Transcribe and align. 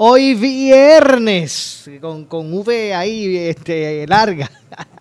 Hoy 0.00 0.34
viernes, 0.34 1.90
con, 2.00 2.24
con 2.26 2.52
V 2.52 2.94
ahí 2.94 3.36
este, 3.36 4.06
larga, 4.06 4.48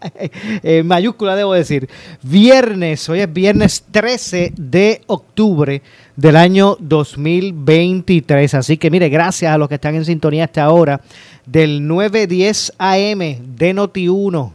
en 0.64 0.88
mayúscula 0.88 1.36
debo 1.36 1.54
decir. 1.54 1.88
Viernes, 2.24 3.08
hoy 3.08 3.20
es 3.20 3.32
viernes 3.32 3.84
13 3.92 4.54
de 4.58 5.04
octubre 5.06 5.84
del 6.16 6.36
año 6.36 6.78
2023. 6.80 8.56
Así 8.56 8.78
que 8.78 8.90
mire, 8.90 9.10
gracias 9.10 9.54
a 9.54 9.60
los 9.60 9.70
que 9.70 9.76
están 9.76 9.94
en 9.94 10.04
sintonía 10.04 10.46
hasta 10.46 10.64
ahora 10.64 11.00
del 11.46 11.86
910 11.86 12.74
AM 12.80 13.20
de 13.20 13.76
Noti1 13.76 14.54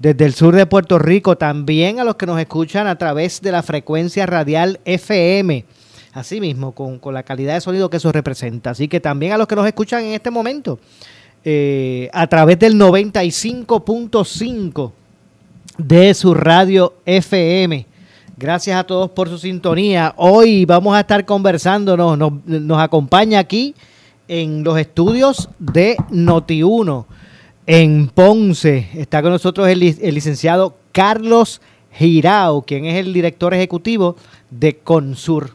desde 0.00 0.24
el 0.24 0.34
sur 0.34 0.56
de 0.56 0.66
Puerto 0.66 0.98
Rico, 0.98 1.38
también 1.38 2.00
a 2.00 2.04
los 2.04 2.16
que 2.16 2.26
nos 2.26 2.40
escuchan 2.40 2.88
a 2.88 2.98
través 2.98 3.40
de 3.40 3.52
la 3.52 3.62
frecuencia 3.62 4.26
radial 4.26 4.80
FM, 4.84 5.64
así 6.14 6.40
mismo, 6.40 6.72
con, 6.72 6.98
con 6.98 7.12
la 7.12 7.24
calidad 7.24 7.52
de 7.54 7.60
sonido 7.60 7.90
que 7.90 7.98
eso 7.98 8.10
representa. 8.12 8.70
Así 8.70 8.88
que 8.88 9.00
también 9.00 9.32
a 9.32 9.38
los 9.38 9.46
que 9.46 9.56
nos 9.56 9.66
escuchan 9.66 10.02
en 10.04 10.14
este 10.14 10.30
momento 10.30 10.78
eh, 11.44 12.08
a 12.12 12.26
través 12.26 12.58
del 12.58 12.76
95.5 12.76 14.92
de 15.76 16.14
su 16.14 16.32
radio 16.32 16.94
FM. 17.04 17.86
Gracias 18.36 18.78
a 18.78 18.84
todos 18.84 19.10
por 19.10 19.28
su 19.28 19.36
sintonía. 19.38 20.14
Hoy 20.16 20.64
vamos 20.64 20.96
a 20.96 21.00
estar 21.00 21.26
conversando, 21.26 21.96
nos, 21.96 22.18
nos 22.46 22.80
acompaña 22.80 23.38
aquí 23.38 23.74
en 24.26 24.64
los 24.64 24.78
estudios 24.78 25.50
de 25.58 25.96
Noti1 26.10 27.04
en 27.66 28.08
Ponce. 28.08 28.88
Está 28.94 29.20
con 29.20 29.32
nosotros 29.32 29.68
el, 29.68 29.82
el, 29.82 30.14
licenciado 30.14 30.78
Carlos 30.92 31.60
Girao, 31.92 32.62
quien 32.62 32.86
es 32.86 33.04
el 33.04 33.12
director 33.12 33.52
ejecutivo 33.52 34.16
de 34.50 34.78
Consur. 34.78 35.50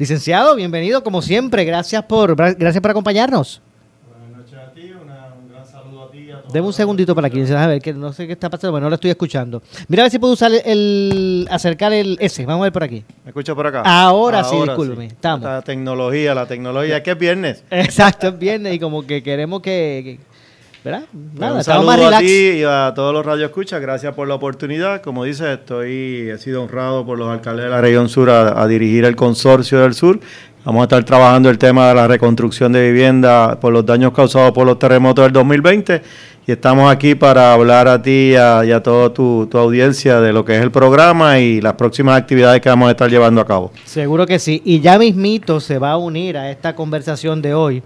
Licenciado, 0.00 0.56
bienvenido 0.56 1.04
como 1.04 1.20
siempre. 1.20 1.62
Gracias 1.66 2.02
por, 2.04 2.34
gracias 2.34 2.80
por 2.80 2.90
acompañarnos. 2.90 3.60
Buenas 4.08 4.38
noches 4.38 4.58
a 4.58 4.72
ti, 4.72 4.92
una, 4.92 5.34
un 5.38 5.52
gran 5.52 5.66
saludo 5.66 6.04
a 6.04 6.10
ti. 6.10 6.30
A 6.30 6.40
Deme 6.50 6.66
un 6.68 6.72
segundito 6.72 7.14
para 7.14 7.26
aquí, 7.26 7.42
a 7.52 7.66
ver, 7.66 7.82
que 7.82 7.92
no 7.92 8.10
sé 8.10 8.26
qué 8.26 8.32
está 8.32 8.48
pasando, 8.48 8.72
bueno, 8.72 8.86
no 8.86 8.88
lo 8.88 8.94
estoy 8.94 9.10
escuchando. 9.10 9.62
Mira 9.88 10.02
a 10.02 10.04
ver 10.04 10.10
si 10.10 10.18
puedo 10.18 10.32
usar 10.32 10.52
el, 10.64 11.46
acercar 11.50 11.92
el 11.92 12.16
S, 12.18 12.46
vamos 12.46 12.62
a 12.62 12.64
ver 12.64 12.72
por 12.72 12.82
aquí. 12.82 13.04
¿Me 13.24 13.28
escucha 13.28 13.54
por 13.54 13.66
acá? 13.66 13.82
Ahora, 13.84 14.42
sí, 14.42 14.56
discúlpeme, 14.56 15.04
estamos. 15.04 15.44
La 15.44 15.60
tecnología, 15.60 16.34
la 16.34 16.46
tecnología, 16.46 16.96
es 16.96 17.02
que 17.02 17.10
es 17.10 17.18
viernes. 17.18 17.64
Exacto, 17.70 18.28
es 18.28 18.38
viernes 18.38 18.72
y 18.72 18.78
como 18.78 19.06
que 19.06 19.22
queremos 19.22 19.60
que, 19.60 20.00
que 20.02 20.29
¿verdad? 20.84 21.04
Nada, 21.12 21.54
un 21.54 21.64
saludo 21.64 21.86
más 21.86 21.98
relax. 21.98 22.16
a 22.16 22.20
ti 22.20 22.26
y 22.26 22.62
a 22.64 22.92
todos 22.94 23.12
los 23.12 23.24
radioescuchas, 23.24 23.80
gracias 23.80 24.14
por 24.14 24.28
la 24.28 24.34
oportunidad. 24.34 25.02
Como 25.02 25.24
dices, 25.24 25.58
estoy, 25.58 26.30
he 26.30 26.38
sido 26.38 26.62
honrado 26.62 27.04
por 27.04 27.18
los 27.18 27.28
alcaldes 27.28 27.66
de 27.66 27.70
la 27.70 27.80
región 27.80 28.08
sur 28.08 28.30
a, 28.30 28.60
a 28.60 28.66
dirigir 28.66 29.04
el 29.04 29.16
consorcio 29.16 29.80
del 29.80 29.94
sur. 29.94 30.20
Vamos 30.64 30.82
a 30.82 30.84
estar 30.84 31.02
trabajando 31.04 31.48
el 31.48 31.56
tema 31.56 31.88
de 31.88 31.94
la 31.94 32.06
reconstrucción 32.06 32.72
de 32.72 32.90
vivienda 32.90 33.58
por 33.58 33.72
los 33.72 33.86
daños 33.86 34.12
causados 34.12 34.52
por 34.52 34.66
los 34.66 34.78
terremotos 34.78 35.24
del 35.24 35.32
2020 35.32 36.02
y 36.46 36.52
estamos 36.52 36.90
aquí 36.90 37.14
para 37.14 37.52
hablar 37.52 37.86
a 37.88 38.02
ti 38.02 38.32
y 38.32 38.34
a, 38.34 38.64
y 38.64 38.72
a 38.72 38.82
toda 38.82 39.12
tu, 39.12 39.46
tu, 39.46 39.56
audiencia 39.56 40.20
de 40.20 40.32
lo 40.32 40.44
que 40.44 40.56
es 40.56 40.62
el 40.62 40.70
programa 40.70 41.38
y 41.38 41.60
las 41.60 41.74
próximas 41.74 42.18
actividades 42.18 42.60
que 42.60 42.68
vamos 42.68 42.88
a 42.88 42.90
estar 42.90 43.08
llevando 43.08 43.40
a 43.40 43.46
cabo. 43.46 43.72
Seguro 43.84 44.26
que 44.26 44.38
sí. 44.38 44.60
Y 44.64 44.80
ya 44.80 44.98
mismito 44.98 45.60
se 45.60 45.78
va 45.78 45.92
a 45.92 45.96
unir 45.96 46.36
a 46.36 46.50
esta 46.50 46.74
conversación 46.74 47.40
de 47.40 47.54
hoy 47.54 47.82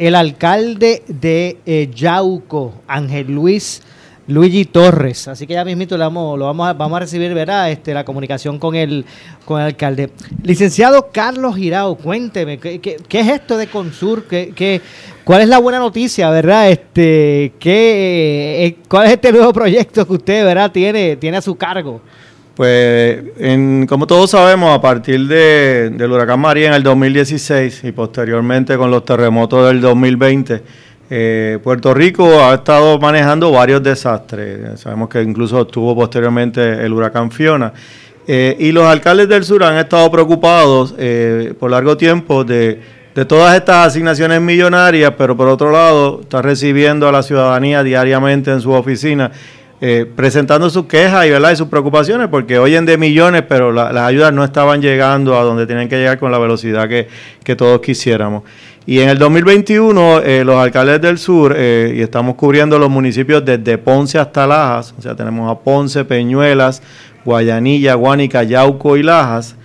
el 0.00 0.14
alcalde 0.14 1.02
de 1.08 1.58
eh, 1.66 1.90
Yauco, 1.94 2.72
Ángel 2.88 3.26
Luis 3.26 3.82
Luigi 4.26 4.64
Torres. 4.64 5.28
Así 5.28 5.46
que 5.46 5.52
ya 5.52 5.64
mismito 5.64 5.98
lo 5.98 6.04
vamos, 6.04 6.38
lo 6.38 6.46
vamos, 6.46 6.96
a, 6.96 7.00
recibir, 7.00 7.34
¿verdad? 7.34 7.70
Este, 7.70 7.92
la 7.92 8.02
comunicación 8.02 8.58
con 8.58 8.74
el, 8.74 9.04
con 9.44 9.60
el 9.60 9.66
alcalde. 9.66 10.10
Licenciado 10.42 11.10
Carlos 11.12 11.54
Girao, 11.54 11.96
cuénteme, 11.96 12.58
¿qué, 12.58 12.80
qué, 12.80 12.96
qué 13.08 13.20
es 13.20 13.28
esto 13.28 13.58
de 13.58 13.66
Consur? 13.66 14.24
¿Qué, 14.24 14.54
qué, 14.56 14.80
cuál 15.22 15.42
es 15.42 15.48
la 15.48 15.58
buena 15.58 15.78
noticia, 15.78 16.30
verdad? 16.30 16.70
Este, 16.70 17.52
¿qué, 17.60 18.64
eh, 18.64 18.76
¿Cuál 18.88 19.06
es 19.08 19.12
este 19.12 19.32
nuevo 19.32 19.52
proyecto 19.52 20.06
que 20.06 20.14
usted, 20.14 20.44
verdad, 20.46 20.72
tiene, 20.72 21.16
tiene 21.16 21.36
a 21.36 21.42
su 21.42 21.56
cargo? 21.56 22.00
Pues, 22.60 23.22
en, 23.38 23.86
como 23.86 24.06
todos 24.06 24.32
sabemos, 24.32 24.76
a 24.76 24.82
partir 24.82 25.26
de, 25.26 25.88
del 25.94 26.12
huracán 26.12 26.40
María 26.40 26.68
en 26.68 26.74
el 26.74 26.82
2016 26.82 27.84
y 27.84 27.92
posteriormente 27.92 28.76
con 28.76 28.90
los 28.90 29.02
terremotos 29.02 29.66
del 29.66 29.80
2020, 29.80 30.62
eh, 31.08 31.58
Puerto 31.64 31.94
Rico 31.94 32.44
ha 32.44 32.52
estado 32.56 32.98
manejando 32.98 33.50
varios 33.50 33.82
desastres. 33.82 34.78
Sabemos 34.78 35.08
que 35.08 35.22
incluso 35.22 35.66
tuvo 35.66 35.94
posteriormente 35.94 36.84
el 36.84 36.92
huracán 36.92 37.30
Fiona. 37.30 37.72
Eh, 38.26 38.54
y 38.58 38.72
los 38.72 38.84
alcaldes 38.84 39.30
del 39.30 39.44
sur 39.44 39.64
han 39.64 39.78
estado 39.78 40.10
preocupados 40.10 40.94
eh, 40.98 41.54
por 41.58 41.70
largo 41.70 41.96
tiempo 41.96 42.44
de, 42.44 42.78
de, 43.14 43.24
todas 43.24 43.56
estas 43.56 43.86
asignaciones 43.86 44.38
millonarias, 44.38 45.14
pero 45.16 45.34
por 45.34 45.48
otro 45.48 45.70
lado 45.72 46.20
está 46.20 46.42
recibiendo 46.42 47.08
a 47.08 47.12
la 47.12 47.22
ciudadanía 47.22 47.82
diariamente 47.82 48.50
en 48.50 48.60
su 48.60 48.70
oficina. 48.70 49.32
Eh, 49.82 50.04
presentando 50.14 50.68
sus 50.68 50.84
quejas 50.84 51.24
y, 51.24 51.30
¿verdad? 51.30 51.52
y 51.52 51.56
sus 51.56 51.68
preocupaciones, 51.68 52.28
porque 52.28 52.58
oyen 52.58 52.84
de 52.84 52.98
millones, 52.98 53.44
pero 53.48 53.72
la, 53.72 53.90
las 53.92 54.04
ayudas 54.04 54.30
no 54.30 54.44
estaban 54.44 54.82
llegando 54.82 55.38
a 55.38 55.42
donde 55.42 55.66
tenían 55.66 55.88
que 55.88 55.96
llegar 55.96 56.18
con 56.18 56.30
la 56.30 56.38
velocidad 56.38 56.86
que, 56.86 57.08
que 57.42 57.56
todos 57.56 57.80
quisiéramos. 57.80 58.42
Y 58.84 59.00
en 59.00 59.08
el 59.08 59.18
2021, 59.18 60.20
eh, 60.20 60.44
los 60.44 60.56
alcaldes 60.56 61.00
del 61.00 61.16
sur, 61.16 61.54
eh, 61.56 61.94
y 61.96 62.02
estamos 62.02 62.34
cubriendo 62.34 62.78
los 62.78 62.90
municipios 62.90 63.42
desde 63.42 63.78
Ponce 63.78 64.18
hasta 64.18 64.46
Lajas, 64.46 64.94
o 64.98 65.00
sea, 65.00 65.14
tenemos 65.14 65.50
a 65.50 65.58
Ponce, 65.58 66.04
Peñuelas, 66.04 66.82
Guayanilla, 67.24 67.94
Guánica, 67.94 68.42
Yauco 68.42 68.98
y 68.98 69.02
Lajas. 69.02 69.56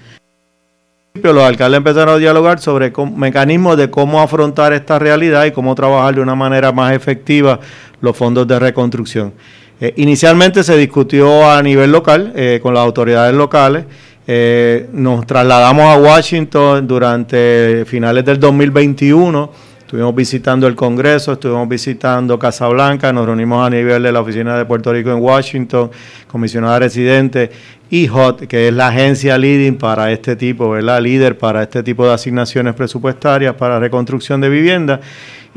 Los 1.16 1.44
alcaldes 1.44 1.78
empezaron 1.78 2.16
a 2.16 2.18
dialogar 2.18 2.60
sobre 2.60 2.94
mecanismos 3.16 3.78
de 3.78 3.90
cómo 3.90 4.22
afrontar 4.22 4.74
esta 4.74 5.00
realidad 5.00 5.46
y 5.46 5.52
cómo 5.52 5.74
trabajar 5.76 6.16
de 6.16 6.22
una 6.22 6.36
manera 6.36 6.72
más 6.72 6.94
efectiva 6.94 7.60
los 8.02 8.16
fondos 8.16 8.48
de 8.48 8.60
reconstrucción. 8.60 9.34
Eh, 9.80 9.94
inicialmente 9.98 10.64
se 10.64 10.78
discutió 10.78 11.50
a 11.50 11.62
nivel 11.62 11.92
local 11.92 12.32
eh, 12.36 12.60
con 12.62 12.74
las 12.74 12.84
autoridades 12.84 13.36
locales. 13.36 13.86
Eh, 14.28 14.88
nos 14.94 15.28
trasladamos 15.28 15.86
a 15.86 15.98
Washington 15.98 16.88
durante 16.88 17.84
finales 17.86 18.24
del 18.26 18.40
2021. 18.40 19.52
Estuvimos 19.82 20.16
visitando 20.16 20.66
el 20.66 20.76
Congreso, 20.76 21.34
estuvimos 21.34 21.70
visitando 21.70 22.40
Casablanca, 22.40 23.14
nos 23.14 23.28
reunimos 23.28 23.66
a 23.66 23.70
nivel 23.70 24.02
de 24.02 24.12
la 24.12 24.22
Oficina 24.22 24.58
de 24.58 24.66
Puerto 24.66 24.92
Rico 24.92 25.12
en 25.12 25.22
Washington, 25.22 25.92
comisionada 26.28 26.80
residente, 26.80 27.52
y 27.90 28.08
HOT, 28.08 28.48
que 28.48 28.70
es 28.70 28.74
la 28.74 28.88
agencia 28.88 29.38
leading 29.38 29.78
para 29.78 30.12
este 30.12 30.36
tipo, 30.36 30.72
¿verdad? 30.72 31.02
Líder 31.02 31.38
para 31.38 31.62
este 31.62 31.84
tipo 31.84 32.04
de 32.08 32.14
asignaciones 32.14 32.74
presupuestarias 32.74 33.54
para 33.54 33.80
reconstrucción 33.80 34.42
de 34.42 34.50
vivienda 34.50 35.00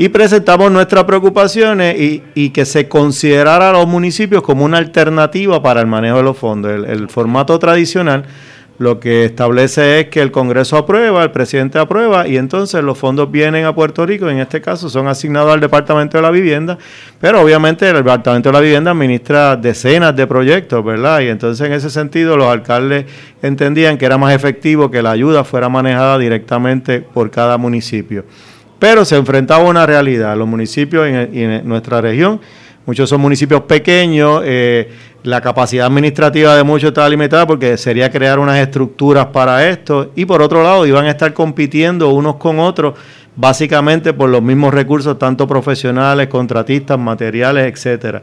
y 0.00 0.10
presentamos 0.10 0.70
nuestras 0.70 1.04
preocupaciones 1.04 1.96
y, 2.34 2.50
que 2.50 2.64
se 2.64 2.88
considerara 2.88 3.70
a 3.70 3.72
los 3.72 3.88
municipios 3.88 4.42
como 4.42 4.64
una 4.64 4.78
alternativa 4.78 5.60
para 5.60 5.80
el 5.80 5.88
manejo 5.88 6.18
de 6.18 6.22
los 6.22 6.38
fondos. 6.38 6.72
El, 6.72 6.84
el, 6.84 7.08
formato 7.08 7.58
tradicional 7.58 8.24
lo 8.78 9.00
que 9.00 9.24
establece 9.24 9.98
es 9.98 10.06
que 10.06 10.22
el 10.22 10.30
Congreso 10.30 10.76
aprueba, 10.76 11.24
el 11.24 11.32
presidente 11.32 11.80
aprueba 11.80 12.28
y 12.28 12.36
entonces 12.36 12.80
los 12.84 12.96
fondos 12.96 13.28
vienen 13.32 13.64
a 13.64 13.74
Puerto 13.74 14.06
Rico, 14.06 14.30
en 14.30 14.38
este 14.38 14.60
caso 14.60 14.88
son 14.88 15.08
asignados 15.08 15.52
al 15.52 15.58
Departamento 15.58 16.16
de 16.16 16.22
la 16.22 16.30
Vivienda, 16.30 16.78
pero 17.20 17.40
obviamente 17.40 17.88
el 17.88 17.96
Departamento 17.96 18.50
de 18.50 18.52
la 18.52 18.60
Vivienda 18.60 18.92
administra 18.92 19.56
decenas 19.56 20.14
de 20.14 20.28
proyectos, 20.28 20.84
¿verdad? 20.84 21.22
Y 21.22 21.28
entonces 21.28 21.66
en 21.66 21.72
ese 21.72 21.90
sentido 21.90 22.36
los 22.36 22.46
alcaldes 22.46 23.06
entendían 23.42 23.98
que 23.98 24.06
era 24.06 24.16
más 24.16 24.32
efectivo 24.32 24.92
que 24.92 25.02
la 25.02 25.10
ayuda 25.10 25.42
fuera 25.42 25.68
manejada 25.68 26.18
directamente 26.18 27.00
por 27.00 27.32
cada 27.32 27.58
municipio. 27.58 28.24
Pero 28.78 29.04
se 29.04 29.16
enfrentaba 29.16 29.64
a 29.64 29.68
una 29.68 29.86
realidad. 29.86 30.36
Los 30.36 30.46
municipios 30.46 31.06
en, 31.06 31.16
en 31.34 31.68
nuestra 31.68 32.00
región 32.00 32.40
muchos 32.88 33.10
son 33.10 33.20
municipios 33.20 33.60
pequeños, 33.64 34.40
eh, 34.46 34.90
la 35.22 35.42
capacidad 35.42 35.86
administrativa 35.86 36.56
de 36.56 36.64
muchos 36.64 36.88
estaba 36.88 37.06
limitada 37.06 37.46
porque 37.46 37.76
sería 37.76 38.10
crear 38.10 38.38
unas 38.38 38.56
estructuras 38.58 39.26
para 39.26 39.68
esto 39.68 40.10
y 40.16 40.24
por 40.24 40.40
otro 40.40 40.62
lado 40.62 40.86
iban 40.86 41.04
a 41.04 41.10
estar 41.10 41.34
compitiendo 41.34 42.08
unos 42.08 42.36
con 42.36 42.58
otros 42.58 42.94
básicamente 43.36 44.14
por 44.14 44.30
los 44.30 44.40
mismos 44.40 44.72
recursos, 44.72 45.18
tanto 45.18 45.46
profesionales, 45.46 46.28
contratistas, 46.28 46.98
materiales, 46.98 47.70
etcétera. 47.70 48.22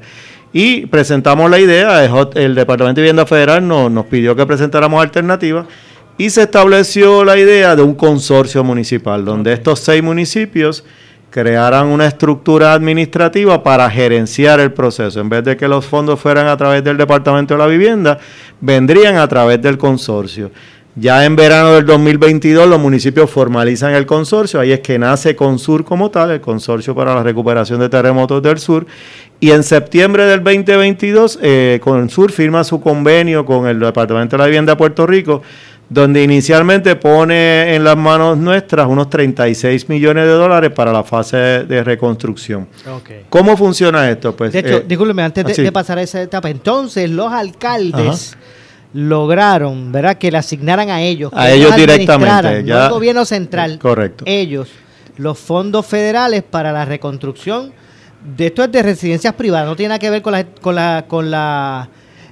Y 0.51 0.87
presentamos 0.87 1.47
la 1.51 1.59
idea, 1.59 2.03
el 2.33 2.55
Departamento 2.55 3.01
de 3.01 3.03
Vivienda 3.03 3.27
Federal 3.27 3.67
nos, 3.67 3.91
nos 3.91 4.07
pidió 4.07 4.35
que 4.35 4.47
presentáramos 4.47 4.99
alternativas 4.99 5.67
y 6.17 6.29
se 6.29 6.43
estableció 6.43 7.23
la 7.25 7.37
idea 7.37 7.75
de 7.75 7.81
un 7.81 7.95
consorcio 7.95 8.63
municipal, 8.63 9.25
donde 9.25 9.53
estos 9.53 9.79
seis 9.79 10.01
municipios 10.01 10.83
crearan 11.29 11.87
una 11.87 12.07
estructura 12.07 12.71
administrativa 12.71 13.61
para 13.61 13.89
gerenciar 13.89 14.61
el 14.61 14.71
proceso. 14.71 15.19
En 15.19 15.27
vez 15.27 15.43
de 15.43 15.57
que 15.57 15.67
los 15.67 15.85
fondos 15.85 16.19
fueran 16.19 16.47
a 16.47 16.55
través 16.55 16.81
del 16.81 16.95
Departamento 16.95 17.55
de 17.55 17.57
la 17.57 17.67
Vivienda, 17.67 18.19
vendrían 18.61 19.17
a 19.17 19.27
través 19.27 19.61
del 19.61 19.77
consorcio. 19.77 20.51
Ya 20.97 21.25
en 21.25 21.35
verano 21.35 21.73
del 21.73 21.85
2022 21.85 22.69
los 22.69 22.79
municipios 22.79 23.29
formalizan 23.29 23.93
el 23.95 24.05
consorcio, 24.05 24.61
ahí 24.61 24.71
es 24.71 24.79
que 24.79 24.97
nace 24.97 25.35
Consur 25.35 25.83
como 25.83 26.09
tal, 26.09 26.31
el 26.31 26.39
Consorcio 26.39 26.95
para 26.95 27.13
la 27.13 27.21
Recuperación 27.21 27.81
de 27.81 27.89
Terremotos 27.89 28.41
del 28.41 28.59
Sur, 28.59 28.87
y 29.41 29.51
en 29.51 29.63
septiembre 29.63 30.23
del 30.23 30.41
2022 30.41 31.39
eh, 31.41 31.81
Consur 31.83 32.31
firma 32.31 32.63
su 32.63 32.79
convenio 32.79 33.45
con 33.45 33.67
el 33.67 33.77
Departamento 33.77 34.37
de 34.37 34.43
la 34.43 34.45
Vivienda 34.45 34.71
de 34.71 34.77
Puerto 34.77 35.05
Rico, 35.05 35.41
donde 35.89 36.23
inicialmente 36.23 36.95
pone 36.95 37.75
en 37.75 37.83
las 37.83 37.95
manos 37.95 38.37
nuestras 38.37 38.87
unos 38.87 39.09
36 39.09 39.87
millones 39.89 40.25
de 40.25 40.31
dólares 40.31 40.71
para 40.71 40.91
la 40.91 41.03
fase 41.03 41.37
de 41.37 41.83
reconstrucción. 41.83 42.67
¿Cómo 43.29 43.55
funciona 43.55 44.09
esto? 44.09 44.35
Pues, 44.35 44.53
de 44.53 44.59
hecho, 44.59 44.83
eh, 44.87 45.21
antes 45.21 45.57
de, 45.57 45.71
pasar 45.71 45.97
a 45.97 46.01
esa 46.01 46.21
etapa, 46.21 46.49
entonces 46.49 47.09
los 47.09 47.31
alcaldes 47.31 48.35
lograron, 48.93 49.91
¿verdad? 49.91 50.17
Que 50.17 50.31
le 50.31 50.37
asignaran 50.37 50.89
a 50.89 51.01
ellos. 51.01 51.31
A 51.35 51.51
ellos 51.51 51.75
directamente. 51.75 52.63
Ya, 52.63 52.85
el 52.85 52.91
gobierno 52.91 53.25
central. 53.25 53.77
Correcto. 53.79 54.23
Ellos, 54.27 54.69
los 55.17 55.37
fondos 55.37 55.85
federales 55.85 56.43
para 56.43 56.71
la 56.71 56.85
reconstrucción 56.85 57.73
de 58.25 58.47
esto 58.47 58.63
es 58.63 58.71
de 58.71 58.81
residencias 58.81 59.33
privadas, 59.35 59.67
no 59.67 59.75
tiene 59.75 59.89
nada 59.89 59.99
que 59.99 60.09
ver 60.09 60.21
con 60.21 60.33
la, 60.33 60.45
con 60.45 60.75
la, 60.75 61.05
con 61.07 61.29
la 61.29 61.89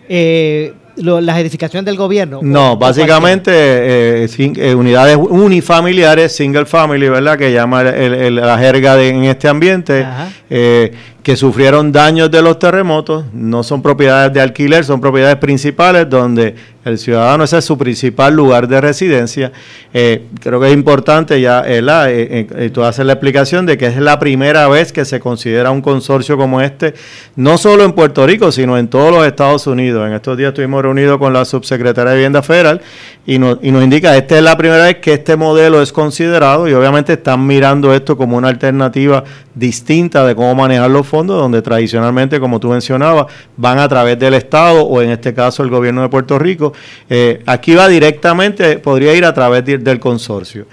eh, 0.10 0.74
las 0.96 1.38
edificaciones 1.40 1.86
del 1.86 1.96
gobierno? 1.96 2.40
No, 2.42 2.78
básicamente 2.78 3.52
eh, 3.54 4.28
eh, 4.38 4.76
unidades 4.76 5.18
unifamiliares, 5.18 6.36
single 6.36 6.66
family, 6.66 7.10
¿verdad? 7.10 7.38
Que 7.38 7.52
llama 7.52 7.84
la 7.84 8.58
jerga 8.58 8.96
de, 8.96 9.10
en 9.10 9.24
este 9.26 9.48
ambiente, 9.48 10.06
eh, 10.50 10.94
que 11.24 11.38
sufrieron 11.38 11.94
daños 11.94 12.30
de 12.30 12.42
los 12.42 12.60
terremotos, 12.60 13.24
no 13.34 13.64
son 13.64 13.82
propiedades 13.82 14.34
de 14.34 14.42
alquiler, 14.42 14.84
son 14.84 15.00
propiedades 15.00 15.38
principales 15.38 16.10
donde 16.10 16.54
el 16.84 16.98
ciudadano 16.98 17.46
ese 17.46 17.60
es 17.60 17.66
su 17.66 17.78
principal 17.78 18.36
lugar 18.36 18.68
de 18.68 18.82
residencia. 18.82 19.54
Eh, 19.94 20.26
creo 20.42 20.60
que 20.60 20.68
es 20.68 20.74
importante 20.74 21.40
ya, 21.40 21.64
eh, 21.66 21.82
eh, 21.88 22.70
tú 22.74 22.84
haces 22.84 23.06
la 23.06 23.14
explicación 23.14 23.66
de 23.66 23.78
que 23.78 23.86
es 23.86 23.96
la 23.98 24.20
primera 24.20 24.68
vez 24.68 24.92
que 24.92 25.06
se 25.06 25.22
considera 25.22 25.72
un 25.72 25.82
consorcio 25.82 26.36
como 26.36 26.60
este, 26.60 26.94
no 27.38 27.58
solo 27.58 27.86
en 27.86 27.94
Puerto 27.94 28.28
Rico, 28.28 28.52
sino 28.52 28.78
en 28.78 28.90
todos 28.90 29.14
los 29.14 29.26
Estados 29.26 29.66
Unidos. 29.66 30.06
En 30.06 30.14
estos 30.14 30.38
días 30.38 30.50
estuvimos 30.50 30.82
reunidos 30.82 31.20
con 31.20 31.32
la 31.32 31.46
subsecretaria 31.46 32.12
de 32.12 32.18
Vivienda 32.18 32.42
Federal 32.42 32.82
y, 33.26 33.40
nos, 33.40 33.60
y 33.62 33.72
nos 33.72 33.82
indica, 33.82 34.18
esta 34.18 34.38
es 34.38 34.44
la 34.44 34.58
primera 34.58 34.84
vez 34.84 34.98
que 34.98 35.14
este 35.14 35.38
modelo 35.38 35.82
es 35.82 35.94
considerado 35.94 36.68
y 36.68 36.74
obviamente 36.74 37.14
están 37.14 37.48
mirando 37.48 37.94
esto 37.94 38.18
como 38.18 38.36
una 38.36 38.50
alternativa 38.50 39.24
distinta 39.56 40.26
de 40.26 40.36
cómo 40.36 40.54
manejar 40.56 40.90
los 40.90 41.08
fondos, 41.14 41.40
donde 41.40 41.62
tradicionalmente, 41.62 42.40
como 42.40 42.60
tú 42.60 42.70
mencionabas, 42.70 43.28
van 43.56 43.78
a 43.78 43.88
través 43.88 44.18
del 44.18 44.34
Estado 44.34 44.82
o 44.82 45.00
en 45.00 45.12
este 45.12 45.32
caso 45.32 45.62
el 45.62 45.70
gobierno 45.70 46.02
de 46.02 46.10
Puerto 46.10 46.40
Rico. 46.40 46.74
Eh, 47.08 47.44
aquí 47.46 47.76
va 47.76 47.88
directamente, 47.88 48.80
podría 48.80 49.14
ir 49.14 49.24
a 49.24 49.32
través 49.32 49.64
del 49.64 50.00
consorcio. 50.00 50.66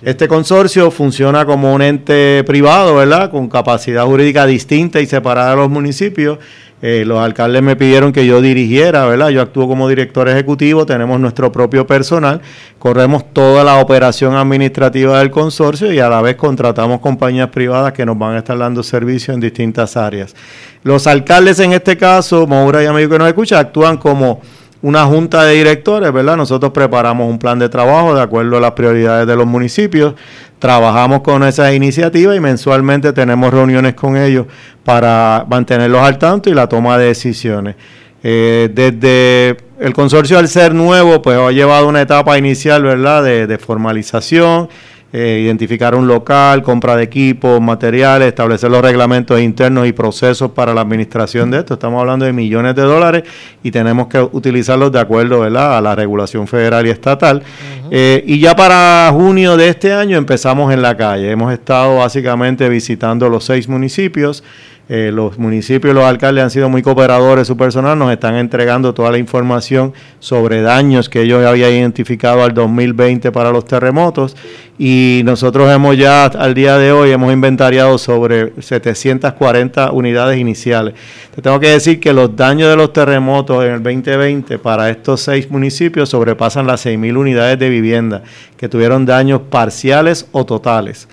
Este 0.00 0.28
consorcio 0.28 0.92
funciona 0.92 1.44
como 1.44 1.74
un 1.74 1.82
ente 1.82 2.44
privado, 2.44 2.94
¿verdad? 2.94 3.28
Con 3.32 3.48
capacidad 3.48 4.04
jurídica 4.04 4.46
distinta 4.46 5.00
y 5.00 5.06
separada 5.06 5.50
de 5.50 5.56
los 5.56 5.68
municipios. 5.68 6.38
Eh, 6.80 7.02
los 7.04 7.18
alcaldes 7.18 7.60
me 7.60 7.74
pidieron 7.74 8.12
que 8.12 8.24
yo 8.24 8.40
dirigiera, 8.40 9.04
¿verdad? 9.06 9.30
Yo 9.30 9.42
actúo 9.42 9.66
como 9.66 9.88
director 9.88 10.28
ejecutivo, 10.28 10.86
tenemos 10.86 11.18
nuestro 11.18 11.50
propio 11.50 11.86
personal, 11.86 12.40
corremos 12.78 13.32
toda 13.32 13.64
la 13.64 13.80
operación 13.80 14.36
administrativa 14.36 15.18
del 15.18 15.30
consorcio 15.30 15.92
y 15.92 15.98
a 15.98 16.08
la 16.08 16.22
vez 16.22 16.36
contratamos 16.36 17.00
compañías 17.00 17.48
privadas 17.48 17.92
que 17.92 18.06
nos 18.06 18.16
van 18.16 18.36
a 18.36 18.38
estar 18.38 18.56
dando 18.56 18.84
servicio 18.84 19.34
en 19.34 19.40
distintas 19.40 19.96
áreas. 19.96 20.36
Los 20.84 21.08
alcaldes 21.08 21.58
en 21.58 21.72
este 21.72 21.96
caso, 21.96 22.46
Moura 22.46 22.82
y 22.82 22.86
amigo 22.86 23.10
que 23.10 23.18
nos 23.18 23.28
escucha, 23.28 23.58
actúan 23.58 23.96
como 23.96 24.40
una 24.80 25.04
junta 25.06 25.44
de 25.44 25.54
directores, 25.54 26.12
¿verdad? 26.12 26.36
Nosotros 26.36 26.72
preparamos 26.72 27.28
un 27.28 27.38
plan 27.38 27.58
de 27.58 27.68
trabajo 27.68 28.14
de 28.14 28.22
acuerdo 28.22 28.56
a 28.56 28.60
las 28.60 28.72
prioridades 28.72 29.26
de 29.26 29.36
los 29.36 29.46
municipios, 29.46 30.14
trabajamos 30.58 31.22
con 31.22 31.42
esas 31.42 31.74
iniciativas 31.74 32.36
y 32.36 32.40
mensualmente 32.40 33.12
tenemos 33.12 33.52
reuniones 33.52 33.94
con 33.94 34.16
ellos 34.16 34.46
para 34.84 35.44
mantenerlos 35.48 36.00
al 36.00 36.18
tanto 36.18 36.48
y 36.50 36.54
la 36.54 36.68
toma 36.68 36.96
de 36.98 37.06
decisiones. 37.06 37.76
Eh, 38.22 38.68
desde 38.72 39.56
el 39.78 39.92
consorcio 39.92 40.38
al 40.38 40.48
ser 40.48 40.74
nuevo, 40.74 41.22
pues 41.22 41.38
ha 41.38 41.50
llevado 41.50 41.88
una 41.88 42.02
etapa 42.02 42.36
inicial, 42.36 42.82
¿verdad?, 42.82 43.22
de, 43.22 43.46
de 43.46 43.58
formalización 43.58 44.68
eh, 45.10 45.40
identificar 45.42 45.94
un 45.94 46.06
local, 46.06 46.62
compra 46.62 46.94
de 46.94 47.04
equipos, 47.04 47.60
materiales, 47.62 48.28
establecer 48.28 48.70
los 48.70 48.82
reglamentos 48.82 49.40
internos 49.40 49.86
y 49.86 49.92
procesos 49.92 50.50
para 50.50 50.74
la 50.74 50.82
administración 50.82 51.50
de 51.50 51.60
esto. 51.60 51.74
Estamos 51.74 52.00
hablando 52.00 52.26
de 52.26 52.34
millones 52.34 52.74
de 52.74 52.82
dólares 52.82 53.22
y 53.62 53.70
tenemos 53.70 54.08
que 54.08 54.20
utilizarlos 54.20 54.92
de 54.92 55.00
acuerdo 55.00 55.40
¿verdad? 55.40 55.78
a 55.78 55.80
la 55.80 55.94
regulación 55.94 56.46
federal 56.46 56.86
y 56.86 56.90
estatal. 56.90 57.42
Eh, 57.90 58.22
y 58.26 58.38
ya 58.38 58.54
para 58.54 59.10
junio 59.12 59.56
de 59.56 59.68
este 59.68 59.94
año 59.94 60.18
empezamos 60.18 60.72
en 60.74 60.82
la 60.82 60.94
calle. 60.94 61.30
Hemos 61.30 61.54
estado 61.54 61.96
básicamente 61.96 62.68
visitando 62.68 63.30
los 63.30 63.44
seis 63.44 63.66
municipios. 63.66 64.44
Eh, 64.90 65.10
los 65.12 65.38
municipios 65.38 65.94
los 65.94 66.04
alcaldes 66.04 66.44
han 66.44 66.50
sido 66.50 66.70
muy 66.70 66.80
cooperadores, 66.80 67.46
su 67.46 67.58
personal 67.58 67.98
nos 67.98 68.10
están 68.10 68.36
entregando 68.36 68.94
toda 68.94 69.10
la 69.10 69.18
información 69.18 69.92
sobre 70.18 70.62
daños 70.62 71.10
que 71.10 71.20
ellos 71.20 71.44
habían 71.44 71.72
identificado 71.72 72.42
al 72.42 72.54
2020 72.54 73.30
para 73.30 73.50
los 73.50 73.66
terremotos 73.66 74.34
y 74.78 75.20
nosotros 75.26 75.70
hemos 75.70 75.98
ya 75.98 76.24
al 76.24 76.54
día 76.54 76.78
de 76.78 76.92
hoy 76.92 77.10
hemos 77.10 77.30
inventariado 77.34 77.98
sobre 77.98 78.54
740 78.62 79.92
unidades 79.92 80.38
iniciales. 80.38 80.94
Te 81.34 81.42
tengo 81.42 81.60
que 81.60 81.68
decir 81.68 82.00
que 82.00 82.14
los 82.14 82.34
daños 82.34 82.70
de 82.70 82.76
los 82.76 82.94
terremotos 82.94 83.62
en 83.66 83.72
el 83.72 83.82
2020 83.82 84.58
para 84.58 84.88
estos 84.88 85.20
seis 85.20 85.50
municipios 85.50 86.08
sobrepasan 86.08 86.66
las 86.66 86.86
6.000 86.86 87.14
unidades 87.14 87.58
de 87.58 87.68
vivienda 87.68 88.22
que 88.56 88.70
tuvieron 88.70 89.04
daños 89.04 89.42
parciales 89.50 90.28
o 90.32 90.46
totales. 90.46 91.08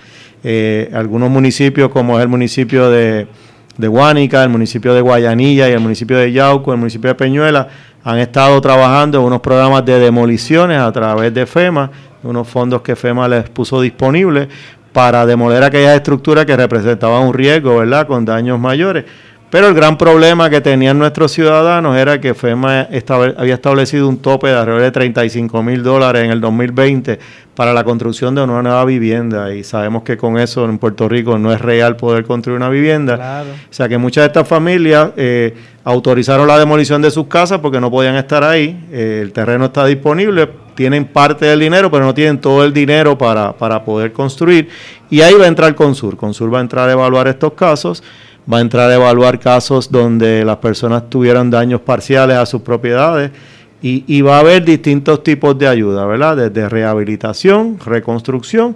Eh, 0.46 0.91
algunos 0.94 1.29
municipios 1.29 1.89
como 1.89 2.17
es 2.17 2.24
el 2.24 2.29
municipio 2.29 2.89
de 2.89 3.27
de 3.77 3.88
Guánica, 3.88 4.44
el 4.44 4.50
municipio 4.50 4.94
de 4.94 5.01
Guayanilla 5.01 5.70
y 5.70 5.74
el 5.74 5.79
municipio 5.79 6.17
de 6.17 6.32
Yauco, 6.32 6.72
el 6.72 6.79
municipio 6.79 7.10
de 7.10 7.15
Peñuela, 7.15 7.67
han 8.03 8.20
estado 8.20 8.60
trabajando 8.62 9.20
en 9.20 9.25
unos 9.25 9.41
programas 9.41 9.84
de 9.84 10.00
demoliciones 10.00 10.79
a 10.79 10.91
través 10.91 11.34
de 11.34 11.46
FEMA, 11.46 11.89
unos 12.24 12.48
fondos 12.48 12.82
que 12.82 12.96
FEMA 12.96 13.27
les 13.27 13.50
puso 13.50 13.82
disponibles 13.82 14.48
para 14.94 15.25
demoler 15.25 15.63
aquellas 15.63 15.96
estructuras 15.96 16.46
que 16.46 16.55
representaban 16.55 17.24
un 17.24 17.34
riesgo, 17.34 17.77
¿verdad?, 17.77 18.08
con 18.08 18.24
daños 18.24 18.60
mayores. 18.60 19.05
Pero 19.50 19.68
el 19.68 19.75
gran 19.75 19.98
problema 19.98 20.50
que 20.50 20.60
tenían 20.60 20.98
nuestros 20.98 21.32
ciudadanos 21.32 21.96
era 21.96 22.20
que 22.20 22.34
FEMA 22.34 22.88
había 23.38 23.54
establecido 23.54 24.10
un 24.10 24.18
tope 24.18 24.48
de 24.48 24.56
alrededor 24.56 24.82
de 24.82 24.92
35 24.92 25.62
mil 25.62 25.84
dólares 25.84 26.24
en 26.24 26.32
el 26.32 26.42
2020 26.42 27.20
para 27.54 27.72
la 27.72 27.84
construcción 27.84 28.34
de 28.34 28.42
una 28.42 28.62
nueva 28.64 28.84
vivienda. 28.86 29.54
Y 29.54 29.64
sabemos 29.64 30.04
que 30.04 30.18
con 30.18 30.40
eso 30.40 30.66
en 30.66 30.80
Puerto 30.80 31.08
Rico 31.08 31.38
no 31.38 31.54
es 31.54 31.62
real 31.62 31.96
poder 31.96 32.25
construir 32.25 32.58
una 32.58 32.70
vivienda. 32.70 33.46
O 33.70 33.74
sea 33.74 33.88
que 33.88 34.00
muchas 34.00 34.24
de 34.24 34.28
estas 34.28 34.48
familias 34.48 35.12
eh, 35.16 35.56
autorizaron 35.84 36.48
la 36.48 36.58
demolición 36.58 37.02
de 37.04 37.12
sus 37.12 37.28
casas 37.28 37.60
porque 37.60 37.80
no 37.80 37.92
podían 37.92 38.16
estar 38.16 38.44
ahí, 38.44 38.86
eh, 38.92 39.20
el 39.22 39.32
terreno 39.32 39.66
está 39.66 39.86
disponible, 39.86 40.50
tienen 40.74 41.06
parte 41.06 41.46
del 41.46 41.60
dinero 41.60 41.90
pero 41.90 42.04
no 42.04 42.14
tienen 42.14 42.42
todo 42.42 42.66
el 42.66 42.74
dinero 42.74 43.18
para, 43.18 43.54
para 43.54 43.86
poder 43.86 44.12
construir. 44.12 44.70
Y 45.10 45.22
ahí 45.22 45.36
va 45.36 45.46
a 45.46 45.48
entrar 45.48 45.75
Consur. 45.75 46.18
Consur 46.18 46.54
va 46.54 46.58
a 46.58 46.62
entrar 46.62 46.90
a 46.90 46.92
evaluar 46.92 47.28
estos 47.28 47.54
casos 47.54 48.04
va 48.52 48.60
a 48.60 48.62
entrar 48.62 48.90
a 48.90 48.96
evaluar 48.96 49.40
casos 49.40 49.92
donde 49.92 50.46
las 50.46 50.58
personas 50.58 51.10
tuvieron 51.10 51.50
daños 51.50 51.82
parciales 51.82 52.38
a 52.38 52.46
sus 52.46 52.62
propiedades 52.62 53.32
y, 53.82 54.22
va 54.22 54.38
a 54.38 54.40
haber 54.40 54.66
distintos 54.66 55.22
tipos 55.22 55.56
de 55.60 55.68
ayuda, 55.68 56.08
¿verdad? 56.08 56.38
Desde 56.38 56.68
rehabilitación, 56.68 57.78
reconstrucción 57.86 58.75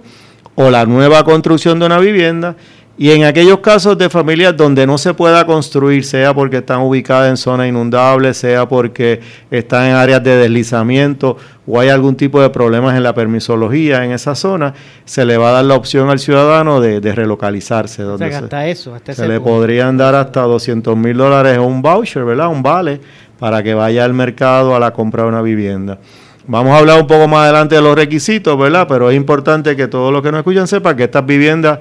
o 0.54 0.70
la 0.70 0.86
nueva 0.86 1.24
construcción 1.24 1.80
de 1.80 1.86
una 1.86 1.98
vivienda 1.98 2.54
Y 3.02 3.12
en 3.12 3.24
aquellos 3.24 3.60
casos 3.60 3.96
de 3.96 4.10
familias 4.10 4.54
donde 4.54 4.86
no 4.86 4.98
se 4.98 5.14
pueda 5.14 5.46
construir, 5.46 6.04
sea 6.04 6.34
porque 6.34 6.58
están 6.58 6.82
ubicadas 6.82 7.30
en 7.30 7.38
zonas 7.38 7.66
inundables, 7.66 8.36
sea 8.36 8.68
porque 8.68 9.22
están 9.50 9.86
en 9.86 9.94
áreas 9.94 10.22
de 10.22 10.36
deslizamiento 10.36 11.38
o 11.66 11.80
hay 11.80 11.88
algún 11.88 12.14
tipo 12.14 12.42
de 12.42 12.50
problemas 12.50 12.94
en 12.94 13.02
la 13.02 13.14
permisología 13.14 14.04
en 14.04 14.12
esa 14.12 14.34
zona, 14.34 14.74
se 15.06 15.24
le 15.24 15.38
va 15.38 15.48
a 15.48 15.52
dar 15.52 15.64
la 15.64 15.76
opción 15.76 16.10
al 16.10 16.18
ciudadano 16.18 16.82
de, 16.82 17.00
relocalizarse. 17.00 18.04
o 18.04 18.18
sea, 18.18 18.36
hasta 18.36 18.66
eso, 18.66 18.94
se 19.10 19.26
le 19.26 19.40
podrían 19.40 19.96
dar 19.96 20.14
hasta 20.14 20.42
200 20.42 20.94
mil 20.94 21.16
dólares 21.16 21.56
un 21.56 21.80
voucher, 21.80 22.26
¿verdad? 22.26 22.48
Un 22.48 22.62
vale 22.62 23.00
para 23.38 23.62
que 23.62 23.72
vaya 23.72 24.04
al 24.04 24.12
mercado 24.12 24.76
a 24.76 24.78
la 24.78 24.92
compra 24.92 25.22
de 25.22 25.30
una 25.30 25.40
vivienda. 25.40 25.98
Vamos 26.46 26.72
a 26.72 26.78
hablar 26.78 27.00
un 27.00 27.06
poco 27.06 27.28
más 27.28 27.44
adelante 27.44 27.76
de 27.76 27.80
los 27.80 27.94
requisitos, 27.94 28.58
¿verdad? 28.58 28.86
Pero 28.88 29.08
es 29.10 29.16
importante 29.16 29.74
que 29.74 29.88
todos 29.88 30.12
los 30.12 30.20
que 30.20 30.30
nos 30.32 30.40
escuchan 30.40 30.66
sepan 30.66 30.96
que 30.96 31.04
estas 31.04 31.24
viviendas 31.24 31.78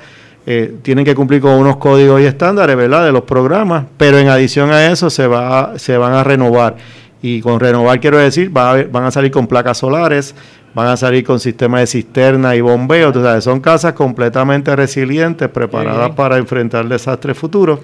eh, 0.51 0.77
tienen 0.82 1.06
que 1.06 1.13
cumplir 1.13 1.41
con 1.41 1.51
unos 1.51 1.77
códigos 1.77 2.20
y 2.20 2.25
estándares, 2.25 2.75
¿verdad? 2.75 3.06
De 3.06 3.12
los 3.12 3.22
programas, 3.22 3.86
pero 3.98 4.18
en 4.18 4.29
adición 4.29 4.72
a 4.72 4.88
eso 4.88 5.12
se, 5.12 5.27
va, 5.27 5.77
se 5.77 5.96
van 5.96 6.13
a 6.13 6.24
renovar. 6.24 6.75
Y 7.22 7.39
con 7.39 7.60
renovar 7.60 8.00
quiero 8.00 8.18
decir, 8.18 8.50
van 8.50 8.96
a 8.96 9.12
salir 9.12 9.29
con 9.29 9.46
placas 9.46 9.77
solares, 9.77 10.34
van 10.74 10.88
a 10.88 10.98
salir 10.98 11.24
con 11.24 11.39
sistemas 11.39 11.82
de 11.82 11.86
cisterna 11.86 12.56
y 12.56 12.62
bombeo. 12.62 13.10
Entonces, 13.10 13.44
son 13.44 13.60
casas 13.60 13.94
completamente 13.94 14.75
resilientes, 14.75 15.50
preparadas 15.50 16.15
para 16.15 16.38
enfrentar 16.38 16.88
desastres 16.88 17.38
futuros. 17.38 17.82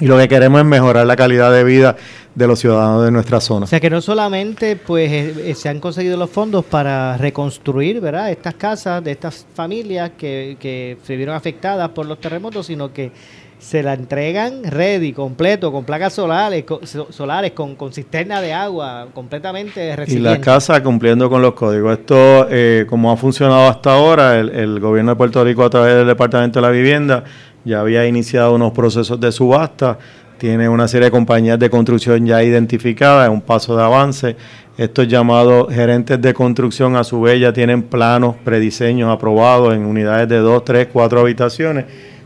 Y 0.00 0.06
lo 0.06 0.16
que 0.16 0.26
queremos 0.26 0.62
es 0.62 0.66
mejorar 0.66 1.04
la 1.04 1.16
calidad 1.16 1.52
de 1.52 1.64
vida 1.64 1.96
de 2.34 2.46
los 2.46 2.58
ciudadanos 2.58 3.04
de 3.04 3.10
nuestra 3.10 3.40
zona. 3.40 3.64
O 3.64 3.66
sea 3.66 3.80
que 3.80 3.90
no 3.90 4.00
solamente 4.00 4.76
pues 4.76 5.10
eh, 5.10 5.50
eh, 5.50 5.54
se 5.54 5.68
han 5.68 5.80
conseguido 5.80 6.16
los 6.16 6.30
fondos 6.30 6.64
para 6.64 7.16
reconstruir 7.16 8.00
¿verdad? 8.00 8.30
estas 8.30 8.54
casas 8.54 9.02
de 9.04 9.12
estas 9.12 9.46
familias 9.54 10.12
que, 10.18 10.56
que 10.58 10.98
se 11.04 11.16
vieron 11.16 11.36
afectadas 11.36 11.90
por 11.90 12.06
los 12.06 12.20
terremotos, 12.20 12.66
sino 12.66 12.92
que 12.92 13.12
se 13.58 13.82
la 13.82 13.94
entregan 13.94 14.62
ready, 14.64 15.12
completo, 15.12 15.72
con 15.72 15.84
placas 15.84 16.12
solares, 16.12 16.64
con, 16.64 16.80
solares, 16.86 17.52
con, 17.52 17.76
con 17.76 17.94
cisterna 17.94 18.42
de 18.42 18.52
agua, 18.52 19.08
completamente 19.14 19.96
resiliente. 19.96 20.30
Y 20.30 20.34
la 20.34 20.40
casa 20.40 20.82
cumpliendo 20.82 21.30
con 21.30 21.40
los 21.40 21.54
códigos. 21.54 21.98
Esto, 21.98 22.46
eh, 22.50 22.84
como 22.86 23.10
ha 23.10 23.16
funcionado 23.16 23.68
hasta 23.68 23.94
ahora, 23.94 24.38
el, 24.38 24.50
el 24.50 24.80
gobierno 24.80 25.12
de 25.12 25.16
Puerto 25.16 25.42
Rico 25.42 25.64
a 25.64 25.70
través 25.70 25.94
del 25.94 26.06
Departamento 26.06 26.60
de 26.60 26.66
la 26.66 26.72
Vivienda 26.72 27.24
ya 27.64 27.80
había 27.80 28.06
iniciado 28.06 28.54
unos 28.54 28.72
procesos 28.72 29.18
de 29.18 29.32
subasta 29.32 29.98
tiene 30.38 30.68
una 30.68 30.88
serie 30.88 31.06
de 31.06 31.10
compañías 31.10 31.58
de 31.58 31.70
construcción 31.70 32.26
ya 32.26 32.42
identificadas, 32.42 33.28
un 33.28 33.40
paso 33.40 33.76
de 33.76 33.82
avance. 33.82 34.36
Estos 34.76 35.06
llamados 35.06 35.72
gerentes 35.72 36.20
de 36.20 36.34
construcción 36.34 36.96
a 36.96 37.04
su 37.04 37.20
vez 37.20 37.40
ya 37.40 37.52
tienen 37.52 37.82
planos, 37.82 38.34
prediseños 38.44 39.12
aprobados 39.12 39.72
en 39.74 39.86
unidades 39.86 40.28
de 40.28 40.38
dos, 40.38 40.64
tres, 40.64 40.88
cuatro 40.92 41.20
habitaciones, 41.20 41.84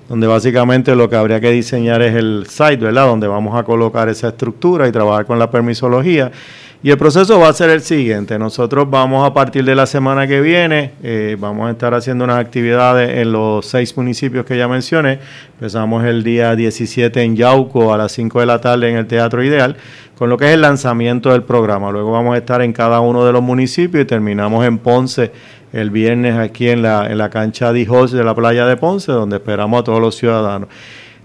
donde 0.08 0.26
básicamente 0.26 0.96
lo 0.96 1.10
que 1.10 1.16
habría 1.16 1.40
que 1.40 1.50
diseñar 1.50 2.00
es 2.00 2.14
el 2.14 2.46
site, 2.48 2.78
¿verdad? 2.78 3.06
Donde 3.06 3.28
vamos 3.28 3.54
a 3.58 3.64
colocar 3.64 4.08
esa 4.08 4.28
estructura 4.28 4.88
y 4.88 4.92
trabajar 4.92 5.26
con 5.26 5.38
la 5.38 5.50
permisología. 5.50 6.32
Y 6.80 6.92
el 6.92 6.96
proceso 6.96 7.40
va 7.40 7.48
a 7.48 7.52
ser 7.52 7.70
el 7.70 7.80
siguiente. 7.80 8.38
Nosotros 8.38 8.88
vamos 8.88 9.28
a 9.28 9.34
partir 9.34 9.64
de 9.64 9.74
la 9.74 9.84
semana 9.84 10.28
que 10.28 10.40
viene, 10.40 10.92
eh, 11.02 11.36
vamos 11.36 11.66
a 11.66 11.72
estar 11.72 11.92
haciendo 11.92 12.22
unas 12.22 12.38
actividades 12.38 13.18
en 13.18 13.32
los 13.32 13.66
seis 13.66 13.96
municipios 13.96 14.46
que 14.46 14.56
ya 14.56 14.68
mencioné. 14.68 15.18
Empezamos 15.54 16.04
el 16.04 16.22
día 16.22 16.54
17 16.54 17.20
en 17.20 17.34
Yauco 17.34 17.92
a 17.92 17.98
las 17.98 18.12
5 18.12 18.38
de 18.38 18.46
la 18.46 18.60
tarde 18.60 18.90
en 18.90 18.96
el 18.96 19.08
Teatro 19.08 19.42
Ideal, 19.42 19.76
con 20.16 20.30
lo 20.30 20.36
que 20.36 20.46
es 20.46 20.54
el 20.54 20.60
lanzamiento 20.60 21.32
del 21.32 21.42
programa. 21.42 21.90
Luego 21.90 22.12
vamos 22.12 22.36
a 22.36 22.38
estar 22.38 22.62
en 22.62 22.72
cada 22.72 23.00
uno 23.00 23.24
de 23.24 23.32
los 23.32 23.42
municipios 23.42 24.04
y 24.04 24.06
terminamos 24.06 24.64
en 24.64 24.78
Ponce 24.78 25.32
el 25.72 25.90
viernes 25.90 26.38
aquí 26.38 26.68
en 26.68 26.82
la, 26.82 27.10
en 27.10 27.18
la 27.18 27.28
cancha 27.28 27.72
de 27.72 27.84
de 27.86 28.24
la 28.24 28.36
playa 28.36 28.66
de 28.66 28.76
Ponce, 28.76 29.10
donde 29.10 29.38
esperamos 29.38 29.80
a 29.80 29.82
todos 29.82 30.00
los 30.00 30.14
ciudadanos. 30.14 30.68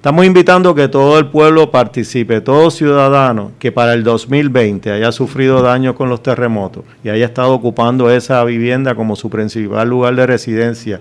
Estamos 0.03 0.25
invitando 0.25 0.71
a 0.71 0.75
que 0.75 0.89
todo 0.89 1.17
el 1.17 1.27
pueblo 1.27 1.71
participe, 1.71 2.41
todo 2.41 2.69
ciudadano 2.71 3.53
que 3.57 3.71
para 3.71 3.93
el 3.93 4.03
2020 4.03 4.91
haya 4.91 5.13
sufrido 5.13 5.61
daño 5.61 5.95
con 5.95 6.09
los 6.09 6.21
terremotos 6.21 6.83
y 7.05 7.07
haya 7.07 7.23
estado 7.23 7.53
ocupando 7.53 8.11
esa 8.11 8.43
vivienda 8.43 8.95
como 8.95 9.15
su 9.15 9.29
principal 9.29 9.87
lugar 9.87 10.13
de 10.15 10.27
residencia, 10.27 10.99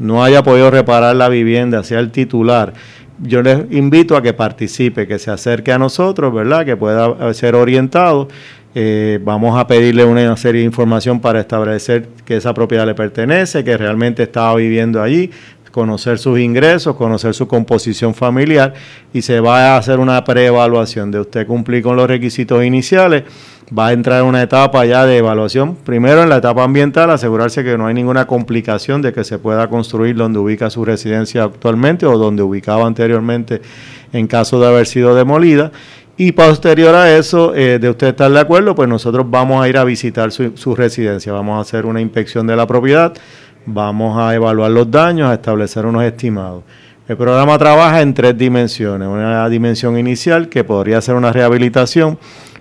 no 0.00 0.24
haya 0.24 0.42
podido 0.42 0.68
reparar 0.68 1.14
la 1.14 1.28
vivienda, 1.28 1.84
sea 1.84 2.00
el 2.00 2.10
titular. 2.10 2.72
Yo 3.20 3.40
les 3.40 3.70
invito 3.70 4.16
a 4.16 4.22
que 4.22 4.32
participe, 4.32 5.06
que 5.06 5.20
se 5.20 5.30
acerque 5.30 5.70
a 5.70 5.78
nosotros, 5.78 6.34
¿verdad? 6.34 6.64
Que 6.64 6.76
pueda 6.76 7.32
ser 7.34 7.54
orientado. 7.54 8.26
Eh, 8.74 9.20
vamos 9.22 9.58
a 9.58 9.66
pedirle 9.68 10.04
una 10.04 10.36
serie 10.36 10.62
de 10.62 10.66
información 10.66 11.20
para 11.20 11.38
establecer 11.38 12.08
que 12.24 12.36
esa 12.36 12.52
propiedad 12.52 12.86
le 12.86 12.94
pertenece, 12.94 13.62
que 13.62 13.76
realmente 13.76 14.24
estaba 14.24 14.56
viviendo 14.56 15.02
allí, 15.02 15.30
conocer 15.70 16.18
sus 16.18 16.38
ingresos, 16.38 16.96
conocer 16.96 17.34
su 17.34 17.46
composición 17.46 18.14
familiar 18.14 18.74
y 19.12 19.22
se 19.22 19.40
va 19.40 19.74
a 19.74 19.76
hacer 19.76 19.98
una 19.98 20.22
preevaluación 20.24 21.10
de 21.10 21.20
usted 21.20 21.46
cumplir 21.46 21.82
con 21.82 21.96
los 21.96 22.08
requisitos 22.08 22.64
iniciales. 22.64 23.24
Va 23.76 23.88
a 23.88 23.92
entrar 23.92 24.22
en 24.22 24.26
una 24.26 24.42
etapa 24.42 24.84
ya 24.84 25.06
de 25.06 25.18
evaluación. 25.18 25.76
Primero 25.76 26.24
en 26.24 26.28
la 26.28 26.38
etapa 26.38 26.64
ambiental, 26.64 27.10
asegurarse 27.10 27.62
que 27.62 27.78
no 27.78 27.86
hay 27.86 27.94
ninguna 27.94 28.26
complicación 28.26 29.00
de 29.00 29.12
que 29.12 29.22
se 29.22 29.38
pueda 29.38 29.68
construir 29.68 30.16
donde 30.16 30.40
ubica 30.40 30.70
su 30.70 30.84
residencia 30.84 31.44
actualmente 31.44 32.04
o 32.04 32.18
donde 32.18 32.42
ubicaba 32.42 32.86
anteriormente 32.86 33.62
en 34.12 34.26
caso 34.26 34.60
de 34.60 34.66
haber 34.66 34.86
sido 34.86 35.14
demolida. 35.14 35.70
Y 36.16 36.32
posterior 36.32 36.94
a 36.96 37.16
eso, 37.16 37.54
eh, 37.54 37.78
de 37.78 37.88
usted 37.88 38.08
estar 38.08 38.30
de 38.30 38.40
acuerdo, 38.40 38.74
pues 38.74 38.88
nosotros 38.88 39.24
vamos 39.30 39.64
a 39.64 39.68
ir 39.68 39.78
a 39.78 39.84
visitar 39.84 40.32
su, 40.32 40.54
su 40.56 40.74
residencia. 40.74 41.32
Vamos 41.32 41.56
a 41.56 41.60
hacer 41.60 41.86
una 41.86 42.00
inspección 42.00 42.46
de 42.46 42.56
la 42.56 42.66
propiedad 42.66 43.14
Vamos 43.66 44.18
a 44.18 44.34
evaluar 44.34 44.70
los 44.70 44.90
daños, 44.90 45.30
a 45.30 45.34
establecer 45.34 45.86
unos 45.86 46.02
estimados. 46.04 46.64
El 47.10 47.16
programa 47.16 47.58
trabaja 47.58 48.02
en 48.02 48.14
tres 48.14 48.38
dimensiones. 48.38 49.08
Una 49.08 49.48
dimensión 49.48 49.98
inicial 49.98 50.48
que 50.48 50.62
podría 50.62 51.00
ser 51.00 51.16
una 51.16 51.32
rehabilitación, 51.32 52.18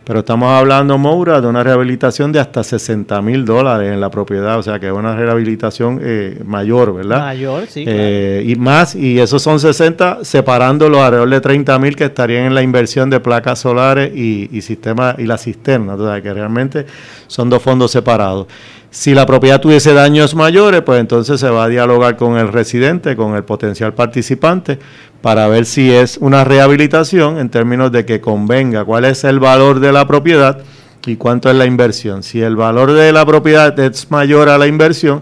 pero 0.10 0.22
estamos 0.22 0.52
hablando, 0.52 0.98
Moura, 0.98 1.40
de 1.40 1.46
una 1.46 1.62
rehabilitación 1.62 2.32
de 2.32 2.40
hasta 2.40 2.64
60 2.64 3.22
mil 3.22 3.46
dólares 3.46 3.94
en 3.94 4.02
la 4.02 4.10
propiedad, 4.10 4.58
o 4.58 4.64
sea 4.64 4.80
que 4.80 4.88
es 4.88 4.92
una 4.92 5.16
rehabilitación 5.16 6.00
eh, 6.02 6.42
mayor, 6.44 6.96
¿verdad? 6.96 7.20
Mayor, 7.20 7.68
sí. 7.68 7.84
Eh, 7.86 8.44
y 8.44 8.56
más, 8.56 8.96
y 8.96 9.20
esos 9.20 9.44
son 9.44 9.60
60, 9.60 10.24
separando 10.24 10.90
los 10.90 11.00
alrededor 11.00 11.30
de 11.30 11.42
30 11.42 11.78
mil 11.78 11.96
que 11.96 12.06
estarían 12.06 12.46
en 12.46 12.56
la 12.56 12.64
inversión 12.64 13.12
de 13.12 13.20
placas 13.20 13.60
solares 13.60 14.12
y, 14.16 14.50
y, 14.52 14.62
sistema, 14.62 15.14
y 15.20 15.28
la 15.28 15.38
cisterna, 15.38 15.94
o 15.94 16.04
sea 16.04 16.24
que 16.24 16.34
realmente 16.34 16.88
son 17.28 17.52
dos 17.52 17.62
fondos 17.62 17.92
separados. 17.92 18.48
Si 18.92 19.14
la 19.14 19.28
propiedad 19.28 19.62
tuviese 19.62 19.94
daños 19.94 20.34
mayores, 20.34 20.82
pues 20.82 21.00
entonces 21.00 21.40
se 21.40 21.50
va 21.50 21.66
a 21.66 21.68
dialogar 21.68 22.18
con 22.18 22.38
el 22.38 22.48
residente, 22.48 23.16
con 23.16 23.36
el 23.36 23.44
potencial 23.44 23.94
participante, 23.94 24.80
para 25.22 25.48
ver 25.48 25.66
si 25.66 25.92
es 25.92 26.18
una 26.18 26.44
rehabilitación 26.44 27.38
en 27.38 27.50
términos 27.50 27.92
de 27.92 28.06
que 28.06 28.20
convenga, 28.20 28.84
cuál 28.86 29.06
es 29.06 29.24
el 29.24 29.40
valor 29.40 29.80
de 29.80 29.92
la 29.92 30.08
propiedad 30.08 30.60
y 31.06 31.18
cuánto 31.18 31.52
es 31.52 31.56
la 31.56 31.68
inversión. 31.68 32.24
Si 32.24 32.42
el 32.42 32.56
valor 32.56 32.94
de 32.94 33.12
la 33.12 33.26
propiedad 33.28 33.80
es 33.80 34.10
mayor 34.10 34.50
a 34.50 34.58
la 34.58 34.66
inversión, 34.66 35.22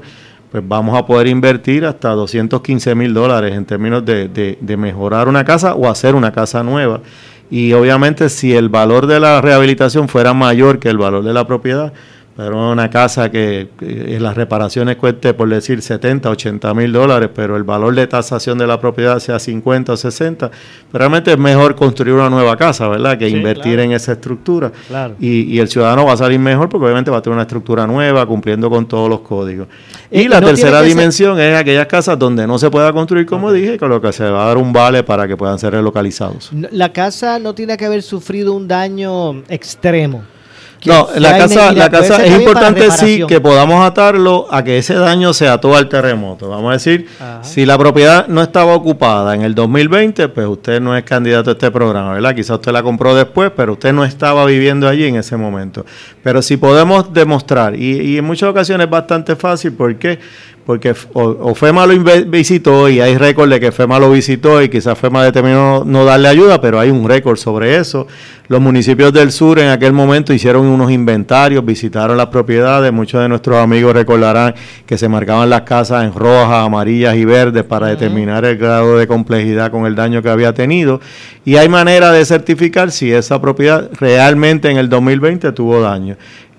pues 0.50 0.64
vamos 0.66 0.98
a 0.98 1.06
poder 1.06 1.28
invertir 1.28 1.86
hasta 1.86 2.12
215 2.12 2.96
mil 2.96 3.14
dólares 3.14 3.54
en 3.54 3.66
términos 3.66 4.06
de, 4.06 4.58
de 4.62 4.78
mejorar 4.78 5.28
una 5.28 5.44
casa 5.44 5.76
o 5.76 5.90
hacer 5.90 6.16
una 6.16 6.32
casa 6.32 6.64
nueva. 6.64 7.02
Y 7.50 7.74
obviamente 7.74 8.30
si 8.30 8.54
el 8.56 8.70
valor 8.70 9.08
de 9.08 9.20
la 9.20 9.42
rehabilitación 9.42 10.08
fuera 10.08 10.34
mayor 10.34 10.80
que 10.80 10.90
el 10.90 10.98
valor 10.98 11.24
de 11.24 11.34
la 11.34 11.46
propiedad, 11.46 11.92
pero 12.38 12.72
una 12.72 12.88
casa 12.88 13.32
que, 13.32 13.68
en 13.82 14.22
las 14.22 14.38
reparaciones 14.38 14.98
cueste, 14.98 15.34
por 15.34 15.50
decir, 15.50 15.82
70, 15.82 16.30
80 16.30 16.72
mil 16.76 16.94
dólares, 16.94 17.32
pero 17.34 17.58
el 17.58 17.64
valor 17.64 17.96
de 17.96 18.06
tasación 18.06 18.60
de 18.60 18.68
la 18.68 18.80
propiedad 18.80 19.18
sea 19.18 19.40
50 19.40 19.94
o 19.94 19.98
60, 19.98 20.52
realmente 20.94 21.32
es 21.32 21.40
mejor 21.40 21.74
construir 21.74 22.14
una 22.14 22.30
nueva 22.30 22.56
casa, 22.56 22.88
¿verdad? 22.90 23.18
Que 23.18 23.28
invertir 23.28 23.80
en 23.80 23.92
esa 23.92 24.12
estructura. 24.12 24.72
Y, 25.20 25.58
el 25.58 25.68
ciudadano 25.68 26.06
va 26.06 26.14
a 26.14 26.18
salir 26.18 26.38
mejor 26.38 26.70
porque 26.70 26.86
obviamente 26.86 27.10
va 27.10 27.18
a 27.18 27.22
tener 27.24 27.34
una 27.34 27.42
estructura 27.42 27.88
nueva, 27.88 28.24
cumpliendo 28.28 28.70
con 28.70 28.88
todos 28.88 29.10
los 29.10 29.22
códigos. 29.22 29.68
Eh, 30.12 30.22
y 30.22 30.28
la 30.28 30.40
tercera 30.40 30.84
dimensión 30.84 31.40
es 31.40 31.58
aquellas 31.58 31.88
casas 31.88 32.20
donde 32.20 32.46
no 32.46 32.60
se 32.60 32.70
pueda 32.70 32.94
construir, 32.94 33.26
como 33.26 33.52
dije, 33.52 33.80
con 33.80 33.90
lo 33.90 34.00
que 34.00 34.14
se 34.14 34.30
va 34.30 34.44
a 34.44 34.48
dar 34.50 34.58
un 34.58 34.72
vale 34.72 35.02
para 35.02 35.28
que 35.28 35.36
puedan 35.36 35.58
ser 35.58 35.74
relocalizados. 35.74 36.52
La 36.70 36.94
casa 36.94 37.40
no 37.40 37.56
tiene 37.56 37.76
que 37.78 37.86
haber 37.86 38.04
sufrido 38.04 38.54
un 38.54 38.68
daño 38.68 39.42
extremo. 39.50 40.37
No, 40.86 41.08
la 41.18 41.38
casa, 41.38 41.72
la 41.72 41.90
casa 41.90 42.24
es 42.26 42.40
importante 42.40 42.92
sí 42.92 43.24
que 43.28 43.42
podamos 43.42 43.86
atarlo 43.86 44.48
a 44.52 44.64
que 44.64 44.78
ese 44.78 44.94
daño 44.94 45.34
se 45.34 45.48
ató 45.48 45.76
al 45.76 45.90
terremoto. 45.90 46.50
Vamos 46.50 46.70
a 46.70 46.74
decir, 46.74 47.08
si 47.42 47.66
la 47.66 47.78
propiedad 47.78 48.28
no 48.28 48.42
estaba 48.42 48.74
ocupada 48.74 49.36
en 49.36 49.42
el 49.42 49.56
2020, 49.56 50.30
pues 50.30 50.48
usted 50.48 50.80
no 50.80 50.96
es 50.96 51.04
candidato 51.04 51.50
a 51.50 51.54
este 51.54 51.72
programa, 51.72 52.14
¿verdad? 52.14 52.36
Quizá 52.36 52.56
usted 52.56 52.72
la 52.72 52.84
compró 52.84 53.16
después, 53.16 53.52
pero 53.56 53.74
usted 53.74 53.94
no 53.94 54.06
estaba 54.06 54.46
viviendo 54.46 54.88
allí 54.88 55.06
en 55.06 55.16
ese 55.16 55.36
momento. 55.38 55.86
Pero 56.24 56.42
si 56.42 56.58
podemos 56.58 57.12
demostrar, 57.14 57.76
y, 57.76 58.02
y 58.02 58.18
en 58.18 58.26
muchas 58.26 58.50
ocasiones 58.50 58.86
es 58.86 58.92
bastante 58.92 59.36
fácil, 59.36 59.74
¿por 59.74 59.96
qué? 59.98 60.20
Porque 60.68 60.94
o, 61.14 61.56
FEMA 61.56 61.86
lo 61.86 61.94
visitó 62.28 62.90
y 62.90 63.00
hay 63.00 63.18
récord 63.18 63.50
de 63.50 63.58
que 63.58 63.72
FEMA 63.72 64.00
lo 64.00 64.12
visitó 64.12 64.62
y 64.62 64.68
quizás 64.68 65.00
FEMA 65.00 65.24
determinó 65.24 65.84
no, 65.86 66.04
darle 66.04 66.28
ayuda, 66.28 66.60
pero 66.60 66.78
hay 66.78 66.90
un 66.90 67.08
récord 67.08 67.38
sobre 67.38 67.78
eso. 67.78 68.06
Los 68.50 68.60
municipios 68.60 69.14
del 69.14 69.32
sur 69.32 69.60
en 69.60 69.70
aquel 69.70 69.94
momento 69.94 70.34
hicieron 70.34 70.66
unos 70.66 70.92
inventarios, 70.92 71.64
visitaron 71.64 72.18
las 72.18 72.26
propiedades, 72.26 72.92
muchos 72.92 73.22
de 73.22 73.30
nuestros 73.30 73.58
amigos 73.58 73.94
recordarán 73.94 74.56
que 74.86 74.98
se 74.98 75.08
marcaban 75.08 75.50
las 75.50 75.62
casas 75.62 76.04
en 76.04 76.14
rojas, 76.14 76.66
amarillas 76.66 77.16
y 77.16 77.24
verdes 77.24 77.64
para 77.64 77.88
determinar 77.88 78.44
el 78.44 78.58
grado 78.58 78.98
de 78.98 79.08
complejidad 79.08 79.72
con 79.72 79.86
el 79.86 79.96
daño 79.96 80.22
que 80.22 80.30
había 80.30 80.54
tenido 80.54 81.00
y 81.46 81.56
hay 81.56 81.70
manera 81.70 82.12
de 82.12 82.26
certificar 82.26 82.92
si 82.92 83.10
esa 83.14 83.40
propiedad 83.40 83.90
realmente 84.02 84.70
en 84.70 84.76
el 84.76 84.90
2020 84.90 85.54
tuvo 85.54 85.80
daño. 85.80 86.18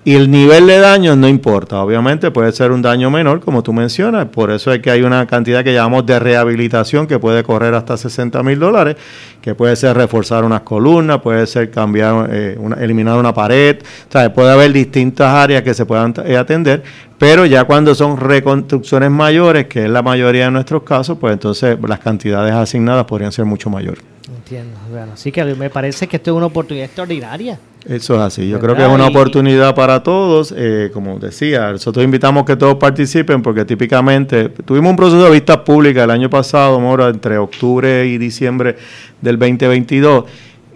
Y 0.09 0.15
el 0.15 0.31
nivel 0.31 0.65
de 0.65 0.79
daño 0.79 1.15
no 1.15 1.27
importa, 1.27 1.83
obviamente 1.83 2.31
puede 2.31 2.51
ser 2.51 2.71
un 2.71 2.81
daño 2.81 3.11
menor, 3.11 3.41
como 3.41 3.61
tú 3.61 3.73
mencionas, 3.73 4.25
por 4.25 4.49
eso 4.49 4.73
es 4.73 4.79
que 4.79 4.89
hay 4.89 5.03
una 5.03 5.27
cantidad 5.27 5.63
que 5.63 5.71
llamamos 5.71 6.03
de 6.07 6.17
rehabilitación 6.17 7.05
que 7.05 7.19
puede 7.19 7.43
correr 7.43 7.75
hasta 7.75 7.95
60 7.95 8.41
mil 8.41 8.57
dólares, 8.57 8.95
que 9.39 9.53
puede 9.53 9.75
ser 9.75 9.95
reforzar 9.95 10.43
unas 10.43 10.61
columnas, 10.61 11.19
puede 11.19 11.45
ser 11.45 11.69
cambiar, 11.69 12.27
eh, 12.31 12.57
eliminar 12.79 13.19
una 13.19 13.35
pared, 13.35 13.83
o 13.83 14.11
sea, 14.11 14.33
puede 14.33 14.51
haber 14.51 14.73
distintas 14.73 15.31
áreas 15.31 15.61
que 15.61 15.75
se 15.75 15.85
puedan 15.85 16.11
eh, 16.25 16.37
atender, 16.37 16.81
pero 17.19 17.45
ya 17.45 17.65
cuando 17.65 17.93
son 17.93 18.17
reconstrucciones 18.17 19.11
mayores, 19.11 19.67
que 19.67 19.83
es 19.83 19.91
la 19.91 20.01
mayoría 20.01 20.45
de 20.45 20.49
nuestros 20.49 20.81
casos, 20.81 21.19
pues 21.19 21.33
entonces 21.33 21.77
las 21.87 21.99
cantidades 21.99 22.55
asignadas 22.55 23.05
podrían 23.05 23.31
ser 23.31 23.45
mucho 23.45 23.69
mayores. 23.69 24.03
Entiendo. 24.35 24.77
Bueno, 24.89 25.13
así 25.13 25.31
que 25.31 25.43
me 25.43 25.69
parece 25.69 26.07
que 26.07 26.17
esto 26.17 26.31
es 26.31 26.37
una 26.37 26.45
oportunidad 26.45 26.85
extraordinaria. 26.85 27.59
Eso 27.85 28.15
es 28.15 28.21
así. 28.21 28.47
Yo 28.47 28.59
creo 28.59 28.75
que 28.75 28.83
es 28.83 28.89
una 28.89 29.07
oportunidad 29.07 29.73
para 29.73 30.03
todos. 30.03 30.53
Eh, 30.55 30.91
como 30.93 31.17
decía, 31.17 31.71
nosotros 31.71 32.03
invitamos 32.03 32.45
que 32.45 32.55
todos 32.55 32.75
participen 32.75 33.41
porque 33.41 33.65
típicamente 33.65 34.49
tuvimos 34.49 34.91
un 34.91 34.95
proceso 34.97 35.23
de 35.23 35.31
vistas 35.31 35.57
públicas 35.57 36.03
el 36.03 36.11
año 36.11 36.29
pasado, 36.29 36.79
Mora, 36.79 37.07
entre 37.09 37.37
octubre 37.37 38.05
y 38.05 38.17
diciembre 38.17 38.75
del 39.21 39.39
2022. 39.39 40.25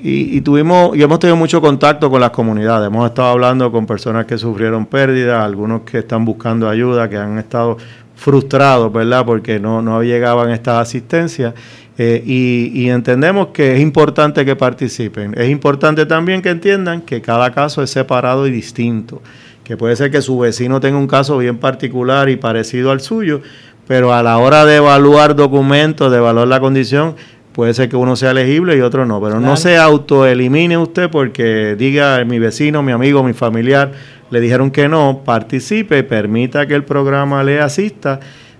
Y, 0.01 0.37
y, 0.37 0.41
tuvimos 0.41 0.97
y 0.97 1.01
hemos 1.01 1.17
tenido 1.19 1.37
mucho 1.37 1.61
contacto 1.61 2.09
con 2.09 2.19
las 2.19 2.31
comunidades. 2.31 2.87
Hemos 2.87 3.07
estado 3.07 3.29
hablando 3.29 3.71
con 3.71 3.85
personas 3.85 4.25
que 4.25 4.37
sufrieron 4.37 4.85
pérdidas, 4.85 5.43
algunos 5.43 5.81
que 5.81 5.99
están 5.99 6.25
buscando 6.25 6.67
ayuda, 6.67 7.09
que 7.09 7.17
han 7.17 7.37
estado 7.37 7.77
frustrados, 8.15 8.91
¿verdad? 8.91 9.25
Porque 9.25 9.59
no, 9.59 9.81
no 9.81 10.01
llegaban 10.03 10.51
estas 10.51 10.79
asistencias. 10.79 11.53
Eh, 11.97 12.23
y, 12.25 12.89
entendemos 12.89 13.49
que 13.49 13.75
es 13.75 13.79
importante 13.79 14.45
que 14.45 14.55
participen. 14.55 15.35
Es 15.37 15.49
importante 15.49 16.05
también 16.05 16.41
que 16.41 16.49
entiendan 16.49 17.01
que 17.01 17.21
cada 17.21 17.51
caso 17.51 17.83
es 17.83 17.91
separado 17.91 18.47
y 18.47 18.51
distinto. 18.51 19.21
Que 19.63 19.77
puede 19.77 19.95
ser 19.95 20.09
que 20.11 20.21
su 20.21 20.39
vecino 20.39 20.79
tenga 20.79 20.97
un 20.97 21.07
caso 21.07 21.37
bien 21.37 21.57
particular 21.57 22.29
y 22.29 22.35
parecido 22.35 22.91
al 22.91 22.99
suyo, 22.99 23.41
pero 23.87 24.13
a 24.13 24.23
la 24.23 24.37
hora 24.37 24.65
de 24.65 24.77
evaluar 24.77 25.35
documentos, 25.35 26.11
de 26.11 26.17
evaluar 26.17 26.47
la 26.47 26.59
condición, 26.59 27.15
puede 27.53 27.73
ser 27.73 27.87
que 27.89 27.95
uno 27.95 28.15
sea 28.15 28.31
elegible 28.31 28.75
y 28.75 28.81
otro 28.81 29.05
no. 29.05 29.21
Pero 29.21 29.39
no 29.39 29.55
se 29.55 29.77
autoelimine 29.77 30.77
usted 30.77 31.09
porque 31.09 31.75
diga 31.77 32.25
mi 32.25 32.39
vecino, 32.39 32.81
mi 32.81 32.91
amigo, 32.91 33.23
mi 33.23 33.33
familiar 33.33 33.91
le 34.31 34.41
dijeron 34.41 34.71
que 34.71 34.89
no, 34.89 35.21
participe, 35.23 36.03
permita 36.03 36.65
que 36.65 36.73
el 36.73 36.83
programa 36.83 37.43
le 37.43 37.61
asista 37.61 38.19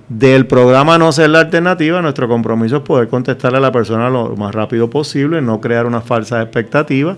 del 0.09 0.45
programa 0.47 0.97
No 0.97 1.11
Ser 1.11 1.29
la 1.29 1.39
Alternativa, 1.39 2.01
nuestro 2.01 2.27
compromiso 2.27 2.77
es 2.77 2.81
poder 2.83 3.07
contestarle 3.07 3.57
a 3.57 3.61
la 3.61 3.71
persona 3.71 4.09
lo 4.09 4.35
más 4.35 4.53
rápido 4.53 4.89
posible, 4.89 5.41
no 5.41 5.61
crear 5.61 5.85
una 5.85 6.01
falsa 6.01 6.41
expectativa 6.41 7.17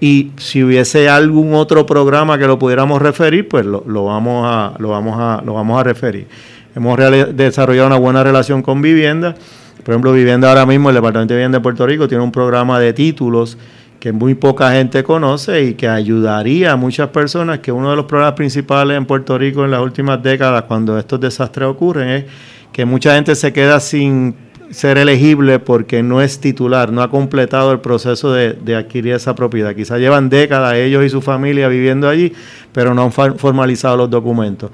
y 0.00 0.32
si 0.36 0.62
hubiese 0.62 1.08
algún 1.08 1.54
otro 1.54 1.86
programa 1.86 2.38
que 2.38 2.46
lo 2.46 2.58
pudiéramos 2.58 3.00
referir, 3.00 3.48
pues 3.48 3.64
lo, 3.64 3.82
vamos, 4.04 4.44
a, 4.46 4.74
lo, 4.78 4.90
vamos, 4.90 5.16
a, 5.18 5.42
lo 5.44 5.54
vamos 5.54 5.80
a 5.80 5.84
referir. 5.84 6.26
Hemos 6.74 6.98
desarrollado 7.34 7.86
una 7.86 7.96
buena 7.96 8.22
relación 8.22 8.60
con 8.62 8.82
vivienda. 8.82 9.34
Por 9.82 9.94
ejemplo, 9.94 10.12
Vivienda 10.12 10.48
ahora 10.48 10.66
mismo, 10.66 10.90
el 10.90 10.96
Departamento 10.96 11.32
de 11.32 11.38
Vivienda 11.38 11.58
de 11.58 11.62
Puerto 11.62 11.86
Rico 11.86 12.08
tiene 12.08 12.22
un 12.22 12.32
programa 12.32 12.78
de 12.80 12.92
títulos 12.92 13.56
que 14.06 14.12
muy 14.12 14.36
poca 14.36 14.70
gente 14.70 15.02
conoce 15.02 15.64
y 15.64 15.74
que 15.74 15.88
ayudaría 15.88 16.70
a 16.70 16.76
muchas 16.76 17.08
personas, 17.08 17.58
que 17.58 17.72
uno 17.72 17.90
de 17.90 17.96
los 17.96 18.04
problemas 18.04 18.34
principales 18.34 18.96
en 18.96 19.04
Puerto 19.04 19.36
Rico 19.36 19.64
en 19.64 19.72
las 19.72 19.80
últimas 19.80 20.22
décadas 20.22 20.62
cuando 20.68 20.96
estos 20.96 21.18
desastres 21.18 21.66
ocurren 21.66 22.08
es 22.10 22.24
que 22.70 22.84
mucha 22.84 23.16
gente 23.16 23.34
se 23.34 23.52
queda 23.52 23.80
sin 23.80 24.36
ser 24.70 24.98
elegible 24.98 25.58
porque 25.58 26.02
no 26.02 26.20
es 26.20 26.40
titular, 26.40 26.92
no 26.92 27.02
ha 27.02 27.10
completado 27.10 27.72
el 27.72 27.80
proceso 27.80 28.32
de, 28.32 28.76
adquirir 28.76 29.14
esa 29.14 29.34
propiedad. 29.34 29.74
Quizás 29.74 29.98
llevan 29.98 30.28
décadas 30.28 30.74
ellos 30.74 31.04
y 31.04 31.08
su 31.08 31.22
familia 31.22 31.68
viviendo 31.68 32.08
allí, 32.08 32.32
pero 32.72 32.94
no 32.94 33.04
han 33.04 33.12
formalizado 33.12 33.96
los 33.96 34.10
documentos. 34.10 34.70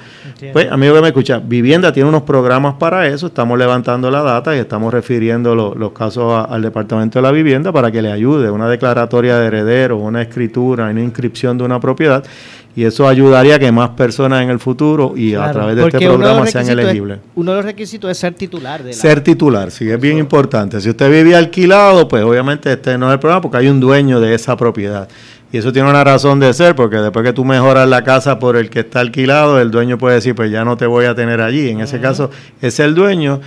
Pues, 0.52 0.70
amigo 0.70 0.94
que 0.94 1.00
me 1.00 1.08
escucha, 1.08 1.38
Vivienda 1.38 1.92
tiene 1.92 2.08
unos 2.08 2.22
programas 2.22 2.74
para 2.74 3.06
eso, 3.06 3.26
estamos 3.26 3.58
levantando 3.58 4.10
la 4.10 4.22
data 4.22 4.56
y 4.56 4.58
estamos 4.58 4.92
refiriendo 4.92 5.54
los 5.54 5.92
casos 5.92 6.46
al 6.48 6.62
Departamento 6.62 7.18
de 7.18 7.22
la 7.22 7.32
Vivienda 7.32 7.72
para 7.72 7.90
que 7.90 8.02
le 8.02 8.10
ayude, 8.10 8.50
una 8.50 8.68
declaratoria 8.68 9.38
de 9.38 9.46
heredero, 9.46 9.98
una 9.98 10.22
escritura, 10.22 10.88
una 10.88 11.02
inscripción 11.02 11.58
de 11.58 11.64
una 11.64 11.80
propiedad 11.80 12.24
y 12.74 12.84
eso 12.84 13.06
ayudaría 13.06 13.56
a 13.56 13.58
que 13.58 13.70
más 13.70 13.90
personas 13.90 14.42
en 14.42 14.50
el 14.50 14.58
futuro 14.58 15.12
y 15.16 15.34
a 15.34 15.52
través 15.52 15.76
de 15.76 15.86
este 15.86 15.98
programa 15.98 16.46
sean 16.46 16.68
elegibles. 16.68 17.18
uno 17.34 17.50
de 17.50 17.56
los 17.58 17.64
requisitos 17.64 18.10
es 18.10 18.18
ser 18.18 18.34
titular. 18.34 18.82
De 18.82 18.92
Ser 18.92 19.20
titular, 19.20 19.70
sí, 19.70 19.90
es 19.90 20.00
bien 20.00 20.18
importante. 20.18 20.80
Si 20.80 20.88
usted 20.88 21.10
vive 21.10 21.36
alquilado, 21.36 22.08
pues 22.08 22.24
obviamente 22.24 22.72
este 22.72 22.96
no 22.96 23.08
es 23.08 23.14
el 23.14 23.18
problema 23.18 23.40
porque 23.40 23.58
hay 23.58 23.68
un 23.68 23.80
dueño 23.80 24.20
de 24.20 24.34
esa 24.34 24.56
propiedad. 24.56 25.08
Y 25.52 25.58
eso 25.58 25.70
tiene 25.70 25.90
una 25.90 26.02
razón 26.02 26.40
de 26.40 26.54
ser, 26.54 26.74
porque 26.74 26.96
después 26.96 27.26
que 27.26 27.34
tú 27.34 27.44
mejoras 27.44 27.86
la 27.86 28.02
casa 28.02 28.38
por 28.38 28.56
el 28.56 28.70
que 28.70 28.80
está 28.80 29.00
alquilado, 29.00 29.60
el 29.60 29.70
dueño 29.70 29.98
puede 29.98 30.14
decir, 30.14 30.34
pues 30.34 30.50
ya 30.50 30.64
no 30.64 30.78
te 30.78 30.86
voy 30.86 31.04
a 31.04 31.14
tener 31.14 31.42
allí. 31.42 31.68
En 31.68 31.80
ese 31.80 32.00
caso, 32.00 32.30
es 32.62 32.80
el 32.80 32.94
dueño 32.94 33.42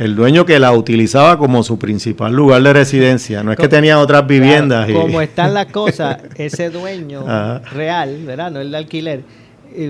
el 0.00 0.16
dueño 0.16 0.46
que 0.46 0.58
la 0.58 0.72
utilizaba 0.72 1.36
como 1.36 1.62
su 1.62 1.78
principal 1.78 2.32
lugar 2.32 2.62
de 2.62 2.72
residencia, 2.72 3.42
no 3.42 3.52
es 3.52 3.58
que 3.58 3.68
tenía 3.68 3.98
otras 3.98 4.26
viviendas. 4.26 4.90
Como 4.90 5.20
están 5.20 5.52
las 5.52 5.66
cosas, 5.72 6.16
ese 6.36 6.70
dueño 6.70 7.22
real, 7.72 8.24
¿verdad? 8.24 8.50
No 8.50 8.60
el 8.60 8.70
de 8.70 8.78
alquiler, 8.78 9.22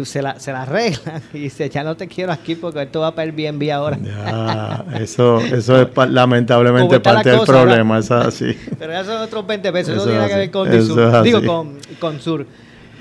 se 0.05 0.20
la, 0.20 0.40
se 0.40 0.53
la 0.53 0.62
arregla 0.62 1.23
y 1.33 1.38
dice, 1.38 1.70
ya 1.70 1.85
no 1.85 1.96
te 1.96 2.09
quiero 2.09 2.33
aquí 2.33 2.57
porque 2.57 2.83
esto 2.83 3.01
va 3.01 3.14
para 3.14 3.31
el 3.31 3.38
Airbnb 3.38 3.70
ahora. 3.70 3.99
Ya, 4.03 4.85
eso, 4.99 5.38
eso 5.38 5.81
es 5.81 5.88
lamentablemente 6.09 6.99
parte 6.99 7.31
del 7.31 7.42
problema, 7.42 8.01
es 8.01 8.11
así. 8.11 8.59
Pero 8.81 8.92
ya 8.92 9.05
son 9.05 9.23
otros 9.23 9.46
20 9.46 9.73
pesos, 9.73 9.94
eso, 9.94 10.07
no 10.07 10.11
tiene 10.11 10.29
que 10.29 10.35
ver 10.35 10.51
con 10.51 10.87
Sur, 10.87 11.23
digo, 11.23 11.44
con, 11.46 11.79
con 12.01 12.20
Sur. 12.20 12.46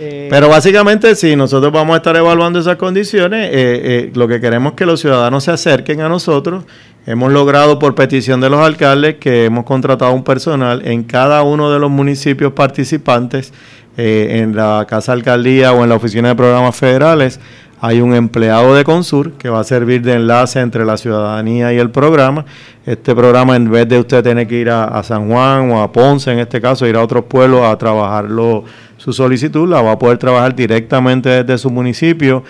Eh, 0.01 0.27
Pero 0.29 0.47
básicamente, 0.47 1.13
si 1.15 1.35
nosotros 1.35 1.73
vamos 1.73 1.93
a 1.95 1.97
estar 1.97 2.15
evaluando 2.15 2.59
esas 2.59 2.77
condiciones, 2.77 3.47
eh, 3.47 3.51
eh, 3.53 4.11
lo 4.13 4.29
que 4.29 4.39
queremos 4.39 4.71
es 4.71 4.77
que 4.77 4.85
los 4.85 5.01
ciudadanos 5.01 5.43
se 5.43 5.51
acerquen 5.51 5.99
a 5.99 6.07
nosotros 6.07 6.63
Hemos 7.09 7.31
logrado 7.31 7.79
por 7.79 7.95
petición 7.95 8.39
de 8.39 8.51
los 8.51 8.59
alcaldes 8.59 9.15
que 9.15 9.45
hemos 9.45 9.63
contratado 9.63 10.13
un 10.13 10.23
personal 10.23 10.83
en 10.85 11.03
cada 11.03 11.41
uno 11.41 11.71
de 11.71 11.79
los 11.79 11.89
municipios 11.89 12.53
participantes, 12.53 13.51
eh, 13.97 14.41
en 14.43 14.55
la 14.55 14.85
Casa 14.87 15.13
Alcaldía 15.13 15.73
o 15.73 15.81
en 15.81 15.89
la 15.89 15.95
Oficina 15.95 16.27
de 16.27 16.35
Programas 16.35 16.75
Federales. 16.75 17.39
Hay 17.81 17.99
un 17.99 18.13
empleado 18.13 18.75
de 18.75 18.83
Consur 18.83 19.31
que 19.31 19.49
va 19.49 19.61
a 19.61 19.63
servir 19.63 20.03
de 20.03 20.13
enlace 20.13 20.59
entre 20.59 20.85
la 20.85 20.97
ciudadanía 20.97 21.73
y 21.73 21.79
el 21.79 21.89
programa. 21.89 22.45
Este 22.85 23.15
programa, 23.15 23.55
en 23.55 23.71
vez 23.71 23.89
de 23.89 23.97
usted 23.97 24.21
tener 24.21 24.47
que 24.47 24.59
ir 24.59 24.69
a, 24.69 25.01
San 25.01 25.31
Juan 25.31 25.71
o 25.71 25.81
a 25.81 25.91
Ponce, 25.91 26.31
en 26.31 26.37
este 26.37 26.61
caso, 26.61 26.85
ir 26.85 26.95
a 26.95 27.01
otros 27.01 27.23
pueblos 27.23 27.63
a 27.63 27.75
trabajarlo, 27.75 28.65
su 28.97 29.13
solicitud, 29.13 29.67
la 29.67 29.81
va 29.81 29.93
a 29.93 29.97
poder 29.97 30.19
trabajar 30.19 30.55
directamente 30.55 31.43
desde 31.43 31.57
su 31.57 31.71
municipio, 31.71 32.43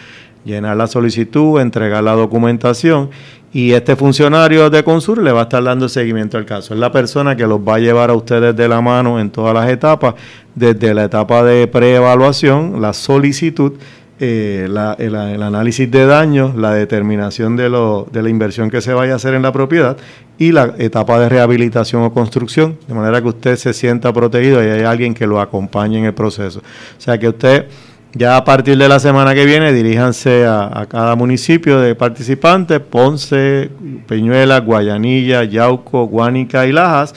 llenar 0.43 0.75
la 0.75 0.87
solicitud, 0.87 1.61
entregar 1.61 2.03
la 2.03 2.13
documentación 2.13 3.09
y 3.51 3.71
este 3.71 3.95
funcionario 3.95 4.69
de 4.69 4.83
Consur 4.83 5.21
le 5.21 5.31
va 5.31 5.41
a 5.41 5.43
estar 5.43 5.63
dando 5.63 5.89
seguimiento 5.89 6.37
al 6.37 6.45
caso. 6.45 6.73
Es 6.73 6.79
la 6.79 6.91
persona 6.91 7.35
que 7.35 7.47
los 7.47 7.59
va 7.59 7.75
a 7.75 7.79
llevar 7.79 8.11
a 8.11 8.13
ustedes 8.13 8.55
de 8.55 8.67
la 8.67 8.81
mano 8.81 9.19
en 9.19 9.31
todas 9.31 9.53
las 9.53 9.69
etapas, 9.69 10.15
desde 10.53 10.93
la 10.93 11.05
etapa 11.05 11.43
de 11.43 11.67
preevaluación, 11.67 12.79
la 12.79 12.93
solicitud, 12.93 13.73
eh, 14.19 14.67
el, 14.97 15.15
análisis 15.15 15.89
de 15.89 16.05
daños, 16.05 16.55
la 16.55 16.73
determinación 16.73 17.55
de, 17.55 17.69
de 18.11 18.21
la 18.21 18.29
inversión 18.29 18.69
que 18.69 18.81
se 18.81 18.93
vaya 18.93 19.13
a 19.13 19.15
hacer 19.15 19.33
en 19.33 19.41
la 19.41 19.51
propiedad 19.51 19.97
y 20.37 20.51
la 20.51 20.75
etapa 20.77 21.19
de 21.19 21.29
rehabilitación 21.29 22.03
o 22.03 22.13
construcción, 22.13 22.77
de 22.87 22.93
manera 22.93 23.21
que 23.21 23.29
usted 23.29 23.55
se 23.55 23.73
sienta 23.73 24.13
protegido 24.13 24.63
y 24.63 24.67
hay 24.67 24.83
alguien 24.83 25.13
que 25.13 25.25
lo 25.25 25.39
acompañe 25.41 25.99
en 25.99 26.05
el 26.05 26.13
proceso. 26.13 26.59
O 26.59 27.01
sea 27.01 27.17
que 27.17 27.29
usted 27.29 27.67
ya 28.13 28.37
a 28.37 28.43
partir 28.43 28.77
de 28.77 28.89
la 28.89 28.99
semana 28.99 29.35
que 29.35 29.45
viene, 29.45 29.71
diríjanse 29.71 30.45
a, 30.45 30.87
cada 30.89 31.15
municipio 31.15 31.79
de 31.79 31.93
participantes, 31.93 32.79
Ponce, 32.79 33.69
Peñuela, 34.07 34.59
Guayanilla, 34.59 35.43
Yauco, 35.43 36.05
Guánica 36.05 36.65
y 36.65 36.71
Lajas. 36.71 37.13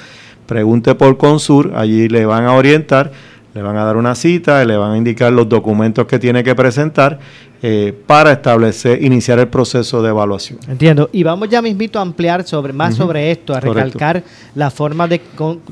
Pregunte 0.46 0.94
por 0.94 1.16
Consur, 1.16 1.72
allí 1.74 2.08
le 2.08 2.26
van 2.26 2.44
a 2.44 2.52
orientar, 2.52 3.10
le 3.54 3.62
van 3.62 3.76
a 3.76 3.84
dar 3.84 3.96
una 3.96 4.14
cita, 4.14 4.64
le 4.64 4.76
van 4.76 4.92
a 4.92 4.96
indicar 4.98 5.32
los 5.32 5.48
documentos 5.48 6.06
que 6.06 6.18
tiene 6.18 6.44
que 6.44 6.54
presentar 6.54 7.18
eh, 7.62 7.96
para 8.06 8.32
establecer, 8.32 9.02
iniciar 9.02 9.38
el 9.38 9.48
proceso 9.48 10.02
de 10.02 10.10
evaluación. 10.10 10.58
Entiendo. 10.68 11.08
Y 11.12 11.22
vamos 11.22 11.48
ya 11.48 11.62
mismito 11.62 12.00
a 12.00 12.02
ampliar 12.02 12.44
sobre, 12.44 12.72
más 12.72 12.96
sobre 12.96 13.30
esto, 13.30 13.54
a 13.54 13.60
recalcar 13.60 14.22
la 14.54 14.70
forma 14.70 15.08
de 15.08 15.22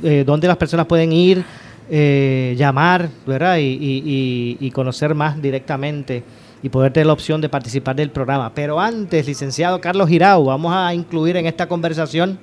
eh, 0.03 0.25
dónde 0.25 0.49
las 0.49 0.57
personas 0.57 0.87
pueden 0.87 1.13
ir 1.13 1.45
eh, 1.91 2.55
llamar 2.57 3.09
¿verdad? 3.27 3.59
Y, 3.59 4.57
y, 4.61 4.71
conocer 4.71 5.15
más 5.15 5.43
directamente 5.43 6.23
y 6.63 6.69
poder 6.69 6.93
tener 6.93 7.07
la 7.07 7.13
opción 7.13 7.41
de 7.41 7.49
participar 7.49 7.97
del 7.97 8.11
programa. 8.11 8.53
Pero 8.55 8.79
antes, 8.79 9.27
licenciado 9.27 9.81
Carlos 9.81 10.09
Girau, 10.09 10.45
vamos 10.45 10.73
a 10.75 10.95
incluir 10.95 11.37
en 11.37 11.47
esta 11.47 11.67
conversación, 11.67 12.39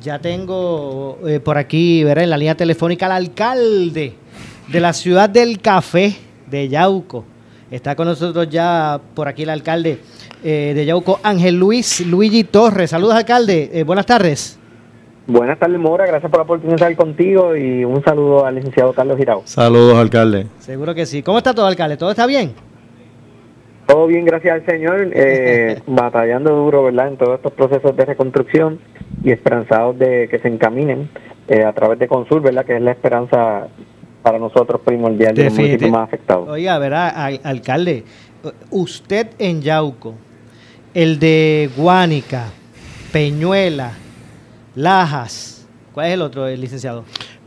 ya 0.00 0.18
tengo 0.18 1.18
eh, 1.26 1.40
por 1.40 1.58
aquí, 1.58 2.04
verá, 2.04 2.22
en 2.22 2.30
la 2.30 2.36
línea 2.36 2.54
telefónica 2.54 3.06
al 3.06 3.12
alcalde 3.12 4.14
de 4.68 4.80
la 4.80 4.92
ciudad 4.92 5.28
del 5.28 5.60
café 5.60 6.16
de 6.48 6.68
Yauco. 6.68 7.24
Está 7.70 7.96
con 7.96 8.06
nosotros 8.06 8.48
ya 8.48 9.00
por 9.14 9.26
aquí 9.26 9.42
el 9.42 9.50
alcalde 9.50 9.98
eh, 10.44 10.72
de 10.74 10.86
Yauco, 10.86 11.18
Ángel 11.22 11.56
Luis 11.56 12.06
Luigi 12.06 12.44
Torres. 12.44 12.90
Saludos, 12.90 13.16
alcalde. 13.16 13.70
Eh, 13.72 13.82
buenas 13.82 14.06
tardes. 14.06 14.58
Buenas 15.26 15.58
tardes, 15.58 15.78
Mora. 15.80 16.06
Gracias 16.06 16.30
por 16.30 16.38
la 16.38 16.44
oportunidad 16.44 16.76
de 16.78 16.92
estar 16.92 16.96
contigo 16.96 17.56
y 17.56 17.84
un 17.84 18.02
saludo 18.04 18.46
al 18.46 18.54
licenciado 18.54 18.92
Carlos 18.92 19.18
Girao. 19.18 19.42
Saludos, 19.44 19.98
alcalde. 19.98 20.46
Seguro 20.60 20.94
que 20.94 21.04
sí. 21.04 21.22
¿Cómo 21.22 21.38
está 21.38 21.52
todo, 21.52 21.66
alcalde? 21.66 21.96
¿Todo 21.96 22.10
está 22.10 22.26
bien? 22.26 22.52
Todo 23.86 24.06
bien, 24.06 24.24
gracias 24.24 24.54
al 24.54 24.66
Señor. 24.66 25.10
Eh, 25.12 25.80
batallando 25.86 26.54
duro, 26.54 26.84
¿verdad? 26.84 27.08
En 27.08 27.16
todos 27.16 27.36
estos 27.36 27.52
procesos 27.52 27.96
de 27.96 28.04
reconstrucción 28.04 28.78
y 29.24 29.32
esperanzados 29.32 29.98
de 29.98 30.28
que 30.28 30.38
se 30.38 30.46
encaminen 30.46 31.10
eh, 31.48 31.64
a 31.64 31.72
través 31.72 31.98
de 31.98 32.06
Consul, 32.06 32.40
¿verdad? 32.40 32.64
Que 32.64 32.76
es 32.76 32.82
la 32.82 32.92
esperanza 32.92 33.66
para 34.22 34.38
nosotros 34.38 34.80
primordial 34.84 35.34
de 35.34 35.44
los 35.44 35.54
municipios 35.54 35.90
más 35.90 36.04
afectados. 36.08 36.48
Oiga, 36.48 36.78
verá, 36.78 37.08
alcalde, 37.44 38.04
usted 38.70 39.28
en 39.38 39.62
Yauco, 39.62 40.14
el 40.94 41.18
de 41.18 41.70
Guánica, 41.76 42.46
Peñuela, 43.12 43.92
Lajas. 44.76 45.66
¿Cuál 45.92 46.06
es 46.08 46.12
el 46.12 46.22
otro, 46.22 46.46
el 46.46 46.60
licenciado? 46.60 47.04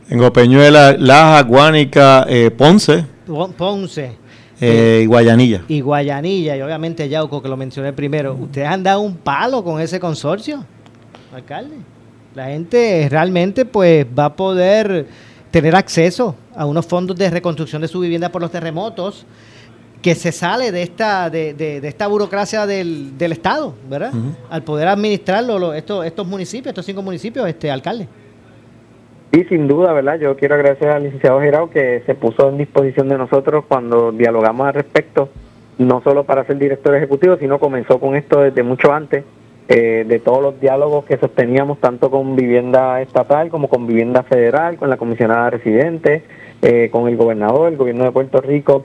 Tengo 0.08 0.32
Peñuela, 0.32 0.96
Lajas, 0.98 1.46
Guánica, 1.46 2.26
eh, 2.28 2.50
Ponce. 2.50 3.06
Ponce. 3.56 4.16
Eh, 4.60 5.02
y 5.04 5.06
Guayanilla. 5.06 5.62
Y 5.68 5.80
Guayanilla, 5.80 6.56
y 6.56 6.60
obviamente 6.60 7.08
Yauco, 7.08 7.40
que 7.40 7.48
lo 7.48 7.56
mencioné 7.56 7.92
primero. 7.92 8.34
¿Ustedes 8.34 8.66
han 8.66 8.82
dado 8.82 9.00
un 9.00 9.16
palo 9.16 9.62
con 9.62 9.80
ese 9.80 10.00
consorcio, 10.00 10.64
alcalde? 11.32 11.76
La 12.34 12.46
gente 12.46 13.06
realmente 13.08 13.64
pues 13.64 14.04
va 14.06 14.26
a 14.26 14.36
poder 14.36 15.06
tener 15.52 15.74
acceso 15.76 16.34
a 16.54 16.66
unos 16.66 16.84
fondos 16.84 17.16
de 17.16 17.30
reconstrucción 17.30 17.80
de 17.80 17.88
su 17.88 18.00
vivienda 18.00 18.28
por 18.28 18.42
los 18.42 18.50
terremotos 18.50 19.24
que 20.02 20.14
se 20.14 20.32
sale 20.32 20.72
de 20.72 20.82
esta 20.82 21.28
de, 21.28 21.52
de, 21.54 21.86
esta 21.86 22.06
burocracia 22.06 22.66
del, 22.66 23.18
del 23.18 23.32
Estado, 23.32 23.74
¿verdad? 23.88 24.12
Al 24.48 24.62
poder 24.62 24.88
administrarlo 24.88 25.74
estos, 25.74 26.06
estos 26.06 26.26
municipios, 26.26 26.68
estos 26.68 26.86
cinco 26.86 27.02
municipios, 27.02 27.46
este 27.46 27.70
alcalde. 27.70 28.08
Sí, 29.32 29.44
sin 29.48 29.68
duda, 29.68 29.92
¿verdad? 29.92 30.18
Yo 30.18 30.36
quiero 30.36 30.56
agradecer 30.56 30.88
al 30.88 31.04
licenciado 31.04 31.40
Gerao 31.40 31.70
que 31.70 32.02
se 32.04 32.14
puso 32.14 32.48
en 32.48 32.58
disposición 32.58 33.08
de 33.08 33.16
nosotros 33.16 33.64
cuando 33.68 34.10
dialogamos 34.10 34.66
al 34.66 34.74
respecto, 34.74 35.28
no 35.78 36.02
solo 36.02 36.24
para 36.24 36.44
ser 36.44 36.58
director 36.58 36.94
ejecutivo, 36.96 37.36
sino 37.36 37.60
comenzó 37.60 38.00
con 38.00 38.16
esto 38.16 38.40
desde 38.40 38.62
mucho 38.64 38.92
antes, 38.92 39.24
eh, 39.68 40.04
de 40.04 40.18
todos 40.18 40.42
los 40.42 40.60
diálogos 40.60 41.04
que 41.04 41.16
sosteníamos 41.16 41.78
tanto 41.78 42.10
con 42.10 42.34
vivienda 42.34 43.00
estatal 43.02 43.50
como 43.50 43.68
con 43.68 43.86
vivienda 43.86 44.24
federal, 44.24 44.76
con 44.76 44.90
la 44.90 44.96
comisionada 44.96 45.50
residente, 45.50 46.24
eh, 46.60 46.88
con 46.90 47.06
el 47.06 47.16
gobernador, 47.16 47.68
el 47.68 47.76
gobierno 47.76 48.02
de 48.02 48.10
Puerto 48.10 48.40
Rico, 48.40 48.84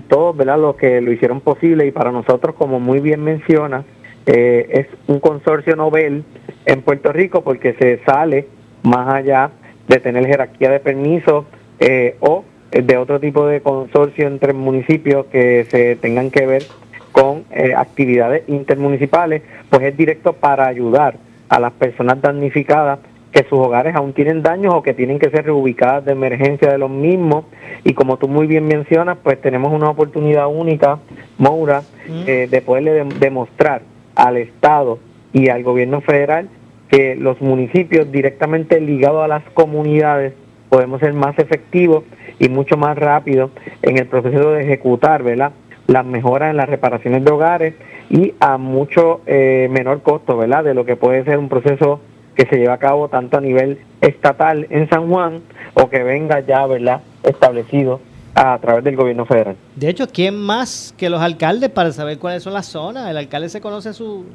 todos 0.00 0.36
¿verdad? 0.36 0.58
los 0.58 0.76
que 0.76 1.00
lo 1.00 1.12
hicieron 1.12 1.40
posible 1.40 1.86
y 1.86 1.90
para 1.90 2.12
nosotros, 2.12 2.54
como 2.56 2.80
muy 2.80 3.00
bien 3.00 3.22
menciona, 3.22 3.84
eh, 4.26 4.66
es 4.70 4.86
un 5.06 5.20
consorcio 5.20 5.76
Nobel 5.76 6.24
en 6.64 6.82
Puerto 6.82 7.12
Rico 7.12 7.42
porque 7.42 7.74
se 7.74 8.00
sale 8.04 8.46
más 8.82 9.12
allá 9.12 9.50
de 9.88 10.00
tener 10.00 10.26
jerarquía 10.26 10.70
de 10.70 10.80
permisos 10.80 11.44
eh, 11.78 12.16
o 12.20 12.44
de 12.70 12.96
otro 12.96 13.20
tipo 13.20 13.46
de 13.46 13.60
consorcio 13.60 14.26
entre 14.26 14.52
municipios 14.52 15.26
que 15.26 15.66
se 15.70 15.96
tengan 15.96 16.30
que 16.30 16.46
ver 16.46 16.64
con 17.12 17.44
eh, 17.50 17.72
actividades 17.74 18.42
intermunicipales, 18.48 19.42
pues 19.70 19.82
es 19.84 19.96
directo 19.96 20.34
para 20.34 20.66
ayudar 20.66 21.16
a 21.48 21.60
las 21.60 21.72
personas 21.72 22.20
damnificadas 22.20 22.98
que 23.36 23.42
sus 23.50 23.58
hogares 23.58 23.94
aún 23.94 24.14
tienen 24.14 24.42
daños 24.42 24.72
o 24.72 24.82
que 24.82 24.94
tienen 24.94 25.18
que 25.18 25.28
ser 25.28 25.44
reubicadas 25.44 26.06
de 26.06 26.12
emergencia 26.12 26.70
de 26.70 26.78
los 26.78 26.88
mismos. 26.88 27.44
Y 27.84 27.92
como 27.92 28.16
tú 28.16 28.28
muy 28.28 28.46
bien 28.46 28.66
mencionas, 28.66 29.18
pues 29.22 29.38
tenemos 29.42 29.74
una 29.74 29.90
oportunidad 29.90 30.46
única, 30.48 31.00
Moura, 31.36 31.82
eh, 32.08 32.48
de 32.50 32.62
poderle 32.62 33.04
demostrar 33.20 33.82
al 34.14 34.38
Estado 34.38 34.98
y 35.34 35.50
al 35.50 35.62
gobierno 35.64 36.00
federal 36.00 36.48
que 36.88 37.14
los 37.14 37.38
municipios 37.42 38.10
directamente 38.10 38.80
ligados 38.80 39.22
a 39.22 39.28
las 39.28 39.42
comunidades 39.50 40.32
podemos 40.70 41.00
ser 41.00 41.12
más 41.12 41.38
efectivos 41.38 42.04
y 42.38 42.48
mucho 42.48 42.78
más 42.78 42.96
rápidos 42.96 43.50
en 43.82 43.98
el 43.98 44.06
proceso 44.06 44.52
de 44.52 44.62
ejecutar 44.62 45.22
¿verdad? 45.22 45.52
las 45.88 46.06
mejoras 46.06 46.52
en 46.52 46.56
las 46.56 46.70
reparaciones 46.70 47.22
de 47.22 47.30
hogares 47.30 47.74
y 48.08 48.32
a 48.40 48.56
mucho 48.56 49.20
eh, 49.26 49.68
menor 49.70 50.00
costo 50.00 50.38
¿verdad? 50.38 50.64
de 50.64 50.72
lo 50.72 50.86
que 50.86 50.96
puede 50.96 51.22
ser 51.24 51.36
un 51.38 51.50
proceso 51.50 52.00
que 52.36 52.46
se 52.46 52.56
lleva 52.56 52.74
a 52.74 52.78
cabo 52.78 53.08
tanto 53.08 53.38
a 53.38 53.40
nivel 53.40 53.78
estatal 54.00 54.66
en 54.70 54.88
San 54.88 55.08
Juan 55.08 55.40
o 55.74 55.88
que 55.88 56.02
venga 56.02 56.40
ya, 56.40 56.66
¿verdad?, 56.66 57.00
establecido 57.22 58.00
a 58.34 58.58
través 58.58 58.84
del 58.84 58.96
gobierno 58.96 59.24
federal. 59.24 59.56
De 59.74 59.88
hecho, 59.88 60.06
¿quién 60.06 60.36
más 60.36 60.94
que 60.96 61.08
los 61.08 61.20
alcaldes 61.20 61.70
para 61.70 61.90
saber 61.90 62.18
cuáles 62.18 62.42
son 62.42 62.52
las 62.52 62.66
zonas? 62.66 63.08
El 63.08 63.16
alcalde 63.16 63.48
se 63.48 63.62
conoce 63.62 63.94
su, 63.94 64.26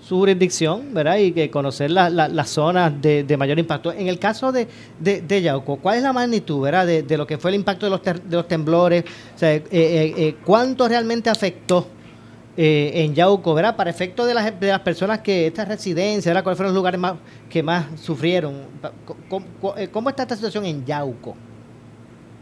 su 0.00 0.16
jurisdicción, 0.16 0.94
¿verdad? 0.94 1.18
Y 1.18 1.32
que 1.32 1.50
conocer 1.50 1.90
las 1.90 2.48
zonas 2.48 2.92
de, 3.02 3.36
mayor 3.36 3.58
impacto. 3.58 3.92
En 3.92 4.06
el 4.06 4.18
caso 4.18 4.52
de, 4.52 4.68
de, 5.00 5.42
Yauco, 5.42 5.76
¿cuál 5.76 5.96
es 5.96 6.02
la 6.04 6.12
magnitud, 6.12 6.62
¿verdad? 6.62 6.86
De, 6.86 7.16
lo 7.16 7.26
que 7.26 7.38
fue 7.38 7.50
el 7.50 7.56
impacto 7.56 7.86
de 7.86 7.90
los, 7.90 8.02
de 8.02 8.36
los 8.36 8.46
temblores. 8.46 9.04
O 9.34 9.38
sea, 9.38 9.52
eh, 9.52 9.64
eh, 9.72 10.14
eh, 10.16 10.36
¿cuánto 10.44 10.86
realmente 10.86 11.28
afectó 11.28 11.86
eh, 12.60 13.04
en 13.04 13.14
Yauco, 13.14 13.54
¿verdad? 13.54 13.76
Para 13.76 13.88
efecto 13.88 14.26
de 14.26 14.34
las, 14.34 14.58
de 14.58 14.66
las 14.66 14.80
personas 14.80 15.20
que, 15.20 15.46
estas 15.46 15.68
residencias, 15.68 16.26
¿verdad? 16.26 16.42
¿Cuáles 16.42 16.56
fueron 16.56 16.74
los 16.74 16.80
lugares 16.80 16.98
más, 16.98 17.14
que 17.48 17.62
más 17.62 17.86
sufrieron? 18.00 18.54
Eh, 19.76 19.88
¿Cómo, 19.92 20.10
está 20.10 20.24
esta 20.24 20.34
situación 20.34 20.64
en 20.64 20.84
Yauco? 20.84 21.36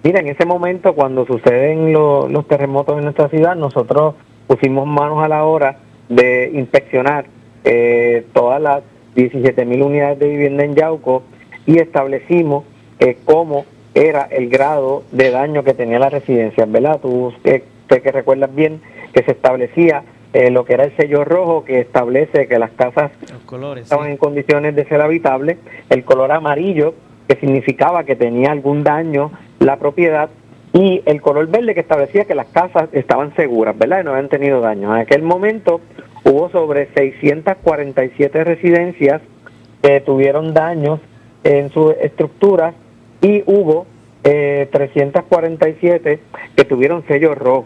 Mira, 0.03 0.21
en 0.21 0.29
ese 0.29 0.47
momento, 0.47 0.95
cuando 0.95 1.27
suceden 1.27 1.93
los 1.93 2.49
terremotos 2.49 2.97
en 2.97 3.05
nuestra 3.05 3.29
ciudad, 3.29 3.57
nosotros 3.57 4.15
pusimos 4.47 4.87
manos 4.87 5.23
a 5.23 5.29
la 5.29 5.45
hora 5.45 5.81
de 6.09 6.51
inspeccionar 6.55 7.27
eh, 7.65 8.25
todas 8.33 8.59
las 8.63 8.85
17 9.17 9.67
mil 9.67 9.83
unidades 9.83 10.19
de 10.19 10.29
vivienda 10.29 10.65
en 10.65 10.77
Yauco 10.77 11.25
y 11.67 11.79
establecimos 11.79 12.65
cómo 13.27 13.67
era 13.93 14.23
el 14.23 14.49
grado 14.49 15.03
de 15.13 15.31
daño 15.31 15.63
que 15.63 15.75
tenía 15.75 15.99
la 15.99 16.09
residencia, 16.09 16.65
¿verdad? 16.65 17.01
Tú 17.03 17.35
sé 17.43 17.65
que 18.01 18.13
recuerdas 18.13 18.55
bien 18.55 18.81
que 19.17 19.23
se 19.23 19.33
establecía 19.33 20.03
eh, 20.35 20.51
lo 20.51 20.67
que 20.67 20.75
era 20.75 20.85
el 20.85 20.95
sello 20.95 21.25
rojo 21.25 21.65
que 21.65 21.81
establece 21.81 22.47
que 22.49 22.59
las 22.59 22.71
casas 22.73 23.11
estaban 23.79 24.11
en 24.11 24.19
condiciones 24.19 24.77
de 24.77 24.85
ser 24.85 25.01
habitables, 25.01 25.57
el 25.89 26.05
color 26.05 26.33
amarillo 26.33 26.93
que 27.27 27.37
significaba 27.37 28.05
que 28.05 28.15
tenía 28.15 28.53
algún 28.53 28.85
daño 28.85 29.33
la 29.59 29.79
propiedad 29.79 30.29
y 30.75 31.01
el 31.07 31.23
color 31.23 31.47
verde 31.47 31.73
que 31.73 31.81
establecía 31.81 32.27
que 32.27 32.35
las 32.35 32.49
casas 32.49 32.91
estaban 32.93 33.35
seguras, 33.37 33.79
¿verdad? 33.79 34.03
Y 34.03 34.05
no 34.05 34.11
habían 34.11 34.29
tenido 34.29 34.61
daño. 34.61 34.95
En 34.95 35.01
aquel 35.01 35.23
momento 35.23 35.81
hubo 36.25 36.51
sobre 36.51 36.93
647 36.93 38.45
residencias 38.45 39.23
que 39.81 40.01
tuvieron 40.03 40.53
daños 40.53 41.01
en 41.43 41.71
sus 41.71 41.95
estructuras 42.03 42.75
y 43.23 43.43
hubo 43.47 43.87
eh, 44.25 44.69
347 44.71 46.21
que 46.55 46.65
tuvieron 46.67 47.03
sello 47.07 47.35
rojo. 47.35 47.65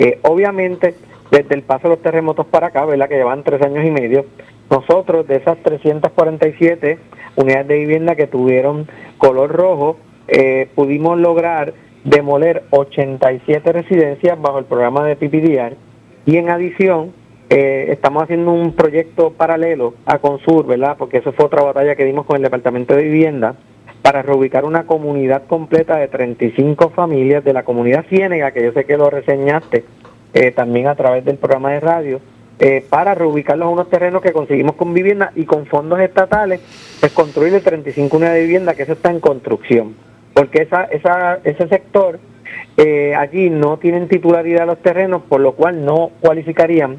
Eh, 0.00 0.18
obviamente, 0.22 0.94
desde 1.30 1.54
el 1.54 1.62
paso 1.62 1.82
de 1.82 1.88
los 1.90 2.02
terremotos 2.02 2.46
para 2.46 2.68
acá, 2.68 2.86
¿verdad? 2.86 3.06
que 3.06 3.16
llevan 3.16 3.44
tres 3.44 3.60
años 3.60 3.84
y 3.84 3.90
medio, 3.90 4.24
nosotros 4.70 5.28
de 5.28 5.36
esas 5.36 5.58
347 5.58 6.98
unidades 7.36 7.68
de 7.68 7.76
vivienda 7.76 8.16
que 8.16 8.26
tuvieron 8.26 8.88
color 9.18 9.52
rojo, 9.52 9.98
eh, 10.26 10.68
pudimos 10.74 11.18
lograr 11.20 11.74
demoler 12.04 12.62
87 12.70 13.72
residencias 13.72 14.40
bajo 14.40 14.58
el 14.58 14.64
programa 14.64 15.04
de 15.04 15.16
PPDR 15.16 15.76
y 16.24 16.38
en 16.38 16.48
adición 16.48 17.12
eh, 17.50 17.88
estamos 17.90 18.22
haciendo 18.22 18.52
un 18.52 18.72
proyecto 18.72 19.32
paralelo 19.32 19.96
a 20.06 20.18
Consur, 20.18 20.66
¿verdad? 20.66 20.96
Porque 20.98 21.18
eso 21.18 21.32
fue 21.32 21.44
otra 21.44 21.62
batalla 21.62 21.94
que 21.94 22.06
dimos 22.06 22.24
con 22.24 22.36
el 22.36 22.42
Departamento 22.42 22.96
de 22.96 23.02
Vivienda 23.02 23.56
para 24.02 24.22
reubicar 24.22 24.64
una 24.64 24.84
comunidad 24.84 25.46
completa 25.46 25.96
de 25.96 26.08
35 26.08 26.90
familias 26.90 27.44
de 27.44 27.52
la 27.52 27.64
comunidad 27.64 28.06
Ciénega, 28.08 28.52
que 28.52 28.62
yo 28.62 28.72
sé 28.72 28.84
que 28.84 28.96
lo 28.96 29.10
reseñaste 29.10 29.84
eh, 30.32 30.50
también 30.52 30.86
a 30.86 30.94
través 30.94 31.24
del 31.24 31.36
programa 31.36 31.72
de 31.72 31.80
radio, 31.80 32.20
eh, 32.58 32.84
para 32.88 33.14
reubicarlos 33.14 33.66
a 33.66 33.70
unos 33.70 33.90
terrenos 33.90 34.22
que 34.22 34.32
conseguimos 34.32 34.74
con 34.76 34.94
vivienda 34.94 35.32
y 35.34 35.44
con 35.44 35.66
fondos 35.66 35.98
estatales, 36.00 36.60
pues 37.00 37.12
construir 37.12 37.52
de 37.52 37.60
35 37.60 38.16
unidades 38.16 38.40
de 38.40 38.46
vivienda, 38.46 38.74
que 38.74 38.82
eso 38.82 38.92
está 38.92 39.10
en 39.10 39.20
construcción. 39.20 39.96
Porque 40.34 40.62
esa, 40.62 40.84
esa, 40.84 41.40
ese 41.44 41.68
sector 41.68 42.20
eh, 42.76 43.14
allí 43.14 43.50
no 43.50 43.78
tienen 43.78 44.08
titularidad 44.08 44.66
los 44.66 44.78
terrenos, 44.78 45.22
por 45.22 45.40
lo 45.40 45.52
cual 45.52 45.84
no 45.84 46.10
cualificarían 46.20 46.98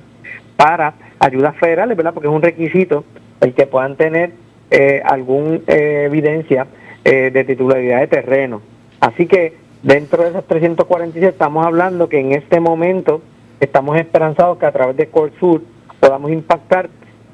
para 0.56 0.94
ayudas 1.20 1.56
federales, 1.58 1.96
¿verdad? 1.96 2.14
Porque 2.14 2.28
es 2.28 2.34
un 2.34 2.42
requisito 2.42 3.06
el 3.40 3.54
que 3.54 3.66
puedan 3.66 3.96
tener 3.96 4.32
eh, 4.72 5.02
alguna 5.06 5.60
evidencia 5.68 6.68
eh, 7.04 7.32
de 7.32 7.44
titularidad 7.44 8.00
de 8.02 8.08
terreno. 8.08 8.62
Así 9.00 9.26
que 9.26 9.56
dentro 9.84 10.24
de 10.24 10.30
esos 10.30 10.46
347 10.46 11.28
estamos 11.28 11.66
hablando 11.66 12.10
que 12.10 12.20
en 12.20 12.34
este 12.34 12.60
momento 12.60 13.22
estamos 13.60 13.98
esperanzados 13.98 14.58
que 14.58 14.66
a 14.66 14.72
través 14.72 14.98
de 14.98 15.10
Sur 15.40 15.62
podamos 16.00 16.32
impactar 16.32 16.90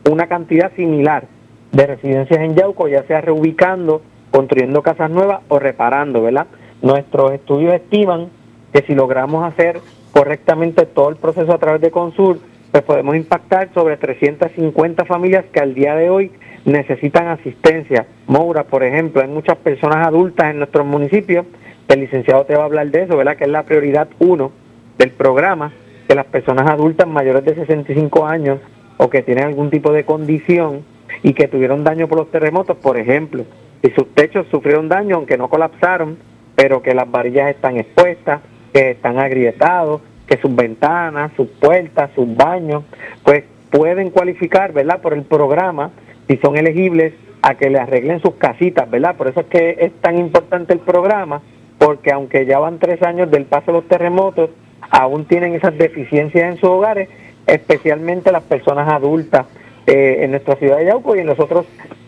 una 0.09 0.27
cantidad 0.27 0.71
similar 0.75 1.25
de 1.71 1.87
residencias 1.87 2.39
en 2.39 2.55
Yauco, 2.55 2.87
ya 2.87 3.03
sea 3.03 3.21
reubicando, 3.21 4.01
construyendo 4.31 4.81
casas 4.81 5.09
nuevas 5.09 5.41
o 5.47 5.59
reparando, 5.59 6.21
¿verdad? 6.21 6.47
Nuestros 6.81 7.33
estudios 7.33 7.73
estiman 7.73 8.29
que 8.71 8.81
si 8.83 8.95
logramos 8.95 9.43
hacer 9.43 9.79
correctamente 10.11 10.85
todo 10.85 11.09
el 11.09 11.15
proceso 11.17 11.53
a 11.53 11.57
través 11.57 11.81
de 11.81 11.91
Consur, 11.91 12.39
pues 12.71 12.83
podemos 12.83 13.15
impactar 13.15 13.69
sobre 13.73 13.97
350 13.97 15.05
familias 15.05 15.45
que 15.51 15.59
al 15.59 15.73
día 15.73 15.95
de 15.95 16.09
hoy 16.09 16.31
necesitan 16.67 17.29
asistencia. 17.29 18.05
Moura, 18.27 18.65
por 18.65 18.83
ejemplo, 18.83 19.21
hay 19.21 19.29
muchas 19.29 19.57
personas 19.57 20.05
adultas 20.05 20.51
en 20.51 20.57
nuestros 20.57 20.85
municipios, 20.85 21.45
el 21.87 22.01
licenciado 22.01 22.43
te 22.45 22.55
va 22.55 22.63
a 22.63 22.65
hablar 22.65 22.87
de 22.91 23.03
eso, 23.03 23.15
¿verdad? 23.15 23.37
Que 23.37 23.45
es 23.45 23.49
la 23.49 23.63
prioridad 23.63 24.09
uno 24.19 24.51
del 24.97 25.11
programa, 25.11 25.71
que 26.07 26.13
las 26.13 26.25
personas 26.25 26.69
adultas 26.69 27.07
mayores 27.07 27.45
de 27.45 27.55
65 27.55 28.25
años 28.25 28.59
o 28.97 29.09
que 29.09 29.21
tienen 29.21 29.45
algún 29.45 29.69
tipo 29.69 29.93
de 29.93 30.03
condición 30.03 30.83
y 31.23 31.33
que 31.33 31.47
tuvieron 31.47 31.85
daño 31.85 32.09
por 32.09 32.17
los 32.17 32.31
terremotos, 32.31 32.75
por 32.77 32.97
ejemplo, 32.97 33.45
si 33.81 33.91
sus 33.91 34.13
techos 34.13 34.45
sufrieron 34.51 34.89
daño, 34.89 35.15
aunque 35.15 35.37
no 35.37 35.47
colapsaron, 35.47 36.17
pero 36.55 36.81
que 36.81 36.93
las 36.93 37.09
varillas 37.09 37.49
están 37.49 37.77
expuestas, 37.77 38.41
que 38.73 38.91
están 38.91 39.19
agrietados, 39.19 40.01
que 40.27 40.37
sus 40.37 40.53
ventanas, 40.53 41.31
sus 41.37 41.47
puertas, 41.47 42.09
sus 42.13 42.35
baños, 42.35 42.83
pues 43.23 43.45
pueden 43.71 44.09
cualificar, 44.09 44.73
¿verdad? 44.73 44.99
Por 45.01 45.13
el 45.13 45.23
programa, 45.23 45.91
si 46.27 46.37
son 46.37 46.57
elegibles, 46.57 47.13
a 47.41 47.55
que 47.55 47.69
le 47.69 47.79
arreglen 47.79 48.21
sus 48.21 48.35
casitas, 48.35 48.89
¿verdad? 48.89 49.15
Por 49.15 49.27
eso 49.27 49.41
es 49.41 49.45
que 49.47 49.77
es 49.79 49.93
tan 50.01 50.17
importante 50.17 50.73
el 50.73 50.79
programa, 50.79 51.41
porque 51.77 52.11
aunque 52.11 52.45
ya 52.45 52.59
van 52.59 52.79
tres 52.79 53.01
años 53.03 53.29
del 53.31 53.45
paso 53.45 53.67
de 53.67 53.73
los 53.73 53.87
terremotos, 53.87 54.49
aún 54.89 55.25
tienen 55.25 55.53
esas 55.53 55.77
deficiencias 55.77 56.51
en 56.51 56.55
sus 56.59 56.69
hogares, 56.69 57.09
especialmente 57.45 58.31
las 58.31 58.43
personas 58.43 58.89
adultas 58.89 59.45
eh, 59.85 60.19
en 60.21 60.31
nuestra 60.31 60.55
ciudad 60.55 60.77
de 60.77 60.85
Yauco 60.85 61.15
y 61.15 61.19
en 61.19 61.27
los 61.27 61.39
otros 61.39 61.65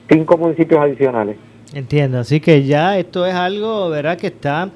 cinco 0.09 0.37
municipios 0.37 0.81
adicionales. 0.81 1.37
Entiendo, 1.73 2.19
así 2.19 2.39
que 2.39 2.63
ya 2.63 2.97
esto 2.97 3.25
es 3.25 3.35
algo, 3.35 3.89
¿verdad? 3.89 4.17
Que 4.17 4.27
está 4.27 4.71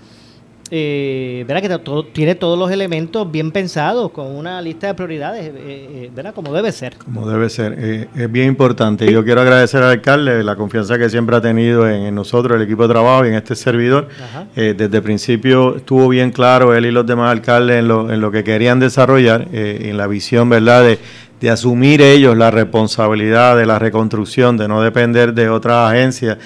eh, 0.71 1.43
¿verdad? 1.47 1.61
que 1.61 1.79
todo, 1.79 2.05
tiene 2.05 2.35
todos 2.35 2.57
los 2.57 2.71
elementos 2.71 3.29
bien 3.31 3.51
pensados, 3.51 4.11
con 4.11 4.27
una 4.35 4.61
lista 4.61 4.87
de 4.87 4.93
prioridades, 4.93 5.45
eh, 5.45 5.53
eh, 5.57 6.11
¿verdad? 6.15 6.33
Como 6.33 6.53
debe 6.53 6.71
ser. 6.71 6.95
Como 6.97 7.27
debe 7.29 7.49
ser, 7.49 7.75
eh, 7.77 8.07
es 8.15 8.31
bien 8.31 8.47
importante. 8.47 9.11
Yo 9.11 9.23
quiero 9.23 9.41
agradecer 9.41 9.83
al 9.83 9.91
alcalde 9.91 10.43
la 10.43 10.55
confianza 10.55 10.97
que 10.97 11.09
siempre 11.09 11.35
ha 11.35 11.41
tenido 11.41 11.87
en, 11.87 12.13
nosotros, 12.15 12.57
el 12.57 12.63
equipo 12.63 12.83
de 12.87 12.93
trabajo 12.93 13.25
y 13.25 13.29
en 13.29 13.35
este 13.35 13.55
servidor. 13.55 14.07
desde 14.55 14.97
el 14.97 15.03
principio 15.03 15.77
estuvo 15.77 16.07
bien 16.07 16.31
claro 16.31 16.73
él 16.73 16.85
y 16.85 16.91
los 16.91 17.05
demás 17.05 17.31
alcaldes 17.31 17.79
en 17.79 17.87
lo, 17.87 18.11
en 18.11 18.21
lo 18.21 18.31
que 18.31 18.43
querían 18.43 18.79
desarrollar, 18.79 19.47
en 19.51 19.97
la 19.97 20.07
visión, 20.07 20.49
¿verdad? 20.49 20.83
De, 20.83 20.99
de 21.43 21.49
asumir 21.49 22.01
ellos 22.01 22.37
la 22.37 22.51
responsabilidad 22.51 23.57
de 23.57 23.65
la 23.65 23.77
reconstrucción, 23.77 24.55
de 24.55 24.69
no 24.69 24.81
depender 24.81 25.33
de 25.33 25.49
otras 25.49 25.91
agencias 25.91 26.37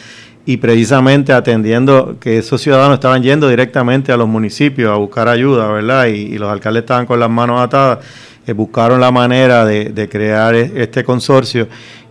y 0.48 0.56
precisamente 0.56 1.34
atendiendo 1.34 2.16
que 2.22 2.38
esos 2.38 2.62
ciudadanos 2.62 2.94
estaban 2.94 3.22
yendo 3.22 3.50
directamente 3.50 4.14
a 4.14 4.18
los 4.18 4.30
municipios 4.30 4.90
a 4.90 4.96
buscar 4.96 5.28
ayuda, 5.28 5.68
¿verdad? 5.68 6.06
Y, 6.06 6.38
los 6.38 6.50
alcaldes 6.50 6.84
estaban 6.84 7.06
con 7.06 7.20
las 7.20 7.30
manos 7.30 7.60
atadas, 7.60 8.00
eh, 8.48 8.54
buscaron 8.54 9.02
la 9.02 9.12
manera 9.12 9.66
de, 9.66 9.90
de 9.90 10.08
crear 10.08 10.56
e, 10.56 10.72
este 10.82 11.04
consorcio 11.04 11.68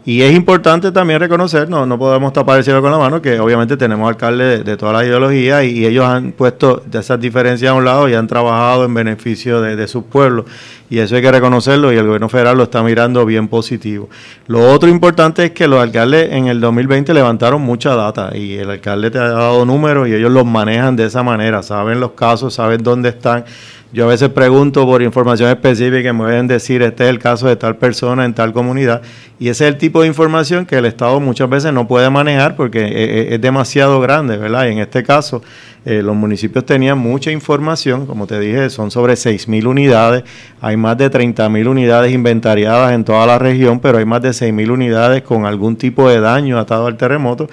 y 0.07 0.23
es 0.23 0.33
importante 0.37 0.93
también 0.93 1.19
reconocer, 1.19 1.69
no, 1.69 1.85
no 1.85 1.99
podemos 1.99 2.33
tapar 2.33 2.59
el 2.59 2.65
cielo 2.65 2.81
con 2.81 2.93
la 2.93 2.99
mano, 2.99 3.21
que 3.21 3.41
obviamente 3.41 3.77
tenemos 3.77 4.09
alcaldes 4.09 4.65
de, 4.65 4.77
todas 4.77 4.95
las 4.95 5.05
ideologías 5.05 5.65
y, 5.65 5.85
ellos 5.85 6.05
han 6.05 6.31
puesto 6.31 6.85
esas 6.93 7.21
diferencias 7.21 7.73
a 7.73 7.75
un 7.75 7.85
lado 7.85 8.09
y 8.09 8.15
han 8.15 8.29
trabajado 8.29 8.85
en 8.85 8.95
beneficio 8.95 9.61
de 9.61 9.89
sus 9.89 10.05
pueblos. 10.05 10.47
Y 10.89 10.99
eso 11.01 11.17
hay 11.17 11.23
que 11.23 11.33
reconocerlo 11.33 11.93
y 11.93 11.97
el 11.97 12.05
gobierno 12.05 12.29
federal 12.29 12.57
lo 12.57 12.63
está 12.65 12.83
mirando 12.83 13.27
bien 13.27 13.49
positivo. 13.49 14.09
Lo 14.47 14.73
otro 14.73 14.89
importante 14.89 15.47
es 15.47 15.51
que 15.51 15.67
los 15.67 15.81
alcaldes 15.81 16.31
en 16.33 16.47
el 16.47 16.61
2020 16.61 17.13
levantaron 17.13 17.61
mucha 17.63 17.97
data 17.97 18.31
y 18.37 18.55
el 18.55 18.71
alcalde 18.71 19.11
te 19.11 19.19
ha 19.19 19.31
dado 19.31 19.67
números 19.67 20.07
y 20.07 20.15
ellos 20.15 20.31
los 20.31 20.47
manejan 20.47 20.95
de 20.95 21.07
esa 21.07 21.25
manera, 21.25 21.65
saben 21.65 21.99
los 21.99 22.13
casos, 22.13 22.55
saben 22.55 22.85
dónde 22.85 23.09
están 23.09 23.45
yo 23.93 24.05
a 24.05 24.09
veces 24.09 24.29
pregunto 24.31 24.85
por 24.85 25.01
información 25.01 25.49
específica 25.49 26.11
y 26.11 26.13
me 26.13 26.25
pueden 26.25 26.49
decir, 26.49 26.83
este 26.83 27.05
es 27.05 27.11
el 27.11 27.19
caso 27.19 27.47
de 27.47 27.57
tal 27.57 27.77
persona 27.77 28.25
en 28.25 28.35
tal 28.35 28.53
comunidad. 28.53 29.01
Y 29.39 29.49
ese 29.49 29.65
es 29.65 29.73
el 29.73 29.79
tipo 29.79 30.03
de 30.03 30.09
información 30.09 30.67
que 30.67 30.77
el 30.77 30.87
Estado 30.87 31.21
muchas 31.21 31.49
veces 31.49 31.73
no 31.73 31.87
puede 31.87 32.11
manejar 32.11 32.57
porque 32.57 32.81
e, 32.81 33.05
e, 33.31 33.35
es, 33.35 33.41
demasiado 33.41 34.01
grande, 34.01 34.37
¿verdad? 34.39 34.67
Y 34.67 34.73
en 34.73 34.79
este 34.79 35.03
caso, 35.03 35.41
eh, 35.85 36.03
los 36.03 36.17
municipios 36.17 36.67
tenían 36.67 36.99
mucha 36.99 37.31
información, 37.31 38.07
como 38.07 38.27
te 38.27 38.41
dije, 38.41 38.71
son 38.71 38.91
sobre 38.91 39.15
6.000 39.15 39.67
unidades, 39.67 40.25
hay 40.61 40.77
más 40.77 40.99
de 40.99 41.11
30.000 41.11 41.69
unidades 41.69 42.13
inventariadas 42.13 42.93
en 42.93 43.05
toda 43.05 43.25
la 43.25 43.39
región, 43.39 43.79
pero 43.79 43.99
hay 43.99 44.05
más 44.05 44.21
de 44.21 44.31
6.000 44.31 44.71
unidades 44.71 45.23
con 45.23 45.47
algún 45.47 45.77
tipo 45.77 46.09
de 46.09 46.21
daño 46.21 46.59
atado 46.59 46.87
al 46.87 46.97
terremoto. 46.97 47.49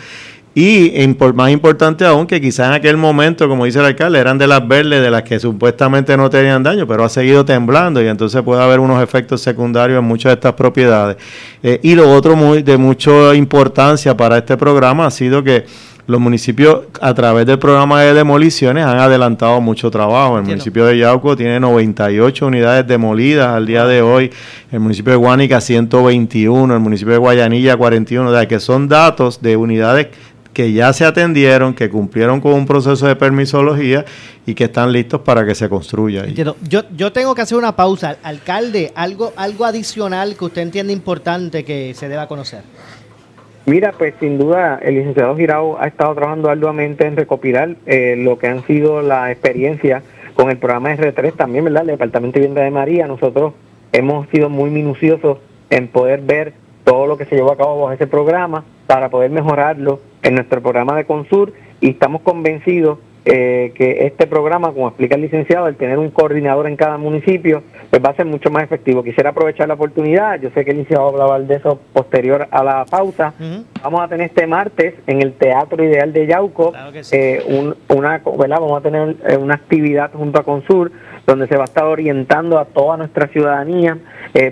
Y 0.56 0.94
más 1.34 1.50
importante 1.50 2.06
aún, 2.06 2.28
que 2.28 2.40
quizás 2.40 2.68
en 2.68 2.74
aquel 2.74 2.96
momento, 2.96 3.50
como 3.50 3.66
dice 3.66 3.80
el 3.80 3.86
alcalde, 3.86 4.20
eran 4.20 4.38
de 4.38 4.46
las 4.46 4.68
verdes, 4.68 5.02
de 5.02 5.10
las 5.10 5.24
que 5.24 5.40
supuestamente 5.40 6.16
no 6.16 6.30
tenían 6.30 6.62
daño, 6.62 6.86
pero 6.86 7.04
ha 7.04 7.10
seguido 7.10 7.44
temblando 7.44 8.04
y 8.04 8.08
entonces 8.08 8.42
puede 8.44 8.62
haber 8.62 8.80
unos 8.80 9.02
efectos 9.02 9.42
secundarios 9.42 9.98
en 9.98 10.06
muchas 10.06 10.32
de 10.32 10.34
estas 10.36 10.54
propiedades. 10.54 11.18
Eh, 11.64 11.80
y 11.82 11.96
lo 11.96 12.12
otro 12.12 12.36
muy, 12.36 12.62
de 12.62 12.78
mucha 12.78 13.34
importancia 13.34 14.16
para 14.16 14.38
este 14.38 14.56
programa 14.56 15.08
ha 15.08 15.12
sido 15.12 15.44
que 15.44 15.66
los 16.06 16.20
municipios 16.20 16.82
a 17.00 17.14
través 17.14 17.46
del 17.46 17.60
programa 17.60 18.02
de 18.02 18.14
demoliciones 18.14 18.86
han 18.86 19.00
adelantado 19.00 19.62
mucho 19.62 19.90
trabajo. 19.90 20.38
El 20.38 20.44
municipio 20.44 20.86
de 20.86 20.98
Yauco 20.98 21.36
tiene 21.38 21.60
98 21.60 22.46
unidades 22.46 22.86
demolidas 22.86 23.48
al 23.48 23.66
día 23.66 23.86
de 23.86 24.02
hoy, 24.02 24.30
el 24.72 24.82
municipio 24.82 25.14
de 25.14 25.18
Guánica 25.18 25.62
121, 25.62 26.74
el 26.74 26.80
municipio 26.82 27.14
de 27.14 27.20
Guayanilla 27.20 27.78
41, 27.78 28.30
o 28.30 28.34
sea 28.34 28.48
que 28.48 28.60
son 28.60 28.90
datos 28.90 29.42
de 29.42 29.56
unidades 29.56 30.08
que 30.54 30.72
ya 30.72 30.94
se 30.94 31.06
atendieron, 31.06 31.74
que 31.74 31.90
cumplieron 31.90 32.40
con 32.40 32.54
un 32.54 32.66
proceso 32.66 33.08
de 33.08 33.16
permisología 33.16 34.06
y 34.46 34.54
que 34.54 34.66
están 34.66 34.92
listos 34.92 35.22
para 35.22 35.46
que 35.46 35.56
se 35.56 35.68
construya. 35.68 36.26
Yo, 36.28 36.56
yo 36.96 37.12
tengo 37.12 37.36
que 37.36 37.42
hacer 37.42 37.58
una 37.58 37.76
pausa. 37.76 38.18
Alcalde, 38.24 38.92
algo, 38.96 39.34
algo 39.36 39.66
adicional 39.66 40.36
que 40.38 40.46
usted 40.46 40.62
entiende 40.62 40.94
importante 40.94 41.64
que 41.64 41.94
se 41.94 42.08
deba 42.08 42.28
conocer. 42.28 42.62
Mira, 43.66 43.94
pues 43.98 44.14
sin 44.20 44.38
duda 44.38 44.78
el 44.82 44.96
licenciado 44.96 45.36
Girao 45.38 45.78
ha 45.80 45.88
estado 45.88 46.14
trabajando 46.16 46.50
arduamente 46.50 47.08
en 47.08 47.16
recopilar 47.16 47.76
eh, 47.86 48.16
lo 48.18 48.38
que 48.38 48.48
han 48.48 48.66
sido 48.68 49.02
la 49.02 49.32
experiencia 49.32 50.04
con 50.36 50.50
el 50.50 50.58
programa 50.58 50.94
R3 50.94 51.34
también, 51.34 51.64
¿verdad? 51.64 51.84
El 51.84 51.88
Departamento 51.88 52.36
de 52.36 52.40
Vivienda 52.42 52.62
de 52.64 52.72
María. 52.72 53.08
Nosotros 53.08 53.54
hemos 53.94 54.28
sido 54.30 54.50
muy 54.50 54.70
minuciosos 54.70 55.38
en 55.70 55.88
poder 55.88 56.22
ver 56.22 56.54
todo 56.84 57.08
lo 57.08 57.18
que 57.18 57.24
se 57.26 57.36
llevó 57.36 57.54
a 57.54 57.58
cabo 57.58 57.82
bajo 57.82 57.94
ese 57.94 58.06
programa 58.06 58.66
para 58.88 59.10
poder 59.10 59.32
mejorarlo 59.32 60.02
en 60.22 60.36
nuestro 60.36 60.62
programa 60.62 60.96
de 60.96 61.06
Consur 61.06 61.54
y 61.82 61.92
estamos 61.92 62.22
convencidos 62.22 63.00
eh, 63.26 63.72
que 63.76 64.06
este 64.06 64.28
programa, 64.28 64.74
como 64.74 64.90
explica 64.90 65.16
el 65.16 65.22
licenciado, 65.22 65.70
el 65.70 65.78
tener 65.78 65.98
un 65.98 66.10
coordinador 66.10 66.68
en 66.68 66.76
cada 66.76 66.98
municipio, 66.98 67.64
pues 67.90 68.04
va 68.04 68.10
a 68.10 68.16
ser 68.16 68.26
mucho 68.26 68.52
más 68.52 68.64
efectivo. 68.64 69.02
Quisiera 69.02 69.30
aprovechar 69.30 69.70
la 69.70 69.76
oportunidad, 69.76 70.42
yo 70.42 70.50
sé 70.50 70.66
que 70.66 70.72
el 70.72 70.78
licenciado 70.80 71.08
hablaba 71.08 71.40
de 71.40 71.56
eso 71.56 71.80
posterior 71.94 72.50
a 72.52 72.64
la 72.66 72.84
pausa. 72.84 73.34
Vamos 73.82 74.02
a 74.02 74.10
tener 74.10 74.28
este 74.28 74.46
martes 74.46 74.96
en 75.08 75.22
el 75.22 75.34
Teatro 75.34 75.82
Ideal 75.82 76.12
de 76.12 76.28
Yauco, 76.28 76.74
eh, 77.14 77.74
una, 77.88 78.22
vamos 78.26 78.78
a 78.78 78.82
tener 78.82 79.16
eh, 79.26 79.38
una 79.38 79.56
actividad 79.56 80.12
junto 80.12 80.42
a 80.42 80.44
Consur, 80.44 80.92
donde 81.26 81.48
se 81.48 81.56
va 81.56 81.62
a 81.62 81.66
estar 81.66 81.86
orientando 81.86 82.60
a 82.60 82.66
toda 82.66 82.98
nuestra 82.98 83.28
ciudadanía 83.28 84.00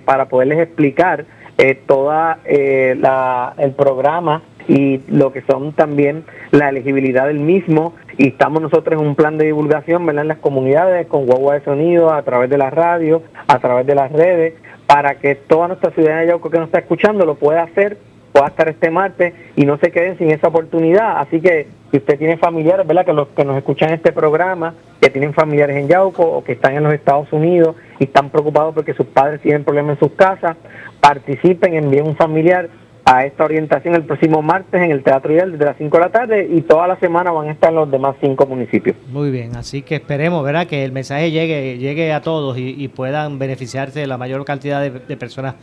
para 0.05 0.29
poderles 0.29 0.59
explicar 0.59 1.25
eh, 1.63 1.75
toda 1.85 2.39
el 2.45 3.71
programa 3.77 4.41
y 4.67 4.99
lo 5.09 5.31
que 5.31 5.41
son 5.41 5.73
también 5.73 6.23
la 6.51 6.69
elegibilidad 6.69 7.27
del 7.27 7.39
mismo 7.39 7.93
y 8.17 8.29
estamos 8.29 8.61
nosotros 8.61 8.99
en 8.99 9.07
un 9.07 9.15
plan 9.15 9.37
de 9.37 9.45
divulgación 9.45 10.05
¿verdad? 10.05 10.23
en 10.23 10.27
las 10.29 10.37
comunidades 10.39 11.05
con 11.07 11.25
guagua 11.25 11.55
de 11.55 11.63
sonido 11.63 12.11
a 12.11 12.23
través 12.23 12.49
de 12.49 12.57
la 12.57 12.69
radio, 12.69 13.21
a 13.47 13.59
través 13.59 13.85
de 13.85 13.95
las 13.95 14.11
redes 14.11 14.55
para 14.87 15.15
que 15.15 15.35
toda 15.35 15.67
nuestra 15.67 15.91
ciudadanía 15.91 16.31
Yauco 16.31 16.49
que 16.49 16.57
nos 16.57 16.67
está 16.67 16.79
escuchando 16.79 17.25
lo 17.25 17.35
pueda 17.35 17.63
hacer 17.63 17.97
pueda 18.31 18.47
estar 18.47 18.69
este 18.69 18.89
martes 18.89 19.33
y 19.55 19.65
no 19.65 19.77
se 19.77 19.91
queden 19.91 20.17
sin 20.17 20.31
esa 20.31 20.47
oportunidad. 20.47 21.19
Así 21.19 21.41
que 21.41 21.67
si 21.91 21.97
usted 21.97 22.17
tiene 22.17 22.37
familiares, 22.37 22.87
¿verdad? 22.87 23.05
Que 23.05 23.13
los 23.13 23.27
que 23.29 23.43
nos 23.43 23.57
escuchan 23.57 23.91
este 23.91 24.11
programa, 24.13 24.73
que 25.01 25.09
tienen 25.09 25.33
familiares 25.33 25.75
en 25.75 25.87
Yauco 25.87 26.23
o 26.23 26.43
que 26.43 26.53
están 26.53 26.75
en 26.75 26.83
los 26.83 26.93
Estados 26.93 27.31
Unidos 27.33 27.75
y 28.01 28.05
están 28.05 28.31
preocupados 28.31 28.73
porque 28.73 28.95
sus 28.95 29.05
padres 29.05 29.39
tienen 29.41 29.63
problemas 29.63 29.95
en 29.95 29.99
sus 29.99 30.17
casas, 30.17 30.57
participen, 30.99 31.75
envíen 31.75 32.07
un 32.07 32.15
familiar 32.15 32.67
a 33.05 33.25
esta 33.25 33.43
orientación 33.45 33.93
el 33.93 34.03
próximo 34.03 34.41
martes 34.41 34.81
en 34.81 34.89
el 34.89 35.03
Teatro 35.03 35.31
Ideal 35.31 35.51
desde 35.51 35.65
las 35.65 35.77
5 35.77 35.97
de 35.97 36.03
la 36.03 36.09
tarde 36.09 36.47
y 36.51 36.61
toda 36.61 36.87
la 36.87 36.99
semana 36.99 37.29
van 37.29 37.49
a 37.49 37.51
estar 37.51 37.71
los 37.71 37.91
demás 37.91 38.15
cinco 38.19 38.47
municipios. 38.47 38.95
Muy 39.11 39.29
bien, 39.29 39.55
así 39.55 39.83
que 39.83 39.95
esperemos 39.95 40.43
¿verdad? 40.43 40.65
que 40.65 40.83
el 40.83 40.91
mensaje 40.91 41.29
llegue, 41.29 41.77
llegue 41.77 42.11
a 42.11 42.21
todos 42.21 42.57
y, 42.57 42.87
puedan 42.87 43.37
beneficiarse 43.37 43.99
de 43.99 44.07
la 44.07 44.17
mayor 44.17 44.43
cantidad 44.45 44.81
de, 44.81 45.17
personas 45.17 45.55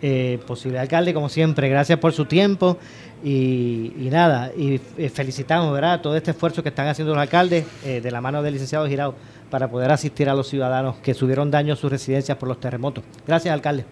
eh, 0.00 0.38
posible 0.46 0.78
alcalde, 0.78 1.12
como 1.12 1.28
siempre, 1.28 1.68
gracias 1.68 1.98
por 1.98 2.12
su 2.12 2.24
tiempo 2.24 2.78
y, 3.22 4.08
nada, 4.10 4.50
y 4.56 4.80
eh, 4.96 5.08
felicitamos 5.10 5.72
¿verdad? 5.72 6.00
todo 6.00 6.16
este 6.16 6.30
esfuerzo 6.30 6.62
que 6.62 6.70
están 6.70 6.88
haciendo 6.88 7.12
los 7.14 7.20
alcaldes 7.20 7.66
eh, 7.84 8.00
de 8.00 8.10
la 8.10 8.20
mano 8.20 8.42
del 8.42 8.54
licenciado 8.54 8.86
Girao 8.86 9.14
para 9.50 9.68
poder 9.68 9.90
asistir 9.90 10.28
a 10.28 10.34
los 10.34 10.48
ciudadanos 10.48 10.96
que 10.96 11.12
subieron 11.12 11.50
daño 11.50 11.74
a 11.74 11.76
sus 11.76 11.90
residencias 11.90 12.38
por 12.38 12.48
los 12.48 12.58
terremotos. 12.58 13.04
Gracias, 13.26 13.52
alcalde. 13.52 13.84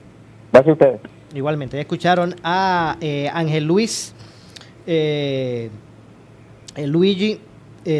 Gracias 0.53 0.71
a 0.71 0.73
ustedes. 0.73 1.01
Igualmente, 1.35 1.77
ya 1.77 1.83
escucharon 1.83 2.35
a 2.43 2.97
Ángel 3.33 3.65
Luis 3.65 4.15
Luigi 6.77 7.41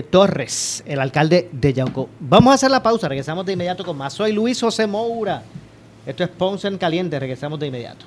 Torres, 0.09 0.83
el 0.87 1.01
alcalde 1.01 1.51
de 1.53 1.73
Yauco. 1.75 2.09
Vamos 2.21 2.53
a 2.53 2.55
hacer 2.55 2.71
la 2.71 2.83
pausa, 2.83 3.07
regresamos 3.09 3.45
de 3.45 3.53
inmediato 3.53 3.85
con 3.85 3.99
más. 3.99 4.15
Soy 4.15 4.33
Luis 4.33 4.59
José 4.59 4.87
Moura. 4.87 5.43
Esto 6.07 6.25
es 6.25 6.31
Ponce 6.31 6.69
en 6.69 6.79
Caliente. 6.79 7.21
Regresamos 7.21 7.61
de 7.61 7.67
inmediato. 7.67 8.07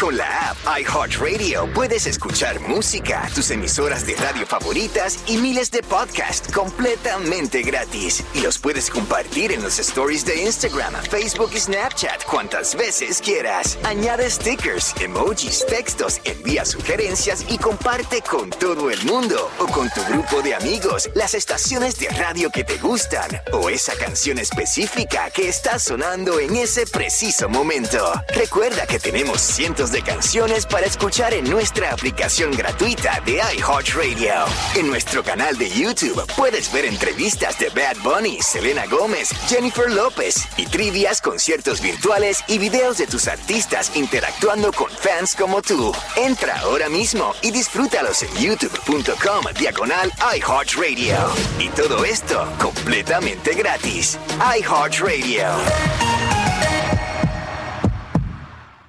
Con 0.00 0.16
la 0.16 0.50
app 0.50 0.56
iHeartRadio 0.80 1.70
puedes 1.74 2.06
escuchar 2.06 2.58
música, 2.60 3.28
tus 3.34 3.50
emisoras 3.50 4.06
de 4.06 4.16
radio 4.16 4.46
favoritas 4.46 5.18
y 5.26 5.36
miles 5.36 5.70
de 5.70 5.82
podcasts 5.82 6.50
completamente 6.52 7.62
gratis. 7.62 8.24
Y 8.34 8.40
los 8.40 8.58
puedes 8.58 8.88
compartir 8.88 9.52
en 9.52 9.62
los 9.62 9.78
stories 9.78 10.24
de 10.24 10.42
Instagram, 10.42 10.94
Facebook 11.10 11.50
y 11.54 11.60
Snapchat 11.60 12.24
cuantas 12.24 12.74
veces 12.76 13.20
quieras. 13.20 13.76
Añade 13.84 14.30
stickers, 14.30 14.94
emojis, 15.00 15.66
textos, 15.66 16.20
envía 16.24 16.64
sugerencias 16.64 17.44
y 17.48 17.58
comparte 17.58 18.22
con 18.22 18.48
todo 18.50 18.90
el 18.90 19.04
mundo 19.04 19.50
o 19.58 19.66
con 19.66 19.90
tu 19.90 20.02
grupo 20.04 20.40
de 20.40 20.54
amigos 20.54 21.10
las 21.14 21.34
estaciones 21.34 21.98
de 21.98 22.08
radio 22.10 22.50
que 22.50 22.64
te 22.64 22.78
gustan 22.78 23.28
o 23.52 23.68
esa 23.68 23.94
canción 23.96 24.38
específica 24.38 25.30
que 25.30 25.48
está 25.48 25.78
sonando 25.78 26.38
en 26.40 26.56
ese 26.56 26.86
preciso 26.86 27.48
momento. 27.50 28.12
Recuerda 28.34 28.86
que 28.86 28.98
tenemos 28.98 29.57
cientos 29.58 29.90
de 29.90 30.02
canciones 30.02 30.66
para 30.66 30.86
escuchar 30.86 31.34
en 31.34 31.50
nuestra 31.50 31.90
aplicación 31.90 32.52
gratuita 32.52 33.20
de 33.26 33.40
iHeartRadio. 33.56 34.44
En 34.76 34.86
nuestro 34.86 35.24
canal 35.24 35.58
de 35.58 35.68
YouTube 35.68 36.24
puedes 36.36 36.72
ver 36.72 36.84
entrevistas 36.84 37.58
de 37.58 37.68
Bad 37.70 37.96
Bunny, 38.04 38.38
Selena 38.40 38.86
Gómez, 38.86 39.30
Jennifer 39.48 39.90
López 39.90 40.46
y 40.56 40.66
trivias, 40.66 41.20
conciertos 41.20 41.80
virtuales 41.80 42.44
y 42.46 42.58
videos 42.58 42.98
de 42.98 43.08
tus 43.08 43.26
artistas 43.26 43.96
interactuando 43.96 44.70
con 44.70 44.92
fans 44.92 45.34
como 45.34 45.60
tú. 45.60 45.92
Entra 46.14 46.60
ahora 46.60 46.88
mismo 46.88 47.34
y 47.42 47.50
disfrútalos 47.50 48.22
en 48.22 48.32
youtube.com 48.36 49.44
diagonal 49.58 50.12
iHeartRadio. 50.36 51.16
Y 51.58 51.68
todo 51.70 52.04
esto 52.04 52.48
completamente 52.60 53.54
gratis. 53.54 54.20
iHeartRadio. 54.38 55.48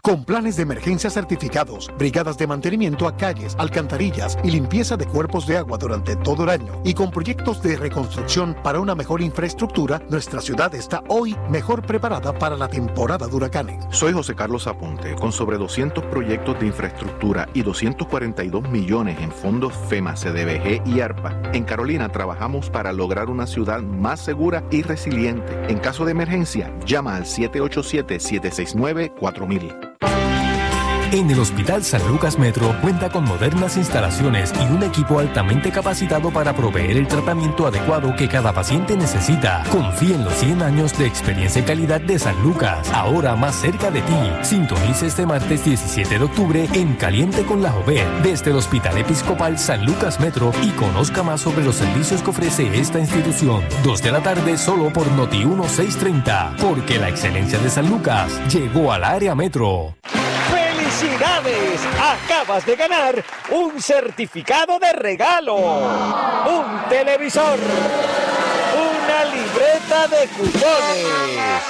Con 0.09 0.25
planes 0.25 0.55
de 0.55 0.63
emergencia 0.63 1.11
certificados, 1.11 1.91
brigadas 1.99 2.35
de 2.39 2.47
mantenimiento 2.47 3.07
a 3.07 3.15
calles, 3.15 3.55
alcantarillas 3.59 4.39
y 4.43 4.49
limpieza 4.49 4.97
de 4.97 5.05
cuerpos 5.05 5.45
de 5.45 5.57
agua 5.57 5.77
durante 5.77 6.15
todo 6.15 6.45
el 6.45 6.49
año 6.49 6.81
y 6.83 6.95
con 6.95 7.11
proyectos 7.11 7.61
de 7.61 7.77
reconstrucción 7.77 8.57
para 8.63 8.79
una 8.79 8.95
mejor 8.95 9.21
infraestructura, 9.21 10.01
nuestra 10.09 10.41
ciudad 10.41 10.73
está 10.73 11.03
hoy 11.09 11.37
mejor 11.51 11.85
preparada 11.85 12.33
para 12.33 12.57
la 12.57 12.67
temporada 12.67 13.27
de 13.27 13.35
huracanes. 13.35 13.85
Soy 13.91 14.11
José 14.11 14.33
Carlos 14.33 14.65
Aponte, 14.65 15.13
con 15.13 15.31
sobre 15.31 15.59
200 15.59 16.03
proyectos 16.05 16.59
de 16.59 16.65
infraestructura 16.65 17.47
y 17.53 17.61
242 17.61 18.67
millones 18.67 19.21
en 19.21 19.31
fondos 19.31 19.75
FEMA, 19.89 20.15
CDBG 20.15 20.87
y 20.87 21.01
ARPA. 21.01 21.39
En 21.53 21.65
Carolina 21.65 22.11
trabajamos 22.11 22.71
para 22.71 22.93
lograr 22.93 23.29
una 23.29 23.45
ciudad 23.45 23.83
más 23.83 24.21
segura 24.21 24.63
y 24.71 24.81
resiliente. 24.81 25.53
En 25.67 25.77
caso 25.77 26.03
de 26.03 26.13
emergencia, 26.13 26.73
llama 26.83 27.15
al 27.15 27.25
787-769-4000. 27.25 29.98
En 31.11 31.27
el 31.31 31.39
Hospital 31.39 31.83
San 31.83 32.07
Lucas 32.07 32.37
Metro 32.37 32.75
cuenta 32.81 33.09
con 33.09 33.23
modernas 33.23 33.77
instalaciones 33.77 34.53
y 34.61 34.71
un 34.71 34.83
equipo 34.83 35.17
altamente 35.17 35.71
capacitado 35.71 36.29
para 36.29 36.53
proveer 36.53 36.97
el 36.97 37.07
tratamiento 37.07 37.65
adecuado 37.65 38.15
que 38.15 38.27
cada 38.27 38.53
paciente 38.53 38.95
necesita. 38.95 39.63
Confía 39.71 40.17
en 40.17 40.23
los 40.23 40.35
100 40.35 40.61
años 40.61 40.95
de 40.99 41.07
experiencia 41.07 41.61
y 41.61 41.65
calidad 41.65 41.99
de 41.99 42.19
San 42.19 42.39
Lucas, 42.43 42.87
ahora 42.93 43.35
más 43.35 43.55
cerca 43.55 43.89
de 43.89 44.01
ti. 44.01 44.31
Sintonice 44.43 45.07
este 45.07 45.25
martes 45.25 45.65
17 45.65 46.19
de 46.19 46.23
octubre 46.23 46.69
en 46.73 46.93
Caliente 46.93 47.43
con 47.43 47.63
la 47.63 47.71
Joven 47.71 48.07
desde 48.21 48.51
el 48.51 48.57
Hospital 48.57 48.99
Episcopal 48.99 49.57
San 49.57 49.87
Lucas 49.87 50.19
Metro 50.19 50.51
y 50.61 50.69
conozca 50.73 51.23
más 51.23 51.41
sobre 51.41 51.63
los 51.63 51.77
servicios 51.77 52.21
que 52.21 52.29
ofrece 52.29 52.79
esta 52.79 52.99
institución. 52.99 53.63
Dos 53.83 54.03
de 54.03 54.11
la 54.11 54.21
tarde 54.21 54.59
solo 54.59 54.93
por 54.93 55.11
Noti 55.13 55.43
1630, 55.43 56.53
porque 56.61 56.99
la 56.99 57.09
excelencia 57.09 57.57
de 57.57 57.71
San 57.71 57.89
Lucas 57.89 58.31
llegó 58.53 58.91
al 58.91 59.03
área 59.03 59.33
metro. 59.33 59.95
¡Felicidades! 60.99 61.79
Acabas 61.97 62.65
de 62.65 62.75
ganar 62.75 63.23
un 63.51 63.81
certificado 63.81 64.77
de 64.79 64.91
regalo, 64.91 65.55
un 65.55 66.89
televisor, 66.89 67.57
una 68.75 69.23
libreta 69.23 70.07
de 70.09 70.27
cupones. 70.27 71.69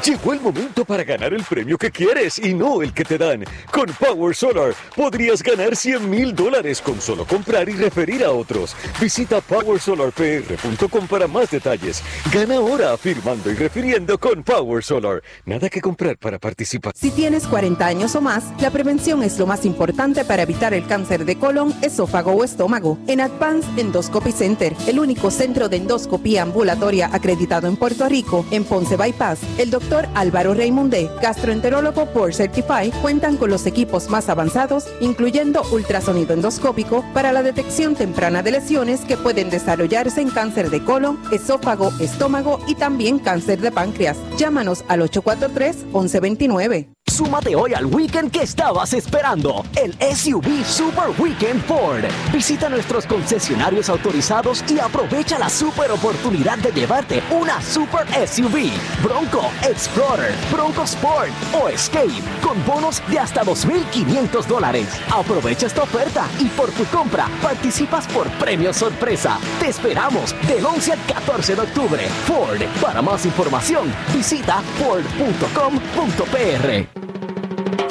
Llegó 0.00 0.32
el 0.32 0.40
momento 0.40 0.86
para 0.86 1.04
ganar 1.04 1.34
el 1.34 1.44
premio 1.44 1.76
que 1.76 1.90
quieres 1.90 2.38
y 2.38 2.54
no 2.54 2.80
el 2.80 2.94
que 2.94 3.04
te 3.04 3.18
dan. 3.18 3.44
Con 3.70 3.86
Power 4.00 4.34
Solar 4.34 4.74
podrías 4.96 5.42
ganar 5.42 5.76
100 5.76 6.08
mil 6.08 6.34
dólares 6.34 6.80
con 6.80 6.98
solo 7.00 7.26
comprar 7.26 7.68
y 7.68 7.72
referir 7.72 8.24
a 8.24 8.30
otros. 8.32 8.74
Visita 9.00 9.42
powersolarpr.com 9.42 11.06
para 11.06 11.28
más 11.28 11.50
detalles. 11.50 12.02
Gana 12.32 12.56
ahora 12.56 12.96
firmando 12.96 13.50
y 13.50 13.54
refiriendo 13.54 14.18
con 14.18 14.42
Power 14.42 14.82
Solar. 14.82 15.22
Nada 15.44 15.68
que 15.68 15.82
comprar 15.82 16.16
para 16.16 16.38
participar. 16.38 16.94
Si 16.96 17.10
tienes 17.10 17.46
40 17.46 17.86
años 17.86 18.16
o 18.16 18.22
más, 18.22 18.44
la 18.60 18.70
prevención 18.70 19.22
es 19.22 19.38
lo 19.38 19.46
más 19.46 19.66
importante 19.66 20.24
para 20.24 20.42
evitar 20.42 20.72
el 20.72 20.86
cáncer 20.86 21.26
de 21.26 21.38
colon, 21.38 21.72
esófago 21.82 22.32
o 22.32 22.44
estómago. 22.44 22.98
En 23.06 23.20
Advanced 23.20 23.78
Endoscopy 23.78 24.32
Center, 24.32 24.74
el 24.86 24.98
único 24.98 25.30
centro 25.30 25.68
de 25.68 25.76
endoscopía 25.76 26.42
ambulatoria 26.42 27.10
acreditado 27.12 27.68
en 27.68 27.76
Puerto 27.76 28.08
Rico, 28.08 28.46
en 28.50 28.64
Ponce 28.64 28.96
Bypass, 28.96 29.40
el 29.58 29.70
doctor 29.70 29.81
Álvaro 30.14 30.54
Raymondé, 30.54 31.10
gastroenterólogo 31.20 32.06
por 32.06 32.34
Certify, 32.34 32.90
cuentan 33.02 33.36
con 33.36 33.50
los 33.50 33.66
equipos 33.66 34.08
más 34.08 34.28
avanzados, 34.28 34.86
incluyendo 35.00 35.62
ultrasonido 35.72 36.34
endoscópico 36.34 37.04
para 37.12 37.32
la 37.32 37.42
detección 37.42 37.94
temprana 37.94 38.42
de 38.42 38.52
lesiones 38.52 39.00
que 39.00 39.16
pueden 39.16 39.50
desarrollarse 39.50 40.20
en 40.20 40.30
cáncer 40.30 40.70
de 40.70 40.84
colon, 40.84 41.18
esófago, 41.30 41.92
estómago 42.00 42.60
y 42.66 42.74
también 42.74 43.18
cáncer 43.18 43.60
de 43.60 43.72
páncreas. 43.72 44.16
Llámanos 44.38 44.84
al 44.88 45.02
843-1129. 45.02 46.88
Súmate 47.22 47.54
hoy 47.54 47.72
al 47.72 47.86
weekend 47.86 48.32
que 48.32 48.42
estabas 48.42 48.92
esperando, 48.94 49.64
el 49.80 49.94
SUV 49.94 50.64
Super 50.64 51.10
Weekend 51.20 51.62
Ford. 51.66 52.02
Visita 52.32 52.68
nuestros 52.68 53.06
concesionarios 53.06 53.88
autorizados 53.88 54.64
y 54.68 54.80
aprovecha 54.80 55.38
la 55.38 55.48
super 55.48 55.92
oportunidad 55.92 56.58
de 56.58 56.72
llevarte 56.72 57.22
una 57.30 57.62
super 57.62 58.08
SUV, 58.26 58.72
Bronco, 59.04 59.52
Explorer, 59.62 60.34
Bronco 60.50 60.82
Sport 60.82 61.30
o 61.62 61.68
Escape, 61.68 62.10
con 62.42 62.66
bonos 62.66 63.00
de 63.08 63.20
hasta 63.20 63.44
2.500 63.44 64.44
dólares. 64.46 64.88
Aprovecha 65.08 65.68
esta 65.68 65.84
oferta 65.84 66.26
y 66.40 66.46
por 66.46 66.72
tu 66.72 66.84
compra 66.86 67.28
participas 67.40 68.08
por 68.08 68.28
premio 68.30 68.74
sorpresa. 68.74 69.38
Te 69.60 69.68
esperamos 69.68 70.34
del 70.48 70.66
11 70.66 70.94
al 70.94 71.06
14 71.06 71.54
de 71.54 71.60
octubre. 71.60 72.02
Ford, 72.26 72.60
para 72.80 73.00
más 73.00 73.24
información, 73.24 73.94
visita 74.12 74.60
ford.com.pr. 74.80 76.32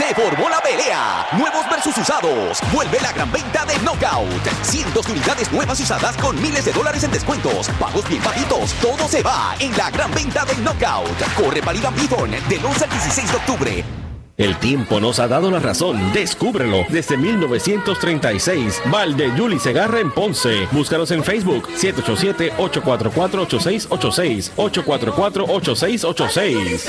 Se 0.00 0.14
formó 0.14 0.48
la 0.48 0.62
pelea. 0.62 1.26
Nuevos 1.36 1.68
versus 1.68 1.98
usados. 1.98 2.58
Vuelve 2.72 2.98
la 3.02 3.12
gran 3.12 3.30
venta 3.30 3.66
de 3.66 3.74
Knockout. 3.80 4.48
Cientos 4.62 5.04
de 5.04 5.12
unidades 5.12 5.52
nuevas 5.52 5.78
usadas 5.78 6.16
con 6.16 6.40
miles 6.40 6.64
de 6.64 6.72
dólares 6.72 7.04
en 7.04 7.10
descuentos. 7.10 7.68
Pagos 7.78 8.08
bien 8.08 8.24
bajitos. 8.24 8.72
Todo 8.80 9.06
se 9.06 9.22
va 9.22 9.54
en 9.60 9.76
la 9.76 9.90
gran 9.90 10.10
venta 10.14 10.46
de 10.46 10.54
Knockout. 10.54 11.22
Corre 11.36 11.60
para 11.60 11.76
Iván 11.76 11.94
del 12.48 12.64
11 12.64 12.84
al 12.84 12.90
16 12.90 13.30
de 13.30 13.36
octubre. 13.36 13.84
El 14.38 14.56
tiempo 14.56 15.00
nos 15.00 15.18
ha 15.18 15.28
dado 15.28 15.50
la 15.50 15.58
razón. 15.58 16.14
Descúbrelo 16.14 16.86
desde 16.88 17.18
1936. 17.18 18.80
Val 18.86 19.18
de 19.18 19.36
Yuli 19.36 19.58
Segarra 19.58 20.00
en 20.00 20.12
Ponce. 20.12 20.66
Búscanos 20.72 21.10
en 21.10 21.22
Facebook 21.22 21.68
787-844-8686. 21.76 24.52
844-8686. 24.56 26.88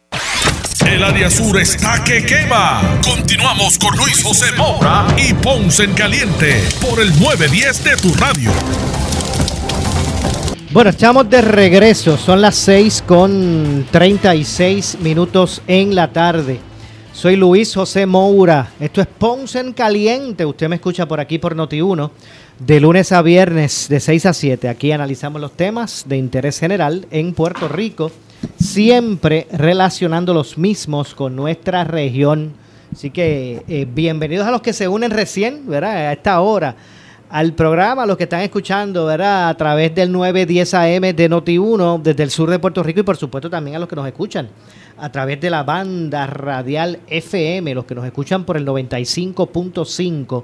El 0.85 1.03
área 1.03 1.29
sur 1.29 1.59
está 1.59 2.03
que 2.03 2.25
quema. 2.25 2.99
Continuamos 3.03 3.77
con 3.77 3.95
Luis 3.97 4.23
José 4.23 4.47
Moura 4.57 5.07
y 5.17 5.33
Ponce 5.33 5.83
en 5.83 5.93
Caliente 5.93 6.61
por 6.81 6.99
el 6.99 7.09
910 7.19 7.83
de 7.83 7.97
tu 7.97 8.13
radio. 8.15 8.51
Bueno, 10.71 10.89
estamos 10.89 11.29
de 11.29 11.41
regreso. 11.41 12.17
Son 12.17 12.41
las 12.41 12.55
6 12.55 13.03
con 13.05 13.85
36 13.91 14.97
minutos 15.01 15.61
en 15.67 15.95
la 15.95 16.11
tarde. 16.11 16.59
Soy 17.13 17.35
Luis 17.35 17.73
José 17.73 18.05
Moura. 18.05 18.71
Esto 18.79 19.01
es 19.01 19.07
Ponce 19.07 19.59
en 19.59 19.73
Caliente. 19.73 20.45
Usted 20.45 20.67
me 20.67 20.75
escucha 20.75 21.07
por 21.07 21.19
aquí 21.19 21.37
por 21.37 21.55
Noti1 21.55 22.09
de 22.65 22.79
lunes 22.79 23.11
a 23.11 23.21
viernes 23.21 23.87
de 23.89 23.99
6 23.99 24.25
a 24.27 24.33
7. 24.33 24.69
Aquí 24.69 24.91
analizamos 24.91 25.41
los 25.41 25.53
temas 25.53 26.05
de 26.07 26.17
interés 26.17 26.59
general 26.59 27.07
en 27.11 27.33
Puerto 27.33 27.67
Rico, 27.67 28.11
siempre 28.59 29.47
relacionando 29.51 30.33
los 30.33 30.57
mismos 30.57 31.15
con 31.15 31.35
nuestra 31.35 31.83
región. 31.83 32.53
Así 32.91 33.09
que 33.09 33.63
eh, 33.67 33.87
bienvenidos 33.91 34.47
a 34.47 34.51
los 34.51 34.61
que 34.61 34.73
se 34.73 34.87
unen 34.87 35.11
recién, 35.11 35.67
¿verdad? 35.67 35.95
A 35.95 36.13
esta 36.13 36.41
hora 36.41 36.75
al 37.31 37.53
programa, 37.53 38.03
a 38.03 38.05
los 38.05 38.17
que 38.17 38.23
están 38.23 38.41
escuchando, 38.41 39.05
¿verdad? 39.05 39.47
A 39.47 39.55
través 39.55 39.95
del 39.95 40.11
910 40.11 40.73
AM 40.73 41.15
de 41.15 41.29
Noti1 41.29 42.01
desde 42.01 42.23
el 42.23 42.29
sur 42.29 42.49
de 42.49 42.59
Puerto 42.59 42.83
Rico 42.83 42.99
y 42.99 43.03
por 43.03 43.15
supuesto 43.15 43.49
también 43.49 43.77
a 43.77 43.79
los 43.79 43.87
que 43.87 43.95
nos 43.95 44.05
escuchan 44.05 44.49
a 44.97 45.11
través 45.11 45.39
de 45.39 45.49
la 45.49 45.63
banda 45.63 46.27
radial 46.27 46.99
FM, 47.07 47.73
los 47.73 47.85
que 47.85 47.95
nos 47.95 48.05
escuchan 48.05 48.43
por 48.43 48.57
el 48.57 48.65
95.5 48.65 50.43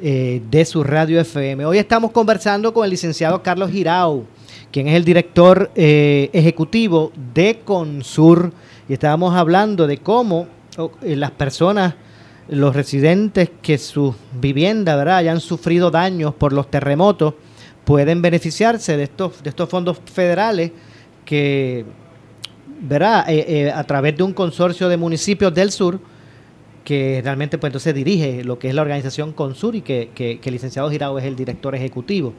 eh, 0.00 0.42
de 0.48 0.64
su 0.64 0.82
radio 0.84 1.20
FM. 1.20 1.66
Hoy 1.66 1.78
estamos 1.78 2.12
conversando 2.12 2.72
con 2.72 2.84
el 2.84 2.90
licenciado 2.90 3.42
Carlos 3.42 3.70
Girau, 3.70 4.24
quien 4.72 4.88
es 4.88 4.94
el 4.94 5.04
director 5.04 5.70
eh, 5.74 6.30
ejecutivo 6.32 7.12
de 7.34 7.60
Consur, 7.62 8.52
y 8.88 8.94
estábamos 8.94 9.34
hablando 9.34 9.86
de 9.86 9.98
cómo 9.98 10.48
oh, 10.78 10.90
eh, 11.02 11.14
las 11.14 11.30
personas, 11.30 11.94
los 12.48 12.74
residentes 12.74 13.50
que 13.60 13.76
sus 13.78 14.14
viviendas 14.40 15.06
hayan 15.06 15.40
sufrido 15.40 15.90
daños 15.90 16.34
por 16.34 16.54
los 16.54 16.70
terremotos, 16.70 17.34
pueden 17.84 18.22
beneficiarse 18.22 18.96
de 18.96 19.04
estos, 19.04 19.42
de 19.42 19.50
estos 19.50 19.68
fondos 19.68 20.00
federales 20.12 20.72
que 21.24 21.84
¿verdad? 22.80 23.26
Eh, 23.28 23.70
a 23.72 23.84
través 23.84 24.16
de 24.16 24.22
un 24.24 24.32
consorcio 24.32 24.88
de 24.88 24.96
municipios 24.96 25.54
del 25.54 25.70
sur 25.70 26.00
que 26.82 27.20
realmente 27.22 27.58
pues 27.58 27.68
entonces 27.68 27.94
dirige 27.94 28.42
lo 28.42 28.58
que 28.58 28.68
es 28.68 28.74
la 28.74 28.82
organización 28.82 29.32
Consur 29.32 29.76
y 29.76 29.82
que 29.82 30.40
el 30.42 30.52
licenciado 30.52 30.90
Girao 30.90 31.16
es 31.18 31.24
el 31.24 31.36
director 31.36 31.76
ejecutivo. 31.76 32.32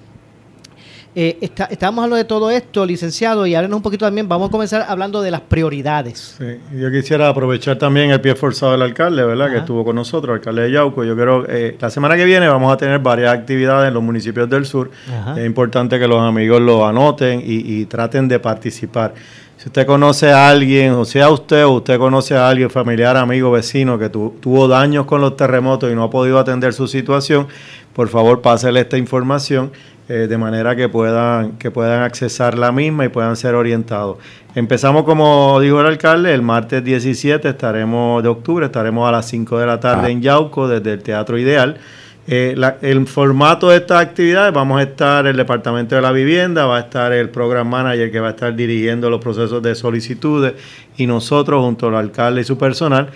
Eh, 1.16 1.38
está, 1.42 1.66
estamos 1.66 2.00
hablando 2.04 2.16
de 2.16 2.24
todo 2.26 2.50
esto, 2.50 2.86
licenciado, 2.88 3.46
y 3.46 3.54
háblenos 3.54 3.78
un 3.78 3.84
poquito 3.84 4.06
también, 4.06 4.28
vamos 4.28 4.50
a 4.50 4.52
comenzar 4.52 4.86
hablando 4.88 5.22
de 5.22 5.30
las 5.30 5.42
prioridades. 5.42 6.38
Sí, 6.40 6.78
yo 6.80 6.90
quisiera 6.92 7.30
aprovechar 7.30 7.78
también 7.78 8.10
el 8.10 8.20
pie 8.20 8.34
forzado 8.34 8.72
del 8.72 8.82
alcalde, 8.82 9.24
¿verdad? 9.24 9.52
Que 9.52 9.58
estuvo 9.60 9.86
con 9.86 9.96
nosotros, 9.96 10.30
el 10.34 10.40
alcalde 10.40 10.64
de 10.64 10.72
Yauco. 10.72 11.04
Yo 11.04 11.16
creo 11.16 11.46
eh, 11.48 11.78
la 11.80 11.90
semana 11.92 12.16
que 12.16 12.26
viene 12.26 12.48
vamos 12.48 12.74
a 12.74 12.78
tener 12.78 12.98
varias 12.98 13.32
actividades 13.32 13.90
en 13.90 13.94
los 13.94 14.02
municipios 14.02 14.50
del 14.50 14.66
sur. 14.66 14.90
Ajá. 15.08 15.40
Es 15.40 15.46
importante 15.46 16.00
que 16.00 16.08
los 16.08 16.20
amigos 16.20 16.60
lo 16.62 16.86
anoten 16.88 17.42
y, 17.46 17.82
y 17.82 17.86
traten 17.86 18.28
de 18.28 18.40
participar. 18.40 19.14
Si 19.58 19.70
usted 19.70 19.86
conoce 19.86 20.32
a 20.32 20.50
alguien, 20.50 20.94
o 20.94 21.06
sea 21.06 21.30
usted 21.30 21.64
o 21.64 21.74
usted 21.74 21.98
conoce 22.00 22.36
a 22.36 22.50
alguien, 22.50 22.70
familiar, 22.72 23.16
amigo, 23.16 23.52
vecino, 23.52 23.98
que 24.00 24.10
tu- 24.10 24.34
tuvo 24.42 24.68
daños 24.68 25.06
con 25.06 25.22
los 25.22 25.38
terremotos 25.38 25.92
y 25.92 25.96
no 25.96 26.04
ha 26.04 26.10
podido 26.10 26.40
atender 26.40 26.74
su 26.74 26.88
situación, 26.88 27.48
por 27.94 28.10
favor 28.10 28.42
pásele 28.42 28.80
esta 28.82 28.98
información 28.98 29.72
eh, 30.14 30.28
de 30.28 30.38
manera 30.38 30.76
que 30.76 30.90
puedan, 30.90 31.54
que 31.58 31.72
puedan 31.72 32.04
accesar 32.04 32.58
la 32.58 32.72
misma 32.72 33.06
y 33.06 33.10
puedan 33.10 33.36
ser 33.36 33.56
orientados. 33.56 34.18
Empezamos, 34.56 35.04
como 35.04 35.60
dijo 35.60 35.80
el 35.82 35.88
alcalde, 35.88 36.34
el 36.34 36.42
martes 36.44 36.84
17 36.84 37.50
estaremos 37.50 38.22
de 38.22 38.30
octubre, 38.30 38.66
estaremos 38.68 39.08
a 39.10 39.12
las 39.12 39.28
5 39.28 39.58
de 39.58 39.66
la 39.66 39.80
tarde 39.80 40.12
en 40.12 40.22
Yauco 40.22 40.68
desde 40.68 40.94
el 40.94 41.02
Teatro 41.02 41.38
Ideal. 41.40 41.78
Eh, 42.28 42.54
la- 42.56 42.78
el 42.82 43.06
formato 43.08 43.70
de 43.70 43.78
estas 43.78 44.02
actividades, 44.02 44.54
vamos 44.54 44.80
a 44.80 44.84
estar 44.84 45.26
el 45.28 45.36
Departamento 45.36 45.96
de 45.96 46.02
la 46.02 46.12
Vivienda, 46.14 46.66
va 46.66 46.78
a 46.78 46.82
estar 46.82 47.12
el 47.12 47.30
Program 47.30 47.68
Manager 47.68 48.12
que 48.12 48.20
va 48.22 48.28
a 48.28 48.32
estar 48.32 48.56
dirigiendo 48.56 49.10
los 49.10 49.20
procesos 49.20 49.62
de 49.62 49.76
solicitudes 49.76 50.54
y 50.96 51.06
nosotros 51.08 51.62
junto 51.66 51.88
al 51.88 51.96
alcalde 51.96 52.40
y 52.42 52.44
su 52.46 52.58
personal 52.58 53.10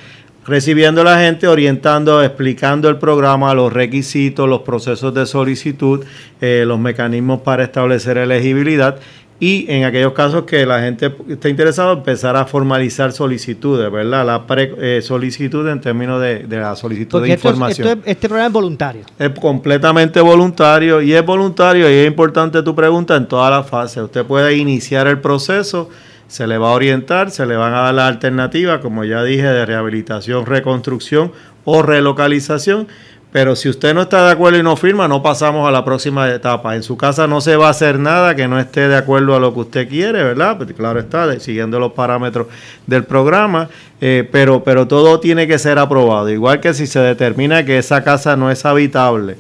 recibiendo 0.48 1.02
a 1.02 1.04
la 1.04 1.20
gente, 1.20 1.48
orientando, 1.48 2.24
explicando 2.24 2.90
el 2.90 2.98
programa, 2.98 3.54
los 3.54 3.72
requisitos, 3.74 4.48
los 4.48 4.62
procesos 4.62 5.14
de 5.14 5.26
solicitud, 5.26 6.04
eh, 6.42 6.64
los 6.66 6.80
mecanismos 6.80 7.42
para 7.42 7.64
establecer 7.64 8.18
elegibilidad 8.18 8.96
y 9.40 9.66
en 9.70 9.84
aquellos 9.84 10.14
casos 10.14 10.46
que 10.46 10.66
la 10.66 10.80
gente 10.82 11.14
esté 11.30 11.50
interesada, 11.50 11.94
empezar 11.94 12.36
a 12.36 12.46
formalizar 12.46 13.12
solicitudes, 13.12 13.92
¿verdad? 13.92 14.26
La 14.26 14.48
pre-solicitud 14.48 15.68
en 15.68 15.80
términos 15.80 16.20
de, 16.22 16.40
de 16.48 16.58
la 16.58 16.76
solicitud 16.76 17.12
Porque 17.20 17.28
de 17.28 17.34
esto 17.36 17.50
es- 17.50 17.54
información. 17.54 17.88
esto 17.88 18.00
es- 18.04 18.08
este 18.08 18.28
programa 18.28 18.48
es 18.48 18.54
voluntario. 18.54 19.02
Es 19.20 19.30
completamente 19.40 20.22
voluntario 20.22 21.02
y 21.04 21.14
es 21.14 21.24
voluntario 21.24 21.88
y 21.88 21.94
es 21.94 22.08
importante 22.08 22.64
tu 22.64 22.74
pregunta 22.74 23.16
en 23.16 23.28
todas 23.28 23.52
las 23.52 23.70
fases. 23.70 24.02
Usted 24.04 24.26
puede 24.26 24.56
iniciar 24.56 25.06
el 25.06 25.20
proceso, 25.20 25.90
se 26.28 26.48
le 26.48 26.58
va 26.58 26.70
a 26.70 26.74
orientar, 26.74 27.32
se 27.32 27.46
le 27.46 27.56
van 27.56 27.74
a 27.74 27.82
dar 27.82 27.94
las 27.94 28.10
alternativas, 28.10 28.80
como 28.80 29.04
ya 29.04 29.24
dije, 29.24 29.44
de 29.44 29.66
rehabilitación, 29.66 30.46
reconstrucción 30.46 31.32
o 31.66 31.82
relocalización. 31.82 32.88
Pero 33.32 33.56
si 33.58 33.68
usted 33.68 33.94
no 33.94 34.04
está 34.04 34.26
de 34.26 34.32
acuerdo 34.32 34.58
y 34.58 34.64
no 34.64 34.78
firma, 34.78 35.08
no 35.08 35.22
pasamos 35.22 35.68
a 35.68 35.72
la 35.72 35.84
próxima 35.84 36.30
etapa. 36.30 36.76
En 36.76 36.84
su 36.84 36.96
casa 36.96 37.28
no 37.28 37.42
se 37.42 37.58
va 37.58 37.68
a 37.68 37.72
hacer 37.72 38.00
nada 38.00 38.36
que 38.36 38.48
no 38.48 38.58
esté 38.58 38.88
de 38.88 38.96
acuerdo 38.96 39.36
a 39.36 39.40
lo 39.40 39.54
que 39.54 39.60
usted 39.60 39.90
quiere, 39.90 40.24
¿verdad? 40.24 40.58
Pues 40.58 40.72
claro 40.74 41.00
está, 41.00 41.38
siguiendo 41.40 41.78
los 41.78 41.92
parámetros 41.92 42.48
del 42.88 43.04
programa, 43.04 43.70
eh, 44.00 44.28
pero, 44.32 44.64
pero 44.64 44.88
todo 44.88 45.20
tiene 45.20 45.46
que 45.46 45.60
ser 45.60 45.78
aprobado. 45.78 46.30
Igual 46.30 46.62
que 46.62 46.74
si 46.74 46.88
se 46.88 47.00
determina 47.00 47.66
que 47.66 47.78
esa 47.78 48.04
casa 48.04 48.38
no 48.38 48.50
es 48.50 48.66
habitable 48.66 49.36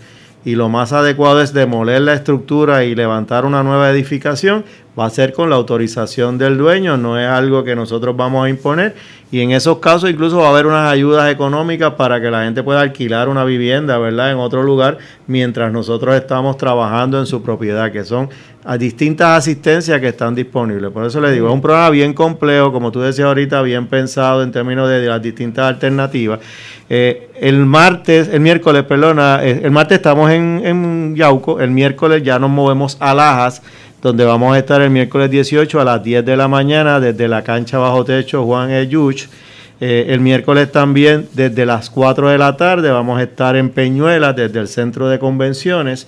y 0.47 0.55
lo 0.55 0.69
más 0.69 0.93
adecuado 0.93 1.41
es 1.41 1.51
demoler 1.51 2.01
la 2.01 2.13
estructura 2.13 2.83
y 2.83 2.95
levantar 2.95 3.45
una 3.45 3.63
nueva 3.63 3.89
edificación, 3.89 4.63
va 4.97 5.05
a 5.05 5.09
ser 5.09 5.33
con 5.33 5.49
la 5.49 5.55
autorización 5.55 6.37
del 6.37 6.57
dueño, 6.57 6.97
no 6.97 7.19
es 7.19 7.27
algo 7.27 7.63
que 7.63 7.75
nosotros 7.75 8.15
vamos 8.17 8.45
a 8.45 8.49
imponer 8.49 8.95
y 9.29 9.41
en 9.41 9.51
esos 9.51 9.79
casos 9.79 10.09
incluso 10.09 10.37
va 10.37 10.47
a 10.47 10.49
haber 10.51 10.65
unas 10.65 10.91
ayudas 10.91 11.31
económicas 11.31 11.93
para 11.93 12.21
que 12.21 12.31
la 12.31 12.45
gente 12.45 12.63
pueda 12.63 12.81
alquilar 12.81 13.27
una 13.27 13.43
vivienda, 13.43 13.97
¿verdad? 13.97 14.31
En 14.31 14.37
otro 14.37 14.63
lugar 14.63 14.97
mientras 15.27 15.71
nosotros 15.71 16.15
estamos 16.15 16.57
trabajando 16.57 17.19
en 17.19 17.25
su 17.25 17.43
propiedad, 17.43 17.91
que 17.91 18.05
son 18.05 18.29
distintas 18.79 19.37
asistencias 19.37 20.01
que 20.01 20.09
están 20.09 20.33
disponibles. 20.33 20.91
Por 20.91 21.05
eso 21.05 21.21
le 21.21 21.31
digo, 21.31 21.47
es 21.47 21.53
un 21.53 21.61
programa 21.61 21.89
bien 21.89 22.13
complejo, 22.13 22.71
como 22.71 22.91
tú 22.91 22.99
decías 22.99 23.27
ahorita, 23.27 23.61
bien 23.61 23.87
pensado 23.87 24.43
en 24.43 24.51
términos 24.51 24.89
de, 24.89 25.05
las 25.05 25.21
distintas 25.21 25.67
alternativas. 25.67 26.39
Eh, 26.89 27.29
el 27.39 27.65
martes, 27.65 28.29
el 28.29 28.39
miércoles, 28.39 28.83
perdona, 28.83 29.39
eh, 29.43 29.61
el 29.63 29.71
martes 29.71 29.97
estamos 29.97 30.31
en, 30.31 30.61
en 30.65 31.15
Yauco, 31.15 31.59
el 31.61 31.71
miércoles 31.71 32.23
ya 32.23 32.39
nos 32.39 32.49
movemos 32.49 32.97
a 32.99 33.13
Lajas 33.13 33.61
donde 34.07 34.23
vamos 34.23 34.55
a 34.55 34.59
estar 34.59 34.81
el 34.81 34.89
miércoles 34.89 35.29
18 35.29 35.81
a 35.81 35.83
las 35.83 36.01
10 36.01 36.23
de 36.23 36.37
la 36.37 36.47
mañana 36.47 37.01
desde 37.01 37.27
la 37.27 37.43
cancha 37.43 37.77
bajo 37.77 38.05
techo 38.05 38.45
Juan 38.45 38.71
Eyuch. 38.71 39.27
Eh, 39.81 40.05
el 40.07 40.21
miércoles 40.21 40.71
también 40.71 41.27
desde 41.33 41.65
las 41.65 41.89
4 41.89 42.29
de 42.29 42.37
la 42.37 42.55
tarde 42.55 42.89
vamos 42.89 43.19
a 43.19 43.23
estar 43.23 43.57
en 43.57 43.69
Peñuelas 43.69 44.33
desde 44.33 44.61
el 44.61 44.69
centro 44.69 45.09
de 45.09 45.19
convenciones. 45.19 46.07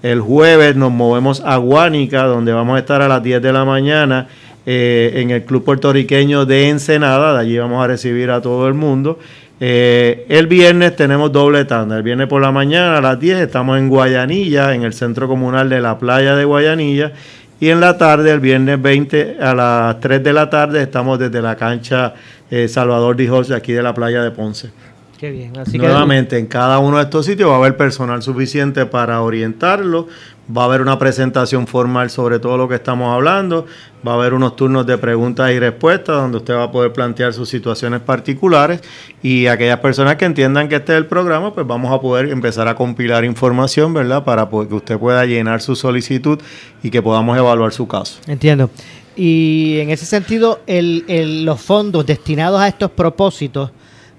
El 0.00 0.20
jueves 0.20 0.76
nos 0.76 0.92
movemos 0.92 1.42
a 1.44 1.56
Guánica 1.56 2.22
donde 2.22 2.52
vamos 2.52 2.76
a 2.76 2.78
estar 2.78 3.02
a 3.02 3.08
las 3.08 3.20
10 3.20 3.42
de 3.42 3.52
la 3.52 3.64
mañana 3.64 4.28
eh, 4.64 5.10
en 5.16 5.30
el 5.30 5.42
Club 5.42 5.64
Puertorriqueño 5.64 6.46
de 6.46 6.68
Ensenada. 6.68 7.34
De 7.34 7.40
allí 7.40 7.58
vamos 7.58 7.82
a 7.82 7.88
recibir 7.88 8.30
a 8.30 8.40
todo 8.40 8.68
el 8.68 8.74
mundo. 8.74 9.18
Eh, 9.62 10.24
el 10.30 10.46
viernes 10.46 10.96
tenemos 10.96 11.30
doble 11.30 11.66
tanda. 11.66 11.98
El 11.98 12.02
viernes 12.02 12.28
por 12.28 12.40
la 12.40 12.50
mañana 12.50 12.96
a 12.96 13.00
las 13.02 13.20
10 13.20 13.40
estamos 13.40 13.78
en 13.78 13.90
Guayanilla, 13.90 14.74
en 14.74 14.84
el 14.84 14.94
centro 14.94 15.28
comunal 15.28 15.68
de 15.68 15.80
la 15.82 15.98
playa 15.98 16.34
de 16.34 16.46
Guayanilla. 16.46 17.12
Y 17.60 17.68
en 17.68 17.78
la 17.78 17.98
tarde, 17.98 18.32
el 18.32 18.40
viernes 18.40 18.80
20 18.80 19.36
a 19.38 19.54
las 19.54 20.00
3 20.00 20.24
de 20.24 20.32
la 20.32 20.48
tarde, 20.48 20.82
estamos 20.82 21.18
desde 21.18 21.42
la 21.42 21.56
cancha 21.56 22.14
eh, 22.50 22.66
Salvador 22.68 23.14
Dijos, 23.16 23.50
aquí 23.50 23.72
de 23.72 23.82
la 23.82 23.92
playa 23.92 24.22
de 24.22 24.30
Ponce. 24.30 24.70
Qué 25.18 25.30
bien. 25.30 25.52
Nuevamente, 25.74 26.38
en 26.38 26.46
cada 26.46 26.78
uno 26.78 26.96
de 26.96 27.02
estos 27.02 27.26
sitios 27.26 27.50
va 27.50 27.56
a 27.56 27.58
haber 27.58 27.76
personal 27.76 28.22
suficiente 28.22 28.86
para 28.86 29.20
orientarlo, 29.20 30.08
va 30.56 30.62
a 30.62 30.64
haber 30.66 30.80
una 30.80 30.98
presentación 30.98 31.66
formal 31.66 32.10
sobre 32.10 32.38
todo 32.38 32.56
lo 32.56 32.68
que 32.68 32.74
estamos 32.76 33.14
hablando, 33.14 33.66
va 34.06 34.12
a 34.12 34.14
haber 34.16 34.34
unos 34.34 34.56
turnos 34.56 34.86
de 34.86 34.98
preguntas 34.98 35.50
y 35.52 35.58
respuestas 35.58 36.16
donde 36.16 36.38
usted 36.38 36.54
va 36.54 36.64
a 36.64 36.72
poder 36.72 36.92
plantear 36.92 37.32
sus 37.32 37.48
situaciones 37.48 38.00
particulares 38.00 38.80
y 39.22 39.46
aquellas 39.46 39.80
personas 39.80 40.16
que 40.16 40.24
entiendan 40.24 40.68
que 40.68 40.76
este 40.76 40.92
es 40.92 40.98
el 40.98 41.06
programa, 41.06 41.54
pues 41.54 41.66
vamos 41.66 41.92
a 41.92 42.00
poder 42.00 42.30
empezar 42.30 42.68
a 42.68 42.74
compilar 42.74 43.24
información, 43.24 43.94
¿verdad? 43.94 44.24
Para 44.24 44.48
que 44.48 44.74
usted 44.74 44.98
pueda 44.98 45.24
llenar 45.26 45.60
su 45.60 45.76
solicitud 45.76 46.38
y 46.82 46.90
que 46.90 47.02
podamos 47.02 47.36
evaluar 47.36 47.72
su 47.72 47.86
caso. 47.86 48.20
Entiendo. 48.26 48.70
Y 49.16 49.78
en 49.80 49.90
ese 49.90 50.06
sentido, 50.06 50.60
los 50.66 51.60
fondos 51.60 52.06
destinados 52.06 52.60
a 52.60 52.68
estos 52.68 52.90
propósitos, 52.92 53.70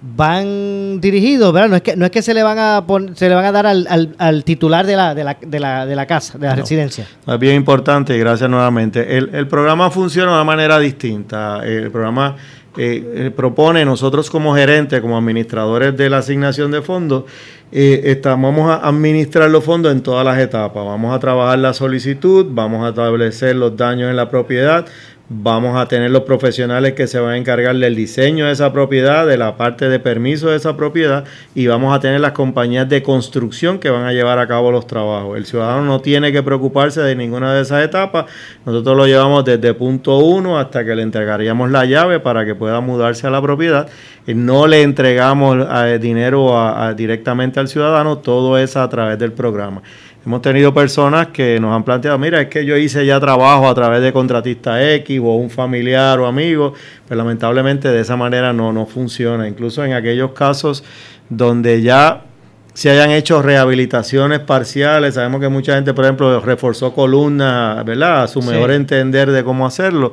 van 0.01 0.99
dirigidos, 0.99 1.53
¿verdad? 1.53 1.69
No 1.69 1.75
es 1.75 1.81
que, 1.81 1.95
no 1.95 2.05
es 2.05 2.11
que 2.11 2.21
se 2.21 2.33
le 2.33 2.43
van 2.43 2.57
a 2.57 2.83
se 3.13 3.29
le 3.29 3.35
van 3.35 3.45
a 3.45 3.51
dar 3.51 3.67
al, 3.67 4.15
al, 4.17 4.43
titular 4.43 4.85
de 4.85 4.95
la, 4.95 5.13
de, 5.13 5.23
la, 5.23 5.37
de, 5.39 5.59
la, 5.59 5.85
de 5.85 5.95
la 5.95 6.05
casa, 6.05 6.37
de 6.37 6.47
la 6.47 6.55
residencia. 6.55 7.07
Es 7.27 7.39
bien 7.39 7.55
importante 7.55 8.17
gracias 8.17 8.49
nuevamente. 8.49 9.17
El, 9.17 9.33
el 9.33 9.47
programa 9.47 9.91
funciona 9.91 10.31
de 10.31 10.35
una 10.37 10.43
manera 10.43 10.79
distinta. 10.79 11.61
El 11.63 11.91
programa 11.91 12.35
eh, 12.77 13.25
eh, 13.25 13.31
propone 13.31 13.83
nosotros 13.83 14.29
como 14.29 14.55
gerentes, 14.55 15.01
como 15.01 15.17
administradores 15.17 15.97
de 15.97 16.09
la 16.09 16.19
asignación 16.19 16.71
de 16.71 16.81
fondos, 16.81 17.25
eh, 17.73 18.01
estamos, 18.05 18.55
vamos 18.55 18.71
a 18.71 18.87
administrar 18.87 19.51
los 19.51 19.65
fondos 19.65 19.91
en 19.91 20.01
todas 20.01 20.23
las 20.25 20.39
etapas. 20.39 20.85
Vamos 20.85 21.13
a 21.13 21.19
trabajar 21.19 21.59
la 21.59 21.73
solicitud, 21.73 22.45
vamos 22.49 22.85
a 22.85 22.89
establecer 22.89 23.57
los 23.57 23.75
daños 23.75 24.09
en 24.09 24.15
la 24.15 24.29
propiedad, 24.29 24.85
Vamos 25.33 25.79
a 25.79 25.87
tener 25.87 26.11
los 26.11 26.23
profesionales 26.23 26.91
que 26.91 27.07
se 27.07 27.17
van 27.17 27.31
a 27.31 27.37
encargar 27.37 27.73
del 27.77 27.95
diseño 27.95 28.47
de 28.47 28.51
esa 28.51 28.73
propiedad, 28.73 29.25
de 29.25 29.37
la 29.37 29.55
parte 29.55 29.87
de 29.87 29.97
permiso 29.97 30.49
de 30.49 30.57
esa 30.57 30.75
propiedad 30.75 31.23
y 31.55 31.67
vamos 31.67 31.95
a 31.95 32.01
tener 32.01 32.19
las 32.19 32.33
compañías 32.33 32.89
de 32.89 33.01
construcción 33.01 33.79
que 33.79 33.89
van 33.89 34.03
a 34.03 34.11
llevar 34.11 34.39
a 34.39 34.47
cabo 34.49 34.73
los 34.73 34.87
trabajos. 34.87 35.37
El 35.37 35.45
ciudadano 35.45 35.85
no 35.85 36.01
tiene 36.01 36.33
que 36.33 36.43
preocuparse 36.43 36.99
de 36.99 37.15
ninguna 37.15 37.53
de 37.53 37.61
esas 37.61 37.81
etapas. 37.81 38.25
Nosotros 38.65 38.97
lo 38.97 39.07
llevamos 39.07 39.45
desde 39.45 39.73
punto 39.73 40.17
uno 40.17 40.59
hasta 40.59 40.83
que 40.83 40.93
le 40.95 41.03
entregaríamos 41.03 41.71
la 41.71 41.85
llave 41.85 42.19
para 42.19 42.45
que 42.45 42.53
pueda 42.53 42.81
mudarse 42.81 43.25
a 43.25 43.29
la 43.29 43.41
propiedad. 43.41 43.87
No 44.27 44.67
le 44.67 44.81
entregamos 44.81 45.65
eh, 45.65 45.97
dinero 45.97 46.53
directamente 46.97 47.61
al 47.61 47.69
ciudadano, 47.69 48.17
todo 48.17 48.57
es 48.57 48.75
a 48.75 48.89
través 48.89 49.17
del 49.17 49.31
programa. 49.31 49.81
Hemos 50.23 50.43
tenido 50.43 50.71
personas 50.71 51.29
que 51.29 51.59
nos 51.59 51.75
han 51.75 51.83
planteado, 51.83 52.19
mira, 52.19 52.41
es 52.41 52.47
que 52.47 52.63
yo 52.63 52.77
hice 52.77 53.05
ya 53.07 53.19
trabajo 53.19 53.67
a 53.67 53.73
través 53.73 54.03
de 54.03 54.13
contratista 54.13 54.93
X 54.93 55.19
o 55.19 55.35
un 55.35 55.49
familiar 55.49 56.19
o 56.19 56.27
amigo, 56.27 56.73
pero 57.07 57.17
lamentablemente 57.17 57.87
de 57.87 58.01
esa 58.01 58.15
manera 58.15 58.53
no, 58.53 58.71
no 58.71 58.85
funciona. 58.85 59.47
Incluso 59.47 59.83
en 59.83 59.93
aquellos 59.93 60.33
casos 60.33 60.83
donde 61.27 61.81
ya 61.81 62.25
se 62.73 62.91
hayan 62.91 63.09
hecho 63.09 63.41
rehabilitaciones 63.41 64.39
parciales, 64.41 65.15
sabemos 65.15 65.41
que 65.41 65.49
mucha 65.49 65.73
gente, 65.73 65.93
por 65.93 66.05
ejemplo, 66.05 66.39
reforzó 66.39 66.93
columnas, 66.93 67.83
¿verdad? 67.83 68.23
A 68.23 68.27
su 68.27 68.43
mejor 68.43 68.71
entender 68.71 69.31
de 69.31 69.43
cómo 69.43 69.65
hacerlo, 69.65 70.11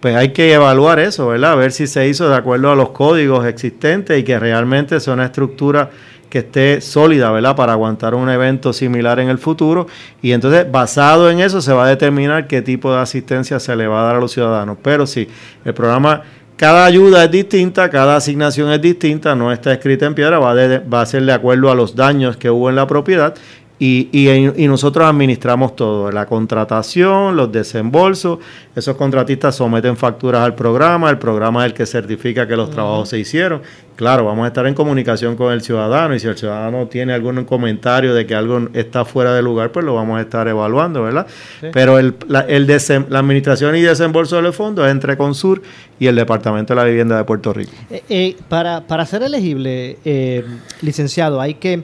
pues 0.00 0.16
hay 0.16 0.30
que 0.30 0.54
evaluar 0.54 0.98
eso, 0.98 1.28
¿verdad? 1.28 1.52
A 1.52 1.56
ver 1.56 1.72
si 1.72 1.86
se 1.86 2.08
hizo 2.08 2.30
de 2.30 2.34
acuerdo 2.34 2.72
a 2.72 2.74
los 2.74 2.90
códigos 2.90 3.44
existentes 3.44 4.18
y 4.18 4.22
que 4.24 4.38
realmente 4.38 4.98
sea 5.00 5.12
una 5.12 5.26
estructura 5.26 5.90
que 6.30 6.38
esté 6.38 6.80
sólida, 6.80 7.30
¿verdad? 7.32 7.56
Para 7.56 7.72
aguantar 7.72 8.14
un 8.14 8.30
evento 8.30 8.72
similar 8.72 9.18
en 9.20 9.28
el 9.28 9.38
futuro. 9.38 9.88
Y 10.22 10.32
entonces, 10.32 10.70
basado 10.70 11.28
en 11.30 11.40
eso, 11.40 11.60
se 11.60 11.72
va 11.72 11.84
a 11.84 11.88
determinar 11.88 12.46
qué 12.46 12.62
tipo 12.62 12.92
de 12.92 13.00
asistencia 13.00 13.60
se 13.60 13.76
le 13.76 13.86
va 13.86 14.00
a 14.00 14.04
dar 14.04 14.16
a 14.16 14.20
los 14.20 14.32
ciudadanos. 14.32 14.78
Pero 14.80 15.06
sí, 15.06 15.28
el 15.64 15.74
programa, 15.74 16.22
cada 16.56 16.84
ayuda 16.84 17.24
es 17.24 17.30
distinta, 17.30 17.90
cada 17.90 18.16
asignación 18.16 18.70
es 18.70 18.80
distinta, 18.80 19.34
no 19.34 19.52
está 19.52 19.72
escrita 19.72 20.06
en 20.06 20.14
piedra, 20.14 20.38
va, 20.38 20.54
va 20.54 21.00
a 21.00 21.06
ser 21.06 21.24
de 21.24 21.32
acuerdo 21.32 21.70
a 21.70 21.74
los 21.74 21.96
daños 21.96 22.36
que 22.36 22.48
hubo 22.48 22.70
en 22.70 22.76
la 22.76 22.86
propiedad 22.86 23.34
y, 23.82 24.10
y, 24.12 24.68
nosotros 24.68 25.08
administramos 25.08 25.74
todo, 25.74 26.12
la 26.12 26.26
contratación, 26.26 27.34
los 27.34 27.50
desembolsos, 27.50 28.38
esos 28.76 28.94
contratistas 28.94 29.56
someten 29.56 29.96
facturas 29.96 30.42
al 30.42 30.54
programa, 30.54 31.08
el 31.08 31.16
programa 31.16 31.64
es 31.64 31.72
el 31.72 31.78
que 31.78 31.86
certifica 31.86 32.46
que 32.46 32.56
los 32.56 32.70
trabajos 32.70 33.08
se 33.08 33.18
hicieron. 33.18 33.62
Claro, 33.96 34.26
vamos 34.26 34.44
a 34.44 34.48
estar 34.48 34.66
en 34.66 34.74
comunicación 34.74 35.34
con 35.34 35.50
el 35.50 35.62
ciudadano 35.62 36.14
y 36.14 36.20
si 36.20 36.26
el 36.26 36.36
ciudadano 36.36 36.88
tiene 36.88 37.14
algún 37.14 37.42
comentario 37.46 38.12
de 38.12 38.26
que 38.26 38.34
algo 38.34 38.68
está 38.74 39.06
fuera 39.06 39.32
de 39.32 39.40
lugar, 39.40 39.72
pues 39.72 39.86
lo 39.86 39.94
vamos 39.94 40.18
a 40.18 40.22
estar 40.22 40.46
evaluando, 40.46 41.02
¿verdad? 41.02 41.26
Pero 41.72 41.98
el, 41.98 42.14
la, 42.28 42.40
el 42.40 42.66
la 43.08 43.18
administración 43.18 43.76
y 43.76 43.80
desembolso 43.80 44.36
de 44.36 44.42
los 44.42 44.54
fondos 44.54 44.84
es 44.84 44.92
entre 44.92 45.16
Consur 45.16 45.62
y 45.98 46.06
el 46.06 46.16
Departamento 46.16 46.74
de 46.74 46.80
la 46.80 46.84
Vivienda 46.84 47.16
de 47.16 47.24
Puerto 47.24 47.54
Rico. 47.54 47.72
Eh, 47.90 48.02
eh, 48.10 48.36
para, 48.50 48.86
para 48.86 49.06
ser 49.06 49.22
elegible, 49.22 49.96
eh, 50.04 50.44
licenciado, 50.82 51.40
hay 51.40 51.54
que 51.54 51.82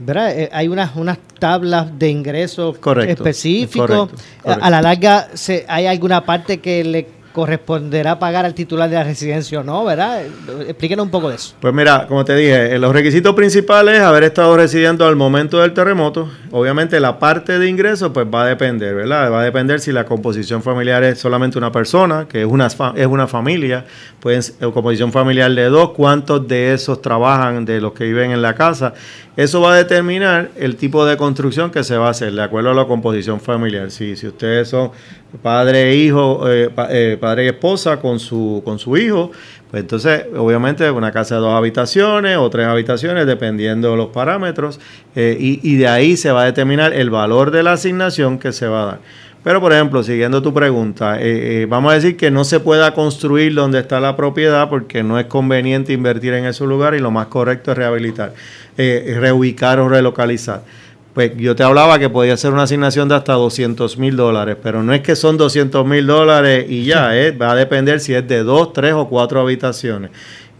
¿verdad? 0.00 0.38
Eh, 0.38 0.48
hay 0.52 0.68
unas, 0.68 0.96
unas 0.96 1.18
tablas 1.38 1.98
de 1.98 2.08
ingresos 2.08 2.76
específicos. 3.06 4.10
A 4.44 4.70
la 4.70 4.82
larga, 4.82 5.28
se, 5.34 5.64
¿hay 5.68 5.86
alguna 5.86 6.24
parte 6.24 6.58
que 6.58 6.82
le 6.82 7.20
corresponderá 7.32 8.18
pagar 8.18 8.44
al 8.44 8.54
titular 8.54 8.90
de 8.90 8.96
la 8.96 9.04
residencia 9.04 9.60
o 9.60 9.62
no, 9.62 9.84
¿verdad? 9.84 10.22
Explíquenos 10.66 11.04
un 11.04 11.10
poco 11.10 11.28
de 11.28 11.36
eso. 11.36 11.54
Pues 11.60 11.72
mira, 11.72 12.06
como 12.08 12.24
te 12.24 12.34
dije, 12.34 12.74
eh, 12.74 12.78
los 12.78 12.92
requisitos 12.92 13.34
principales 13.34 13.98
es 13.98 14.00
haber 14.00 14.24
estado 14.24 14.56
residiendo 14.56 15.06
al 15.06 15.14
momento 15.14 15.60
del 15.60 15.72
terremoto. 15.72 16.28
Obviamente 16.50 16.98
la 16.98 17.18
parte 17.18 17.58
de 17.58 17.68
ingresos 17.68 18.10
pues 18.12 18.26
va 18.26 18.42
a 18.42 18.46
depender, 18.46 18.94
¿verdad? 18.94 19.30
Va 19.30 19.42
a 19.42 19.44
depender 19.44 19.80
si 19.80 19.92
la 19.92 20.04
composición 20.04 20.62
familiar 20.62 21.04
es 21.04 21.20
solamente 21.20 21.56
una 21.56 21.70
persona, 21.70 22.26
que 22.28 22.40
es 22.40 22.46
una, 22.46 22.66
es 22.96 23.06
una 23.06 23.28
familia, 23.28 23.84
pues 24.18 24.56
composición 24.74 25.12
familiar 25.12 25.52
de 25.52 25.66
dos, 25.66 25.90
cuántos 25.90 26.46
de 26.48 26.74
esos 26.74 27.00
trabajan 27.00 27.64
de 27.64 27.80
los 27.80 27.92
que 27.92 28.04
viven 28.04 28.32
en 28.32 28.42
la 28.42 28.54
casa. 28.54 28.92
Eso 29.40 29.62
va 29.62 29.72
a 29.72 29.76
determinar 29.76 30.50
el 30.54 30.76
tipo 30.76 31.06
de 31.06 31.16
construcción 31.16 31.70
que 31.70 31.82
se 31.82 31.96
va 31.96 32.08
a 32.08 32.10
hacer, 32.10 32.30
de 32.30 32.42
acuerdo 32.42 32.72
a 32.72 32.74
la 32.74 32.84
composición 32.84 33.40
familiar. 33.40 33.90
Si, 33.90 34.14
si 34.14 34.26
ustedes 34.26 34.68
son 34.68 34.90
padre 35.40 35.92
e 35.92 35.96
hijo, 35.96 36.46
eh, 36.46 36.68
eh, 36.90 37.16
padre 37.18 37.46
y 37.46 37.48
esposa 37.48 38.00
con 38.00 38.20
su, 38.20 38.60
con 38.66 38.78
su 38.78 38.98
hijo, 38.98 39.30
pues 39.70 39.80
entonces 39.80 40.26
obviamente 40.36 40.90
una 40.90 41.10
casa 41.10 41.36
de 41.36 41.40
dos 41.40 41.54
habitaciones 41.54 42.36
o 42.36 42.50
tres 42.50 42.66
habitaciones, 42.66 43.26
dependiendo 43.26 43.92
de 43.92 43.96
los 43.96 44.08
parámetros, 44.08 44.78
eh, 45.16 45.38
y, 45.40 45.58
y 45.62 45.76
de 45.76 45.88
ahí 45.88 46.18
se 46.18 46.30
va 46.32 46.42
a 46.42 46.44
determinar 46.44 46.92
el 46.92 47.08
valor 47.08 47.50
de 47.50 47.62
la 47.62 47.72
asignación 47.72 48.38
que 48.38 48.52
se 48.52 48.68
va 48.68 48.82
a 48.82 48.86
dar. 48.86 48.98
Pero, 49.42 49.60
por 49.60 49.72
ejemplo, 49.72 50.02
siguiendo 50.02 50.42
tu 50.42 50.52
pregunta, 50.52 51.18
vamos 51.66 51.92
a 51.92 51.94
decir 51.94 52.16
que 52.16 52.30
no 52.30 52.44
se 52.44 52.60
pueda 52.60 52.92
construir 52.92 53.54
donde 53.54 53.78
está 53.78 53.98
la 53.98 54.14
propiedad 54.14 54.68
porque 54.68 55.02
no 55.02 55.18
es 55.18 55.26
conveniente 55.26 55.94
invertir 55.94 56.34
en 56.34 56.44
ese 56.44 56.64
lugar 56.66 56.94
y 56.94 56.98
lo 56.98 57.10
más 57.10 57.28
correcto 57.28 57.72
es 57.72 57.78
rehabilitar, 57.78 58.34
reubicar 58.76 59.78
o 59.80 59.88
relocalizar. 59.88 60.62
Pues 61.14 61.36
yo 61.36 61.56
te 61.56 61.64
hablaba 61.64 61.98
que 61.98 62.08
podía 62.08 62.36
ser 62.36 62.52
una 62.52 62.62
asignación 62.62 63.08
de 63.08 63.16
hasta 63.16 63.32
200 63.32 63.98
mil 63.98 64.16
dólares, 64.16 64.56
pero 64.62 64.82
no 64.84 64.92
es 64.92 65.00
que 65.00 65.16
son 65.16 65.36
200 65.36 65.84
mil 65.84 66.06
dólares 66.06 66.66
y 66.68 66.84
ya, 66.84 67.16
¿eh? 67.16 67.32
va 67.32 67.50
a 67.50 67.56
depender 67.56 67.98
si 67.98 68.14
es 68.14 68.26
de 68.28 68.44
dos, 68.44 68.72
tres 68.72 68.92
o 68.92 69.08
cuatro 69.08 69.40
habitaciones. 69.40 70.12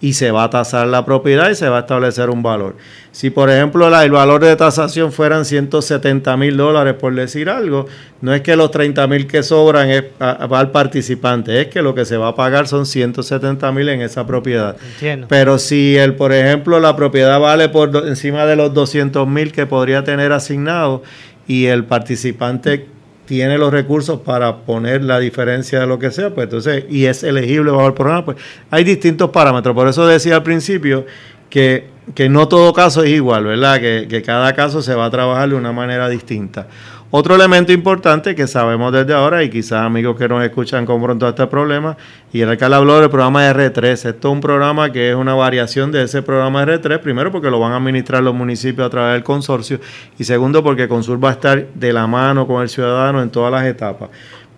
Y 0.03 0.14
se 0.14 0.30
va 0.30 0.44
a 0.44 0.51
tasar 0.51 0.86
la 0.86 1.05
propiedad 1.05 1.51
y 1.51 1.55
se 1.55 1.68
va 1.68 1.76
a 1.76 1.80
establecer 1.80 2.30
un 2.30 2.42
valor. 2.42 2.74
Si, 3.12 3.28
por 3.28 3.51
ejemplo, 3.51 3.90
la- 3.90 4.05
el 4.05 4.11
valor 4.12 4.40
de 4.42 4.57
tasación 4.57 5.12
fueran 5.12 5.44
170 5.44 6.36
mil 6.38 6.57
dólares, 6.57 6.94
por 6.94 7.14
decir 7.14 7.51
algo, 7.51 7.86
no 8.22 8.32
es 8.32 8.40
que 8.40 8.57
los 8.57 8.70
30 8.70 9.07
mil 9.07 9.26
que 9.26 9.42
sobran 9.42 9.90
es, 9.90 10.05
a- 10.18 10.46
va 10.46 10.61
al 10.61 10.70
participante, 10.70 11.61
es 11.61 11.66
que 11.68 11.82
lo 11.82 11.94
que 11.94 12.05
se 12.07 12.16
va 12.16 12.28
a 12.28 12.34
pagar 12.34 12.66
son 12.66 12.86
170 12.86 13.70
mil 13.72 13.88
en 13.90 14.01
esa 14.01 14.26
propiedad. 14.26 14.76
Entiendo. 14.94 15.26
Pero 15.28 15.59
si, 15.59 15.96
el, 15.98 16.14
por 16.14 16.32
ejemplo, 16.32 16.80
la 16.80 16.96
propiedad 16.96 17.38
vale 17.38 17.68
por 17.68 17.90
do- 17.90 18.07
encima 18.07 18.46
de 18.46 18.57
los 18.57 18.72
200 18.72 19.28
mil 19.28 19.53
que 19.53 19.66
podría 19.66 20.03
tener 20.03 20.32
asignado 20.32 21.03
y 21.46 21.66
el 21.66 21.84
participante 21.84 22.86
tiene 23.31 23.59
los 23.59 23.72
recursos 23.72 24.22
para 24.22 24.57
poner 24.57 25.05
la 25.05 25.20
diferencia 25.20 25.78
de 25.78 25.87
lo 25.87 26.01
que 26.01 26.11
sea, 26.11 26.35
pues 26.35 26.47
entonces, 26.47 26.87
y 26.91 27.05
es 27.05 27.22
elegible 27.22 27.70
bajo 27.70 27.87
el 27.87 27.95
programa, 27.95 28.24
pues 28.24 28.39
hay 28.72 28.83
distintos 28.83 29.31
parámetros. 29.31 29.72
Por 29.72 29.87
eso 29.87 30.05
decía 30.05 30.35
al 30.35 30.43
principio 30.43 31.07
que, 31.49 31.87
que 32.16 32.28
no 32.28 32.49
todo 32.49 32.72
caso 32.72 33.05
es 33.05 33.11
igual, 33.11 33.45
¿verdad? 33.45 33.78
Que, 33.78 34.09
que 34.11 34.22
cada 34.22 34.53
caso 34.55 34.83
se 34.83 34.97
va 34.97 35.05
a 35.05 35.11
trabajar 35.11 35.49
de 35.49 35.55
una 35.55 35.70
manera 35.70 36.09
distinta. 36.09 36.66
Otro 37.12 37.34
elemento 37.34 37.72
importante 37.72 38.36
que 38.36 38.46
sabemos 38.46 38.92
desde 38.92 39.14
ahora, 39.14 39.42
y 39.42 39.50
quizás 39.50 39.82
amigos 39.82 40.16
que 40.16 40.28
nos 40.28 40.44
escuchan 40.44 40.86
confrontó 40.86 41.28
este 41.28 41.44
problema, 41.48 41.96
y 42.32 42.40
el 42.40 42.48
alcalde 42.48 42.76
habló 42.76 43.00
del 43.00 43.11
programa 43.11 43.50
R3. 43.50 43.84
Esto 43.84 44.28
es 44.28 44.32
un 44.32 44.40
programa 44.40 44.92
que 44.92 45.11
es 45.11 45.16
una 45.16 45.34
variación 45.34 45.90
de 45.90 46.04
ese 46.04 46.22
programa 46.22 46.64
R3, 46.64 47.00
primero 47.00 47.32
porque 47.32 47.50
lo 47.50 47.58
van 47.58 47.72
a 47.72 47.78
administrar 47.78 48.22
los 48.22 48.32
municipios 48.32 48.86
a 48.86 48.90
través 48.90 49.14
del 49.14 49.24
consorcio, 49.24 49.80
y 50.20 50.22
segundo 50.22 50.62
porque 50.62 50.86
Consul 50.86 51.22
va 51.22 51.30
a 51.30 51.32
estar 51.32 51.66
de 51.74 51.92
la 51.92 52.06
mano 52.06 52.46
con 52.46 52.62
el 52.62 52.68
ciudadano 52.68 53.20
en 53.20 53.30
todas 53.30 53.50
las 53.50 53.64
etapas. 53.64 54.11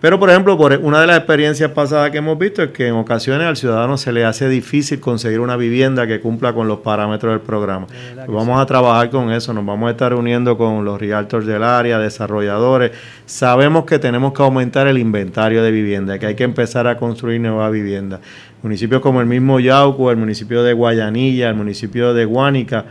Pero, 0.03 0.19
por 0.19 0.29
ejemplo, 0.29 0.57
por 0.57 0.77
una 0.83 0.99
de 0.99 1.07
las 1.07 1.15
experiencias 1.15 1.71
pasadas 1.71 2.11
que 2.11 2.17
hemos 2.17 2.37
visto 2.37 2.61
es 2.61 2.71
que 2.71 2.87
en 2.87 2.95
ocasiones 2.95 3.47
al 3.47 3.55
ciudadano 3.55 3.95
se 3.95 4.11
le 4.11 4.25
hace 4.25 4.49
difícil 4.49 4.99
conseguir 4.99 5.39
una 5.39 5.55
vivienda 5.55 6.05
que 6.05 6.19
cumpla 6.19 6.51
con 6.51 6.67
los 6.67 6.79
parámetros 6.79 7.31
del 7.31 7.39
programa. 7.39 7.87
Pues 7.87 8.27
vamos 8.27 8.61
a 8.61 8.65
trabajar 8.65 9.09
con 9.09 9.31
eso, 9.31 9.53
nos 9.53 9.65
vamos 9.65 9.87
a 9.87 9.91
estar 9.91 10.11
reuniendo 10.11 10.57
con 10.57 10.83
los 10.83 10.99
realtors 10.99 11.45
del 11.45 11.63
área, 11.63 11.99
desarrolladores. 11.99 12.91
Sabemos 13.25 13.85
que 13.85 13.97
tenemos 13.97 14.33
que 14.33 14.43
aumentar 14.43 14.87
el 14.87 14.97
inventario 14.97 15.63
de 15.63 15.71
vivienda, 15.71 16.19
que 16.19 16.25
hay 16.25 16.35
que 16.35 16.43
empezar 16.43 16.85
a 16.85 16.97
construir 16.97 17.39
nuevas 17.39 17.71
viviendas. 17.71 18.19
Municipios 18.61 18.99
como 18.99 19.21
el 19.21 19.27
mismo 19.27 19.61
Yauco, 19.61 20.11
el 20.11 20.17
municipio 20.17 20.63
de 20.63 20.73
Guayanilla, 20.73 21.47
el 21.47 21.55
municipio 21.55 22.13
de 22.13 22.25
Guánica, 22.25 22.83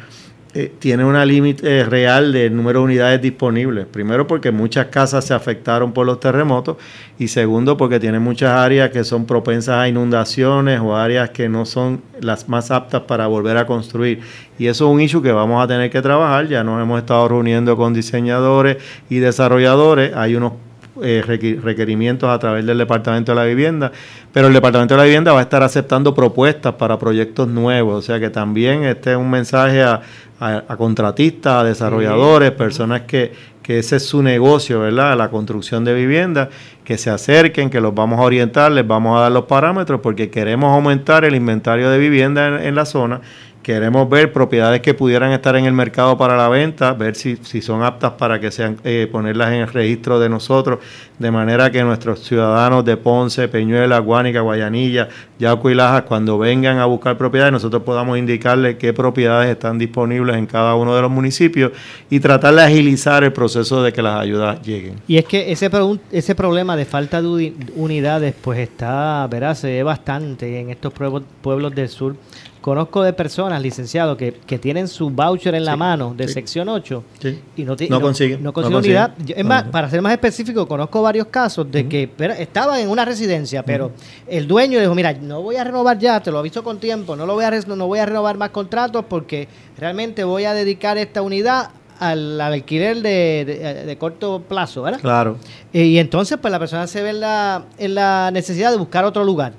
eh, 0.54 0.70
tiene 0.78 1.02
una 1.02 1.24
límite 1.24 1.78
eh, 1.78 1.84
real 1.84 2.30
del 2.30 2.54
número 2.54 2.80
de 2.80 2.84
unidades 2.84 3.22
disponibles. 3.22 3.86
Primero 3.86 4.26
porque 4.26 4.50
muchas 4.50 4.86
casas 4.88 5.24
se 5.24 5.32
afectaron 5.32 5.92
por 5.92 6.04
los 6.04 6.20
terremotos 6.20 6.76
y 7.18 7.28
segundo 7.28 7.78
porque 7.78 7.98
tiene 7.98 8.18
muchas 8.18 8.50
áreas 8.50 8.90
que 8.90 9.02
son 9.02 9.24
propensas 9.24 9.76
a 9.76 9.88
inundaciones 9.88 10.78
o 10.80 10.94
áreas 10.94 11.30
que 11.30 11.48
no 11.48 11.64
son 11.64 12.02
las 12.20 12.50
más 12.50 12.70
aptas 12.70 13.00
para 13.02 13.26
volver 13.28 13.56
a 13.56 13.66
construir. 13.66 14.20
Y 14.58 14.66
eso 14.66 14.86
es 14.86 14.94
un 14.94 15.00
issue 15.00 15.22
que 15.22 15.32
vamos 15.32 15.64
a 15.64 15.66
tener 15.66 15.90
que 15.90 16.02
trabajar. 16.02 16.46
Ya 16.46 16.62
nos 16.62 16.82
hemos 16.82 17.00
estado 17.00 17.28
reuniendo 17.28 17.74
con 17.74 17.94
diseñadores 17.94 18.76
y 19.08 19.20
desarrolladores. 19.20 20.14
Hay 20.14 20.34
unos 20.34 20.52
eh, 21.00 21.22
requerimientos 21.24 22.28
a 22.28 22.38
través 22.38 22.66
del 22.66 22.76
Departamento 22.76 23.32
de 23.32 23.36
la 23.36 23.44
Vivienda, 23.44 23.90
pero 24.30 24.48
el 24.48 24.52
Departamento 24.52 24.92
de 24.92 24.98
la 24.98 25.04
Vivienda 25.04 25.32
va 25.32 25.38
a 25.38 25.42
estar 25.42 25.62
aceptando 25.62 26.14
propuestas 26.14 26.74
para 26.74 26.98
proyectos 26.98 27.48
nuevos, 27.48 27.96
o 27.96 28.02
sea 28.02 28.20
que 28.20 28.28
también 28.28 28.84
este 28.84 29.12
es 29.12 29.16
un 29.16 29.30
mensaje 29.30 29.82
a, 29.82 30.02
a- 30.48 30.64
a 30.68 30.76
contratistas, 30.76 31.52
a 31.54 31.64
desarrolladores, 31.64 32.50
personas 32.52 33.02
que, 33.02 33.32
que 33.62 33.78
ese 33.78 33.96
es 33.96 34.06
su 34.06 34.22
negocio, 34.22 34.80
¿verdad? 34.80 35.16
La 35.16 35.30
construcción 35.30 35.84
de 35.84 35.94
vivienda, 35.94 36.48
que 36.84 36.98
se 36.98 37.10
acerquen, 37.10 37.70
que 37.70 37.80
los 37.80 37.94
vamos 37.94 38.18
a 38.18 38.22
orientar, 38.22 38.72
les 38.72 38.86
vamos 38.86 39.16
a 39.18 39.22
dar 39.22 39.32
los 39.32 39.44
parámetros 39.44 40.00
porque 40.02 40.30
queremos 40.30 40.74
aumentar 40.74 41.24
el 41.24 41.34
inventario 41.34 41.88
de 41.90 41.98
vivienda 41.98 42.48
en, 42.48 42.54
en 42.66 42.74
la 42.74 42.84
zona. 42.84 43.20
Queremos 43.62 44.10
ver 44.10 44.32
propiedades 44.32 44.80
que 44.80 44.92
pudieran 44.92 45.30
estar 45.30 45.54
en 45.54 45.66
el 45.66 45.72
mercado 45.72 46.18
para 46.18 46.36
la 46.36 46.48
venta, 46.48 46.94
ver 46.94 47.14
si, 47.14 47.36
si 47.36 47.62
son 47.62 47.84
aptas 47.84 48.12
para 48.12 48.40
que 48.40 48.50
sean 48.50 48.76
eh, 48.82 49.08
ponerlas 49.10 49.52
en 49.52 49.60
el 49.60 49.68
registro 49.68 50.18
de 50.18 50.28
nosotros, 50.28 50.80
de 51.16 51.30
manera 51.30 51.70
que 51.70 51.84
nuestros 51.84 52.24
ciudadanos 52.24 52.84
de 52.84 52.96
Ponce, 52.96 53.46
Peñuela, 53.46 54.00
Guánica, 54.00 54.40
Guayanilla, 54.40 55.08
Yauco 55.38 55.70
y 55.70 55.76
Lajas, 55.76 56.02
cuando 56.02 56.38
vengan 56.38 56.78
a 56.78 56.86
buscar 56.86 57.16
propiedades, 57.16 57.52
nosotros 57.52 57.84
podamos 57.84 58.18
indicarles 58.18 58.76
qué 58.78 58.92
propiedades 58.92 59.50
están 59.50 59.78
disponibles 59.78 60.36
en 60.36 60.46
cada 60.46 60.74
uno 60.74 60.96
de 60.96 61.02
los 61.02 61.10
municipios 61.12 61.70
y 62.10 62.18
tratar 62.18 62.56
de 62.56 62.62
agilizar 62.62 63.22
el 63.22 63.32
proceso 63.32 63.80
de 63.84 63.92
que 63.92 64.02
las 64.02 64.20
ayudas 64.20 64.60
lleguen. 64.62 64.96
Y 65.06 65.18
es 65.18 65.24
que 65.24 65.52
ese, 65.52 65.70
ese 66.10 66.34
problema 66.34 66.76
de 66.76 66.84
falta 66.84 67.22
de 67.22 67.28
uni- 67.28 67.54
unidades, 67.76 68.34
pues 68.42 68.58
está, 68.58 69.24
verás, 69.30 69.60
se 69.60 69.68
ve 69.68 69.82
bastante 69.84 70.58
en 70.58 70.70
estos 70.70 70.92
pueblos 70.92 71.72
del 71.72 71.88
sur. 71.88 72.16
Conozco 72.62 73.02
de 73.02 73.12
personas, 73.12 73.60
licenciados, 73.60 74.16
que, 74.16 74.32
que 74.46 74.56
tienen 74.58 74.86
su 74.88 75.10
voucher 75.10 75.54
en 75.56 75.64
la 75.64 75.72
Sí, 75.72 75.78
mano 75.78 76.14
de 76.16 76.28
sí. 76.28 76.34
sección 76.34 76.68
8 76.68 77.02
Sí. 77.20 77.40
y 77.56 77.64
no, 77.64 77.74
No 77.90 78.00
consiguen, 78.00 78.42
No 78.42 78.52
consiguen 78.52 78.78
unidad. 78.78 79.14
Yo- 79.24 79.34
es 79.36 79.44
más, 79.44 79.64
para 79.64 79.90
ser 79.90 80.00
más 80.00 80.12
específico, 80.12 80.66
conozco 80.68 81.02
varios 81.02 81.26
casos 81.26 81.70
de 81.70 81.88
que 81.88 82.08
pero, 82.16 82.34
estaban 82.34 82.78
en 82.78 82.88
una 82.88 83.04
residencia, 83.04 83.64
pero 83.64 83.90
el 84.28 84.46
dueño 84.46 84.78
dijo, 84.80 84.94
mira, 84.94 85.12
no 85.12 85.42
voy 85.42 85.56
a 85.56 85.64
renovar 85.64 85.98
ya, 85.98 86.20
te 86.20 86.30
lo 86.30 86.38
aviso 86.38 86.62
con 86.62 86.78
tiempo, 86.78 87.16
no, 87.16 87.26
lo 87.26 87.34
voy 87.34 87.44
a, 87.44 87.50
no 87.50 87.86
voy 87.88 87.98
a 87.98 88.06
renovar 88.06 88.36
más 88.38 88.50
contratos 88.50 89.04
porque 89.08 89.48
realmente 89.76 90.22
voy 90.22 90.44
a 90.44 90.54
dedicar 90.54 90.96
esta 90.98 91.20
unidad 91.20 91.70
al, 91.98 92.40
al 92.40 92.52
alquiler 92.52 93.02
de, 93.02 93.44
de- 93.44 93.84
de 93.86 93.98
corto 93.98 94.40
plazo, 94.48 94.82
¿verdad? 94.82 95.00
Claro. 95.00 95.36
Eh, 95.72 95.84
Y 95.84 95.98
entonces, 95.98 96.38
pues 96.40 96.50
la 96.52 96.60
persona 96.60 96.86
se 96.86 97.02
ve 97.02 97.10
en 97.10 97.20
la, 97.20 97.64
en 97.76 97.94
la 97.96 98.30
necesidad 98.32 98.70
de 98.70 98.76
buscar 98.76 99.04
otro 99.04 99.24
lugar. 99.24 99.52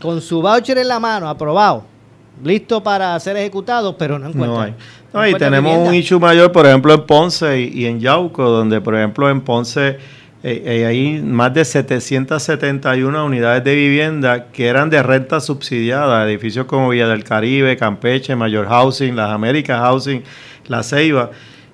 Con 0.00 0.20
su 0.22 0.40
voucher 0.40 0.78
en 0.78 0.88
la 0.88 0.98
mano, 0.98 1.28
aprobado, 1.28 1.84
listo 2.42 2.82
para 2.82 3.18
ser 3.20 3.36
ejecutado, 3.36 3.96
pero 3.96 4.18
no 4.18 4.28
encuentra. 4.28 4.48
No 4.48 4.60
hay. 4.60 4.74
No, 5.12 5.20
no 5.20 5.28
y 5.28 5.34
tenemos 5.34 5.70
vivienda. 5.70 5.90
un 5.90 5.94
issue 5.94 6.20
mayor, 6.20 6.52
por 6.52 6.66
ejemplo, 6.66 6.92
en 6.94 7.02
Ponce 7.02 7.60
y, 7.60 7.82
y 7.82 7.86
en 7.86 8.00
Yauco, 8.00 8.48
donde, 8.48 8.80
por 8.80 8.94
ejemplo, 8.94 9.28
en 9.30 9.40
Ponce 9.40 9.98
eh, 10.40 10.62
eh, 10.64 10.86
hay 10.86 11.20
más 11.20 11.52
de 11.52 11.64
771 11.64 13.24
unidades 13.24 13.64
de 13.64 13.74
vivienda 13.74 14.46
que 14.52 14.68
eran 14.68 14.88
de 14.88 15.02
renta 15.02 15.40
subsidiada, 15.40 16.24
edificios 16.24 16.66
como 16.66 16.90
Villa 16.90 17.08
del 17.08 17.24
Caribe, 17.24 17.76
Campeche, 17.76 18.36
Mayor 18.36 18.68
Housing, 18.68 19.16
Las 19.16 19.30
Américas 19.30 19.80
Housing, 19.80 20.22
La 20.68 20.84
Ceiba, 20.84 21.32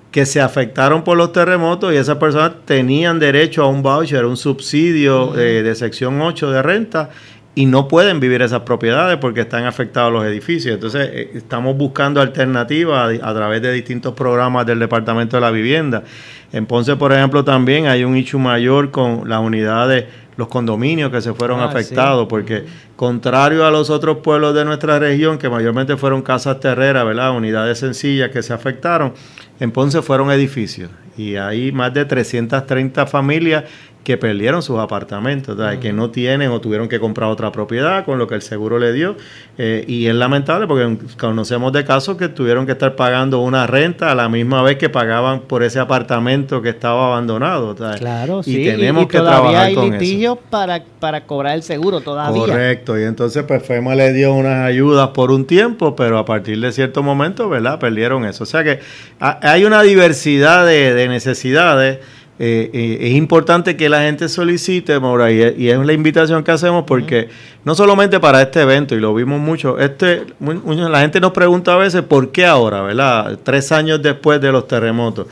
que 0.09 0.25
se 0.25 0.41
afectaron 0.41 1.03
por 1.03 1.15
los 1.15 1.31
terremotos 1.31 1.93
y 1.93 1.97
esas 1.97 2.17
personas 2.17 2.53
tenían 2.65 3.19
derecho 3.19 3.61
a 3.63 3.67
un 3.67 3.83
voucher, 3.83 4.25
un 4.25 4.37
subsidio 4.37 5.37
eh, 5.37 5.61
de 5.61 5.75
sección 5.75 6.19
8 6.19 6.49
de 6.49 6.61
renta 6.63 7.11
y 7.55 7.65
no 7.65 7.87
pueden 7.87 8.19
vivir 8.19 8.41
esas 8.41 8.61
propiedades 8.61 9.17
porque 9.17 9.41
están 9.41 9.65
afectados 9.65 10.11
los 10.11 10.25
edificios. 10.25 10.75
Entonces, 10.75 11.09
eh, 11.11 11.31
estamos 11.35 11.77
buscando 11.77 12.19
alternativas 12.19 13.19
a, 13.21 13.29
a 13.29 13.33
través 13.33 13.61
de 13.61 13.71
distintos 13.71 14.13
programas 14.13 14.65
del 14.65 14.77
Departamento 14.79 15.37
de 15.37 15.41
la 15.41 15.51
Vivienda. 15.51 16.03
En 16.51 16.65
Ponce, 16.65 16.95
por 16.97 17.13
ejemplo, 17.13 17.43
también 17.45 17.87
hay 17.87 18.03
un 18.03 18.17
issue 18.17 18.39
mayor 18.39 18.91
con 18.91 19.27
las 19.29 19.39
unidades, 19.39 20.05
los 20.35 20.49
condominios 20.49 21.11
que 21.11 21.21
se 21.21 21.33
fueron 21.33 21.61
Ah, 21.61 21.65
afectados, 21.65 22.27
porque 22.27 22.65
contrario 22.97 23.65
a 23.65 23.71
los 23.71 23.89
otros 23.89 24.17
pueblos 24.17 24.53
de 24.53 24.65
nuestra 24.65 24.99
región, 24.99 25.37
que 25.37 25.49
mayormente 25.49 25.95
fueron 25.95 26.21
casas 26.21 26.59
terreras, 26.59 27.05
¿verdad? 27.05 27.35
Unidades 27.35 27.79
sencillas 27.79 28.31
que 28.31 28.43
se 28.43 28.53
afectaron, 28.53 29.13
en 29.61 29.71
Ponce 29.71 30.01
fueron 30.01 30.29
edificios. 30.29 30.89
Y 31.17 31.37
hay 31.37 31.71
más 31.71 31.93
de 31.93 32.03
330 32.03 33.05
familias 33.05 33.63
que 34.05 34.17
perdieron 34.17 34.61
sus 34.61 34.79
apartamentos, 34.79 35.57
¿sabes? 35.57 35.79
que 35.79 35.91
no 35.91 36.11
tienen 36.11 36.51
o 36.51 36.61
tuvieron 36.61 36.87
que 36.87 36.99
comprar 36.99 37.27
otra 37.29 37.51
propiedad 37.51 38.05
con 38.05 38.19
lo 38.19 38.27
que 38.27 38.35
el 38.35 38.43
seguro 38.43 38.77
le 38.77 38.93
dio. 38.93 39.17
Eh, 39.57 39.83
y 39.87 40.05
es 40.05 40.13
lamentable 40.13 40.67
porque 40.67 40.95
conocemos 41.17 41.73
de 41.73 41.83
casos 41.83 42.15
que 42.15 42.29
tuvieron 42.29 42.67
que 42.67 42.73
estar 42.73 42.95
pagando 42.95 43.39
una 43.39 43.65
renta 43.65 44.11
a 44.11 44.15
la 44.15 44.29
misma 44.29 44.61
vez 44.61 44.77
que 44.77 44.89
pagaban 44.89 45.41
por 45.41 45.63
ese 45.63 45.79
apartamento 45.79 46.61
que 46.61 46.69
estaba 46.69 47.07
abandonado. 47.07 47.75
¿sabes? 47.75 47.99
Claro, 47.99 48.41
y 48.41 48.43
sí. 48.43 48.63
tenemos 48.63 49.05
y 49.05 49.07
que 49.07 49.17
todavía 49.17 49.39
trabajar 49.41 49.65
hay 49.65 49.89
litigios 49.89 50.37
para, 50.51 50.83
para 50.99 51.25
cobrar 51.25 51.55
el 51.55 51.63
seguro 51.63 51.99
todavía. 52.01 52.41
Correcto, 52.45 52.99
y 52.99 53.03
entonces 53.03 53.43
pues 53.47 53.63
FEMA 53.63 53.95
le 53.95 54.13
dio 54.13 54.33
unas 54.35 54.65
ayudas 54.67 55.07
por 55.09 55.31
un 55.31 55.45
tiempo, 55.45 55.95
pero 55.95 56.19
a 56.19 56.25
partir 56.25 56.61
de 56.61 56.71
cierto 56.71 57.01
momento, 57.01 57.49
¿verdad? 57.49 57.79
Perdieron 57.79 58.23
eso. 58.25 58.43
O 58.43 58.47
sea 58.47 58.63
que 58.63 58.79
ha- 59.19 59.39
hay 59.41 59.65
una 59.65 59.81
diversidad 59.81 60.63
de, 60.63 60.93
de 60.93 61.07
necesidades. 61.07 61.97
Eh, 62.37 62.69
eh, 62.73 62.97
es 63.01 63.13
importante 63.13 63.77
que 63.77 63.87
la 63.87 64.01
gente 64.01 64.27
solicite, 64.27 64.99
Maura, 64.99 65.31
y, 65.31 65.41
es- 65.41 65.57
y 65.57 65.69
es 65.69 65.79
la 65.79 65.93
invitación 65.93 66.43
que 66.43 66.51
hacemos 66.51 66.83
porque 66.85 67.29
no 67.63 67.75
solamente 67.75 68.19
para 68.19 68.41
este 68.41 68.61
evento, 68.61 68.93
y 68.95 68.99
lo 68.99 69.13
vimos 69.15 69.39
mucho, 69.39 69.79
este, 69.79 70.23
la 70.39 70.99
gente 70.99 71.19
nos 71.21 71.31
pregunta 71.31 71.73
a 71.73 71.77
veces 71.77 72.01
por 72.01 72.31
qué 72.31 72.45
ahora, 72.45 72.81
¿verdad? 72.81 73.39
Tres 73.43 73.71
años 73.71 74.01
después 74.01 74.41
de 74.41 74.51
los 74.51 74.67
terremotos. 74.67 75.27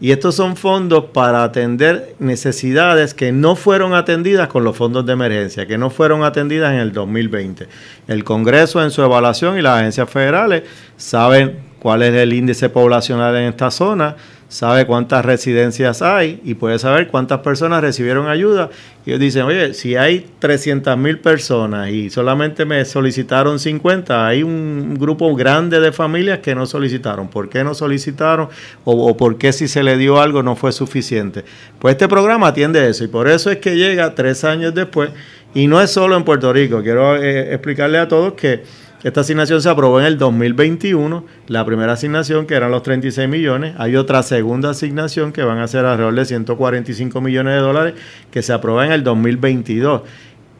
Y 0.00 0.12
estos 0.12 0.36
son 0.36 0.54
fondos 0.56 1.06
para 1.12 1.42
atender 1.42 2.14
necesidades 2.20 3.14
que 3.14 3.32
no 3.32 3.56
fueron 3.56 3.94
atendidas 3.94 4.46
con 4.46 4.62
los 4.62 4.76
fondos 4.76 5.04
de 5.04 5.12
emergencia, 5.12 5.66
que 5.66 5.76
no 5.76 5.90
fueron 5.90 6.22
atendidas 6.22 6.72
en 6.72 6.78
el 6.78 6.92
2020. 6.92 7.66
El 8.06 8.22
Congreso 8.22 8.80
en 8.82 8.92
su 8.92 9.02
evaluación 9.02 9.58
y 9.58 9.62
las 9.62 9.78
agencias 9.80 10.08
federales 10.08 10.62
saben 10.96 11.58
cuál 11.80 12.02
es 12.02 12.14
el 12.14 12.32
índice 12.32 12.68
poblacional 12.68 13.34
en 13.36 13.44
esta 13.48 13.72
zona, 13.72 14.14
sabe 14.48 14.86
cuántas 14.86 15.24
residencias 15.24 16.00
hay 16.00 16.40
y 16.42 16.54
puede 16.54 16.78
saber 16.78 17.08
cuántas 17.08 17.40
personas 17.40 17.82
recibieron 17.82 18.28
ayuda. 18.28 18.70
Y 19.04 19.10
ellos 19.10 19.20
dicen, 19.20 19.42
oye, 19.42 19.74
si 19.74 19.96
hay 19.96 20.26
300 20.38 20.96
mil 20.96 21.18
personas 21.18 21.90
y 21.90 22.10
solamente 22.10 22.64
me 22.64 22.84
solicitaron 22.84 23.58
50, 23.58 24.26
hay 24.26 24.42
un 24.42 24.96
grupo 24.98 25.34
grande 25.36 25.80
de 25.80 25.92
familias 25.92 26.38
que 26.38 26.54
no 26.54 26.66
solicitaron. 26.66 27.28
¿Por 27.28 27.50
qué 27.50 27.62
no 27.62 27.74
solicitaron? 27.74 28.48
O, 28.84 29.16
por 29.16 29.36
qué 29.36 29.52
si 29.52 29.68
se 29.68 29.82
le 29.82 29.98
dio 29.98 30.20
algo 30.20 30.42
no 30.42 30.56
fue 30.56 30.72
suficiente. 30.72 31.44
Pues 31.78 31.92
este 31.92 32.08
programa 32.08 32.48
atiende 32.48 32.88
eso 32.88 33.04
y 33.04 33.08
por 33.08 33.28
eso 33.28 33.50
es 33.50 33.58
que 33.58 33.76
llega 33.76 34.14
tres 34.14 34.44
años 34.44 34.74
después. 34.74 35.10
Y 35.54 35.66
no 35.66 35.80
es 35.80 35.90
solo 35.90 36.16
en 36.16 36.24
Puerto 36.24 36.52
Rico. 36.52 36.82
Quiero 36.82 37.16
eh, 37.16 37.54
explicarle 37.54 37.98
a 37.98 38.08
todos 38.08 38.34
que 38.34 38.62
esta 39.04 39.20
asignación 39.20 39.62
se 39.62 39.68
aprobó 39.68 40.00
en 40.00 40.06
el 40.06 40.18
2021, 40.18 41.24
la 41.46 41.64
primera 41.64 41.92
asignación 41.92 42.46
que 42.46 42.54
eran 42.54 42.72
los 42.72 42.82
36 42.82 43.28
millones, 43.28 43.74
hay 43.78 43.94
otra 43.94 44.24
segunda 44.24 44.70
asignación 44.70 45.32
que 45.32 45.42
van 45.44 45.58
a 45.58 45.68
ser 45.68 45.84
alrededor 45.84 46.14
de 46.14 46.24
145 46.24 47.20
millones 47.20 47.54
de 47.54 47.60
dólares 47.60 47.94
que 48.32 48.42
se 48.42 48.52
aprueba 48.52 48.84
en 48.86 48.92
el 48.92 49.04
2022. 49.04 50.02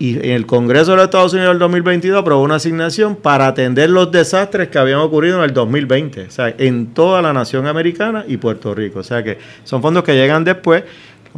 Y 0.00 0.16
en 0.18 0.30
el 0.30 0.46
Congreso 0.46 0.92
de 0.92 0.98
los 0.98 1.06
Estados 1.06 1.32
Unidos 1.32 1.50
del 1.50 1.58
2022 1.58 2.20
aprobó 2.20 2.42
una 2.42 2.54
asignación 2.54 3.16
para 3.16 3.48
atender 3.48 3.90
los 3.90 4.12
desastres 4.12 4.68
que 4.68 4.78
habían 4.78 5.00
ocurrido 5.00 5.38
en 5.38 5.44
el 5.44 5.52
2020, 5.52 6.22
o 6.22 6.30
sea, 6.30 6.54
en 6.56 6.94
toda 6.94 7.20
la 7.20 7.32
nación 7.32 7.66
americana 7.66 8.24
y 8.28 8.36
Puerto 8.36 8.72
Rico. 8.72 9.00
O 9.00 9.02
sea 9.02 9.24
que 9.24 9.38
son 9.64 9.82
fondos 9.82 10.04
que 10.04 10.14
llegan 10.14 10.44
después 10.44 10.84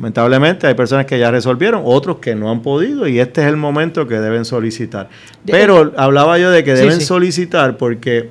Lamentablemente 0.01 0.67
hay 0.67 0.73
personas 0.73 1.05
que 1.05 1.19
ya 1.19 1.31
resolvieron, 1.31 1.83
otros 1.85 2.21
que 2.21 2.35
no 2.35 2.51
han 2.51 2.63
podido 2.63 3.07
y 3.07 3.21
este 3.21 3.43
es 3.43 3.49
el 3.49 3.59
momento 3.59 4.09
que 4.09 4.19
deben 4.19 4.47
solicitar. 4.47 5.11
Pero 5.45 5.93
hablaba 5.99 6.39
yo 6.39 6.51
de 6.51 6.65
que 6.65 6.73
deben 6.73 7.03
solicitar 7.03 7.77
porque 7.77 8.31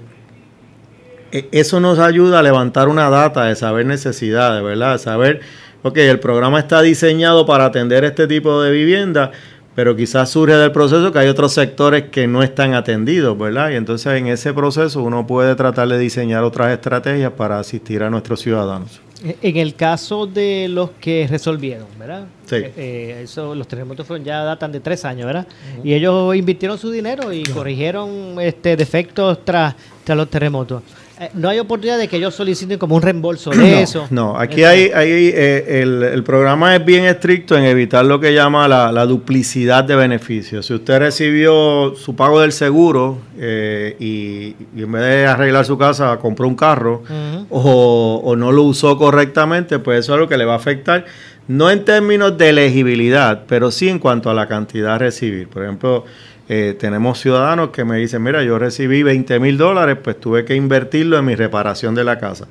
e, 1.32 1.48
eso 1.52 1.80
nos 1.80 2.00
ayuda 2.00 2.40
a 2.40 2.42
levantar 2.42 2.88
una 2.88 3.12
data 3.12 3.44
de 3.44 3.56
saber 3.56 3.86
necesidades, 3.86 4.64
¿verdad? 4.64 4.98
Saber, 4.98 5.42
ok, 5.84 5.96
el 5.98 6.20
programa 6.20 6.58
está 6.58 6.82
diseñado 6.82 7.46
para 7.46 7.66
atender 7.66 8.04
este 8.04 8.26
tipo 8.26 8.64
de 8.64 8.72
vivienda, 8.72 9.32
pero 9.76 9.96
quizás 9.96 10.32
surge 10.32 10.56
del 10.56 10.72
proceso 10.72 11.12
que 11.12 11.20
hay 11.20 11.28
otros 11.28 11.54
sectores 11.54 12.06
que 12.10 12.26
no 12.26 12.42
están 12.42 12.74
atendidos, 12.74 13.38
¿verdad? 13.38 13.70
Y 13.70 13.76
entonces 13.76 14.12
en 14.14 14.26
ese 14.26 14.56
proceso 14.56 15.04
uno 15.04 15.28
puede 15.28 15.54
tratar 15.54 15.88
de 15.88 16.00
diseñar 16.00 16.44
otras 16.44 16.72
estrategias 16.72 17.34
para 17.34 17.60
asistir 17.60 18.02
a 18.02 18.10
nuestros 18.10 18.40
ciudadanos. 18.40 19.02
En 19.22 19.58
el 19.58 19.76
caso 19.76 20.26
de 20.28 20.68
los 20.70 20.92
que 20.92 21.28
resolvieron, 21.30 21.88
¿verdad? 21.98 22.26
Sí. 22.46 22.56
Eh, 22.56 22.74
eh, 22.78 23.22
eso, 23.24 23.54
los 23.54 23.68
terremotos 23.68 24.08
fueron, 24.08 24.26
ya 24.26 24.44
datan 24.44 24.72
de 24.72 24.80
tres 24.80 25.04
años, 25.04 25.26
¿verdad? 25.26 25.46
Y 25.84 25.94
ellos 25.94 26.34
invirtieron 26.36 26.78
su 26.78 26.90
dinero 26.90 27.34
y 27.34 27.44
corrigieron 27.44 28.40
este 28.40 28.78
defectos 28.78 29.44
tras, 29.44 29.76
tras 30.06 30.18
los 30.18 30.30
terremotos. 30.30 30.84
Eh, 31.22 31.32
no 31.34 31.50
hay 31.50 31.60
oportunidad 31.60 31.98
de 31.98 32.08
que 32.08 32.16
ellos 32.16 32.34
soliciten 32.34 32.80
como 32.80 32.96
un 32.96 33.02
reembolso 33.02 33.50
de 33.50 33.82
eso. 33.82 34.08
No, 34.10 34.40
aquí 34.40 34.64
hay, 34.64 34.90
hay 34.96 35.32
eh, 35.36 35.82
el, 35.82 36.24
programa 36.24 36.74
es 36.74 36.86
bien 36.86 37.04
estricto 37.04 37.58
en 37.58 37.66
evitar 37.66 38.06
lo 38.06 38.22
que 38.22 38.34
llama 38.34 38.70
la, 38.70 39.06
duplicidad 39.06 39.84
de 39.84 39.98
beneficios. 39.98 40.66
Si 40.66 40.74
usted 40.74 41.00
recibió 41.00 41.94
su 41.96 42.16
pago 42.16 42.40
del 42.40 42.54
seguro 42.54 43.20
eh, 43.38 43.98
y, 44.00 44.56
en 44.82 44.92
vez 44.94 45.02
de 45.02 45.28
arreglar 45.28 45.66
su 45.66 45.78
casa 45.78 46.18
compró 46.20 46.48
un 46.48 46.56
carro 46.56 47.04
o, 47.50 48.22
o 48.24 48.36
no 48.38 48.54
lo 48.54 48.64
usó 48.64 48.98
correctamente, 48.98 49.78
pues 49.80 50.00
eso 50.00 50.14
es 50.14 50.16
algo 50.16 50.30
que 50.30 50.38
le 50.38 50.46
va 50.46 50.54
a 50.54 50.58
afectar. 50.58 51.06
No 51.50 51.70
en 51.70 51.84
términos 51.84 52.38
de 52.38 52.50
elegibilidad, 52.50 53.44
pero 53.46 53.72
sí 53.72 53.90
en 53.90 54.00
cuanto 54.00 54.30
a 54.30 54.34
la 54.34 54.48
cantidad 54.48 54.94
a 54.94 54.98
recibir. 55.00 55.50
Por 55.50 55.64
ejemplo, 55.64 56.06
eh, 56.52 56.76
tenemos 56.80 57.20
ciudadanos 57.20 57.70
que 57.70 57.86
me 57.86 57.98
dicen, 57.98 58.24
mira, 58.24 58.44
yo 58.44 58.58
recibí 58.58 59.04
20 59.04 59.40
mil 59.40 59.56
dólares, 59.58 60.00
pues 60.04 60.20
tuve 60.20 60.46
que 60.46 60.56
invertirlo 60.56 61.20
en 61.20 61.26
mi 61.26 61.36
reparación 61.36 61.94
de 61.94 62.04
la 62.04 62.18
casa. 62.18 62.48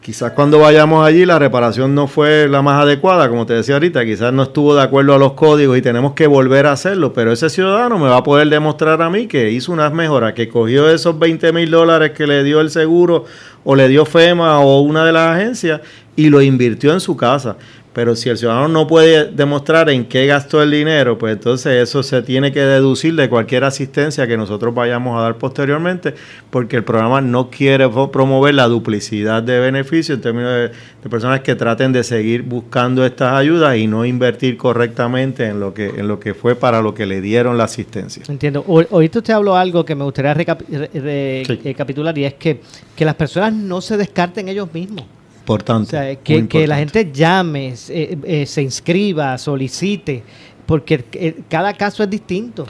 Quizás 0.00 0.32
cuando 0.32 0.60
vayamos 0.60 1.04
allí 1.04 1.26
la 1.26 1.38
reparación 1.38 1.94
no 1.94 2.06
fue 2.06 2.48
la 2.48 2.62
más 2.62 2.80
adecuada, 2.80 3.28
como 3.28 3.44
te 3.44 3.54
decía 3.54 3.74
ahorita, 3.74 4.06
quizás 4.06 4.32
no 4.32 4.44
estuvo 4.44 4.74
de 4.74 4.82
acuerdo 4.82 5.14
a 5.14 5.18
los 5.18 5.32
códigos 5.32 5.76
y 5.76 5.82
tenemos 5.82 6.14
que 6.14 6.26
volver 6.26 6.64
a 6.64 6.72
hacerlo, 6.72 7.12
pero 7.12 7.30
ese 7.30 7.50
ciudadano 7.50 7.98
me 7.98 8.08
va 8.08 8.18
a 8.18 8.22
poder 8.22 8.48
demostrar 8.48 9.02
a 9.02 9.10
mí 9.10 9.26
que 9.26 9.50
hizo 9.50 9.70
unas 9.70 9.92
mejoras, 9.92 10.32
que 10.32 10.48
cogió 10.48 10.88
esos 10.88 11.18
20 11.18 11.52
mil 11.52 11.70
dólares 11.70 12.12
que 12.12 12.26
le 12.26 12.42
dio 12.42 12.60
el 12.60 12.70
seguro 12.70 13.24
o 13.64 13.74
le 13.74 13.88
dio 13.88 14.06
FEMA 14.06 14.60
o 14.60 14.80
una 14.80 15.04
de 15.04 15.12
las 15.12 15.36
agencias 15.36 15.80
y 16.14 16.30
lo 16.30 16.40
invirtió 16.40 16.92
en 16.92 17.00
su 17.00 17.16
casa. 17.16 17.56
Pero 17.96 18.14
si 18.14 18.28
el 18.28 18.36
ciudadano 18.36 18.68
no 18.68 18.86
puede 18.86 19.32
demostrar 19.32 19.88
en 19.88 20.04
qué 20.04 20.26
gastó 20.26 20.62
el 20.62 20.70
dinero, 20.70 21.16
pues 21.16 21.32
entonces 21.32 21.82
eso 21.82 22.02
se 22.02 22.20
tiene 22.20 22.52
que 22.52 22.60
deducir 22.60 23.14
de 23.14 23.30
cualquier 23.30 23.64
asistencia 23.64 24.26
que 24.26 24.36
nosotros 24.36 24.74
vayamos 24.74 25.18
a 25.18 25.22
dar 25.22 25.38
posteriormente, 25.38 26.12
porque 26.50 26.76
el 26.76 26.84
programa 26.84 27.22
no 27.22 27.48
quiere 27.48 27.88
promover 27.88 28.54
la 28.54 28.66
duplicidad 28.68 29.42
de 29.42 29.60
beneficios 29.60 30.16
en 30.16 30.20
términos 30.20 30.52
de, 30.52 31.08
personas 31.08 31.40
que 31.40 31.54
traten 31.54 31.92
de 31.92 32.04
seguir 32.04 32.42
buscando 32.42 33.06
estas 33.06 33.32
ayudas 33.32 33.78
y 33.78 33.86
no 33.86 34.04
invertir 34.04 34.58
correctamente 34.58 35.46
en 35.46 35.58
lo 35.58 35.72
que 35.72 35.86
en 35.86 36.06
lo 36.06 36.20
que 36.20 36.34
fue 36.34 36.54
para 36.54 36.82
lo 36.82 36.92
que 36.92 37.06
le 37.06 37.22
dieron 37.22 37.56
la 37.56 37.64
asistencia. 37.64 38.24
Entiendo. 38.28 38.62
Ahorita 38.90 39.20
usted 39.20 39.32
habló 39.32 39.56
algo 39.56 39.86
que 39.86 39.94
me 39.94 40.04
gustaría 40.04 40.34
recapitular 40.34 42.18
y 42.18 42.24
es 42.26 42.34
que, 42.34 42.60
que 42.94 43.06
las 43.06 43.14
personas 43.14 43.54
no 43.54 43.80
se 43.80 43.96
descarten 43.96 44.50
ellos 44.50 44.68
mismos. 44.74 45.15
Importante. 45.46 46.18
que, 46.24 46.66
la 46.66 46.76
gente 46.76 47.08
llame, 47.12 47.72
eh, 47.88 48.18
eh, 48.24 48.46
se 48.46 48.62
inscriba, 48.62 49.38
solicite, 49.38 50.24
porque 50.66 51.04
eh, 51.12 51.36
cada 51.48 51.72
caso 51.72 52.02
es 52.02 52.10
distinto. 52.10 52.66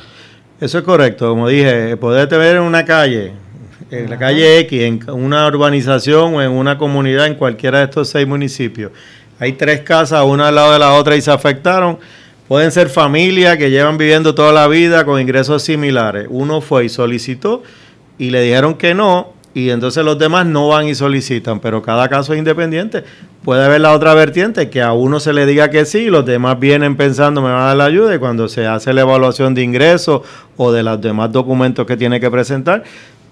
Eso 0.61 0.77
es 0.77 0.85
correcto, 0.85 1.31
como 1.31 1.49
dije, 1.49 1.97
poder 1.97 2.29
ver 2.29 2.57
en 2.57 2.63
una 2.63 2.85
calle, 2.85 3.33
en 3.91 4.11
la 4.11 4.19
calle 4.19 4.59
X, 4.59 4.83
en 4.83 5.01
una 5.09 5.47
urbanización 5.47 6.35
o 6.35 6.43
en 6.43 6.51
una 6.51 6.77
comunidad 6.77 7.27
en 7.27 7.37
cualquiera 7.37 7.79
de 7.79 7.85
estos 7.85 8.11
seis 8.11 8.29
municipios. 8.29 8.93
Hay 9.39 9.55
tres 9.55 9.81
casas, 9.81 10.23
una 10.27 10.49
al 10.49 10.55
lado 10.55 10.75
de 10.75 10.79
la 10.79 10.93
otra 10.93 11.17
y 11.17 11.23
se 11.23 11.31
afectaron. 11.31 11.99
Pueden 12.47 12.71
ser 12.73 12.91
familias 12.91 13.57
que 13.57 13.71
llevan 13.71 13.97
viviendo 13.97 14.35
toda 14.35 14.53
la 14.53 14.69
vida 14.69 15.07
con 15.07 15.19
ingresos 15.19 15.63
similares. 15.63 16.27
Uno 16.29 16.61
fue 16.61 16.85
y 16.85 16.89
solicitó 16.91 17.63
y 18.19 18.29
le 18.29 18.43
dijeron 18.43 18.75
que 18.75 18.95
no 18.95 19.33
y 19.57 19.71
entonces 19.71 20.05
los 20.05 20.19
demás 20.19 20.45
no 20.45 20.69
van 20.69 20.87
y 20.87 20.95
solicitan, 20.95 21.61
pero 21.61 21.81
cada 21.81 22.11
caso 22.11 22.35
es 22.35 22.39
independiente. 22.39 23.05
Puede 23.43 23.65
haber 23.65 23.81
la 23.81 23.95
otra 23.95 24.13
vertiente, 24.13 24.69
que 24.69 24.83
a 24.83 24.93
uno 24.93 25.19
se 25.19 25.33
le 25.33 25.47
diga 25.47 25.71
que 25.71 25.87
sí, 25.87 26.01
y 26.01 26.11
los 26.11 26.27
demás 26.27 26.61
vienen 26.61 26.95
pensando 26.95 27.41
me 27.41 27.49
van 27.49 27.63
a 27.63 27.67
dar 27.69 27.77
la 27.79 27.85
ayuda 27.87 28.15
y 28.15 28.19
cuando 28.19 28.49
se 28.49 28.67
hace 28.67 28.93
la 28.93 29.01
evaluación 29.01 29.55
de 29.55 29.63
ingresos 29.63 30.21
o 30.59 30.73
de 30.73 30.83
los 30.83 31.01
demás 31.01 31.33
documentos 31.33 31.87
que 31.87 31.97
tiene 31.97 32.21
que 32.21 32.31
presentar, 32.31 32.85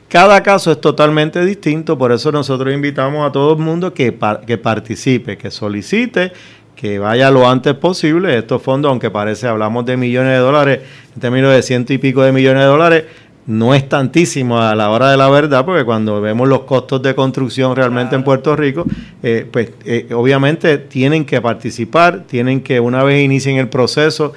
cada 0.08 0.42
caso 0.42 0.72
es 0.72 0.80
totalmente 0.80 1.44
distinto, 1.44 1.98
por 1.98 2.10
eso 2.10 2.32
nosotros 2.32 2.72
invitamos 2.72 3.28
a 3.28 3.30
todo 3.30 3.52
el 3.52 3.58
mundo 3.58 3.92
que, 3.92 4.16
que 4.46 4.56
participe, 4.56 5.36
que 5.36 5.50
solicite 5.50 6.32
que 6.74 6.98
vaya 6.98 7.30
lo 7.30 7.48
antes 7.48 7.74
posible. 7.74 8.36
Estos 8.36 8.60
fondos, 8.62 8.90
aunque 8.90 9.10
parece, 9.10 9.46
hablamos 9.46 9.86
de 9.86 9.96
millones 9.96 10.32
de 10.32 10.38
dólares, 10.38 10.80
en 11.14 11.20
términos 11.20 11.52
de 11.52 11.62
ciento 11.62 11.92
y 11.92 11.98
pico 11.98 12.22
de 12.22 12.32
millones 12.32 12.62
de 12.62 12.66
dólares, 12.66 13.04
no 13.46 13.74
es 13.74 13.88
tantísimo 13.88 14.58
a 14.58 14.74
la 14.74 14.90
hora 14.90 15.10
de 15.10 15.16
la 15.16 15.28
verdad, 15.28 15.64
porque 15.64 15.84
cuando 15.84 16.20
vemos 16.20 16.48
los 16.48 16.60
costos 16.60 17.02
de 17.02 17.14
construcción 17.14 17.76
realmente 17.76 18.16
en 18.16 18.24
Puerto 18.24 18.56
Rico, 18.56 18.84
eh, 19.22 19.46
pues 19.50 19.72
eh, 19.84 20.08
obviamente 20.14 20.78
tienen 20.78 21.24
que 21.24 21.40
participar, 21.40 22.24
tienen 22.26 22.62
que 22.62 22.80
una 22.80 23.02
vez 23.02 23.22
inicien 23.22 23.56
el 23.56 23.68
proceso, 23.68 24.32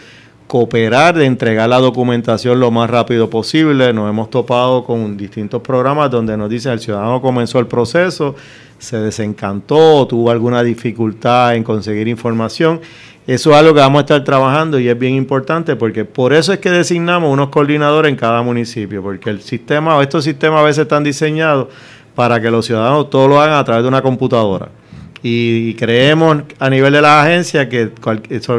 cooperar 0.48 1.16
de 1.16 1.26
entregar 1.26 1.70
la 1.70 1.80
documentación 1.80 2.60
lo 2.60 2.72
más 2.72 2.90
rápido 2.90 3.30
posible. 3.30 3.94
Nos 3.94 4.10
hemos 4.10 4.30
topado 4.30 4.84
con 4.84 5.18
distintos 5.18 5.62
programas 5.62 6.10
donde 6.10 6.38
nos 6.38 6.50
dicen 6.50 6.72
el 6.72 6.80
ciudadano 6.80 7.22
comenzó 7.22 7.60
el 7.60 7.68
proceso, 7.68 8.36
se 8.78 8.98
desencantó, 8.98 10.08
tuvo 10.08 10.32
alguna 10.32 10.64
dificultad 10.64 11.56
en 11.56 11.64
conseguir 11.64 12.08
información 12.08 12.80
eso 13.28 13.52
es 13.52 13.58
algo 13.58 13.74
que 13.74 13.82
vamos 13.82 14.00
a 14.00 14.02
estar 14.02 14.24
trabajando 14.24 14.80
y 14.80 14.88
es 14.88 14.98
bien 14.98 15.14
importante 15.14 15.76
porque 15.76 16.06
por 16.06 16.32
eso 16.32 16.54
es 16.54 16.60
que 16.60 16.72
designamos 16.72 17.32
unos 17.32 17.50
coordinadores 17.50 18.10
en 18.10 18.16
cada 18.16 18.42
municipio, 18.42 19.04
porque 19.04 19.30
el 19.30 19.42
sistema 19.42 19.98
o 19.98 20.02
estos 20.02 20.24
sistemas 20.24 20.62
a 20.62 20.64
veces 20.64 20.84
están 20.84 21.04
diseñados 21.04 21.68
para 22.16 22.40
que 22.40 22.50
los 22.50 22.66
ciudadanos 22.66 23.10
todo 23.10 23.28
lo 23.28 23.42
hagan 23.42 23.58
a 23.58 23.64
través 23.66 23.84
de 23.84 23.90
una 23.90 24.02
computadora. 24.02 24.70
Y 25.22 25.74
creemos 25.74 26.44
a 26.58 26.70
nivel 26.70 26.94
de 26.94 27.02
la 27.02 27.22
agencia 27.22 27.68
que 27.68 27.92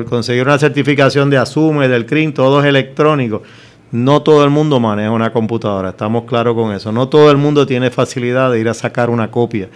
conseguir 0.06 0.42
una 0.42 0.58
certificación 0.58 1.30
de 1.30 1.38
Asume, 1.38 1.88
del 1.88 2.04
CRIM, 2.04 2.34
todo 2.34 2.60
es 2.60 2.66
electrónico. 2.66 3.42
No 3.90 4.20
todo 4.20 4.44
el 4.44 4.50
mundo 4.50 4.78
maneja 4.80 5.10
una 5.10 5.32
computadora, 5.32 5.90
estamos 5.90 6.24
claros 6.24 6.54
con 6.54 6.74
eso. 6.74 6.92
No 6.92 7.08
todo 7.08 7.30
el 7.30 7.38
mundo 7.38 7.66
tiene 7.66 7.90
facilidad 7.90 8.52
de 8.52 8.60
ir 8.60 8.68
a 8.68 8.74
sacar 8.74 9.08
una 9.08 9.30
copia 9.30 9.70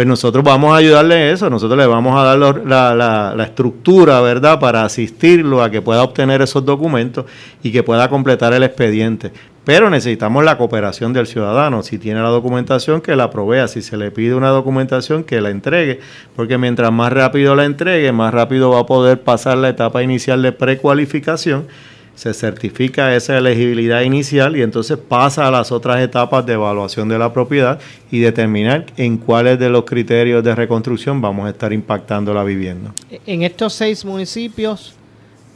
pues 0.00 0.08
nosotros 0.08 0.42
vamos 0.42 0.72
a 0.72 0.76
ayudarle 0.76 1.30
eso, 1.30 1.50
nosotros 1.50 1.78
le 1.78 1.86
vamos 1.86 2.18
a 2.18 2.24
dar 2.24 2.38
la, 2.38 3.44
estructura, 3.44 4.22
¿verdad?, 4.22 4.58
para 4.58 4.82
asistirlo 4.82 5.62
a 5.62 5.70
que 5.70 5.82
pueda 5.82 6.02
obtener 6.02 6.40
esos 6.40 6.64
documentos 6.64 7.26
y 7.62 7.70
que 7.70 7.82
pueda 7.82 8.08
completar 8.08 8.54
el 8.54 8.62
expediente. 8.62 9.30
Pero 9.62 9.90
necesitamos 9.90 10.42
la 10.42 10.56
cooperación 10.56 11.12
del 11.12 11.26
ciudadano. 11.26 11.82
Si 11.82 11.98
tiene 11.98 12.22
la 12.22 12.30
documentación, 12.30 13.02
que 13.02 13.14
la 13.14 13.28
provea. 13.28 13.68
Si 13.68 13.82
se 13.82 13.98
le 13.98 14.10
pide 14.10 14.34
una 14.34 14.48
documentación, 14.48 15.22
que 15.22 15.42
la 15.42 15.50
entregue. 15.50 16.00
Porque 16.34 16.56
mientras 16.56 16.90
más 16.90 17.12
rápido 17.12 17.54
la 17.54 17.66
entregue, 17.66 18.10
más 18.10 18.32
rápido 18.32 18.70
va 18.70 18.80
a 18.80 18.86
poder 18.86 19.20
pasar 19.20 19.58
la 19.58 19.68
etapa 19.68 20.02
inicial 20.02 20.40
de 20.40 20.52
precualificación 20.52 21.66
se 22.20 22.34
certifica 22.34 23.16
esa 23.16 23.38
elegibilidad 23.38 24.02
inicial 24.02 24.54
y 24.54 24.60
entonces 24.60 24.98
pasa 24.98 25.48
a 25.48 25.50
las 25.50 25.72
otras 25.72 26.02
etapas 26.02 26.44
de 26.44 26.52
evaluación 26.52 27.08
de 27.08 27.18
la 27.18 27.32
propiedad 27.32 27.80
y 28.10 28.18
determinar 28.18 28.84
en 28.98 29.16
cuáles 29.16 29.58
de 29.58 29.70
los 29.70 29.86
criterios 29.86 30.44
de 30.44 30.54
reconstrucción 30.54 31.22
vamos 31.22 31.46
a 31.46 31.50
estar 31.50 31.72
impactando 31.72 32.34
la 32.34 32.44
vivienda. 32.44 32.92
En 33.24 33.42
estos 33.42 33.72
seis 33.72 34.04
municipios 34.04 34.96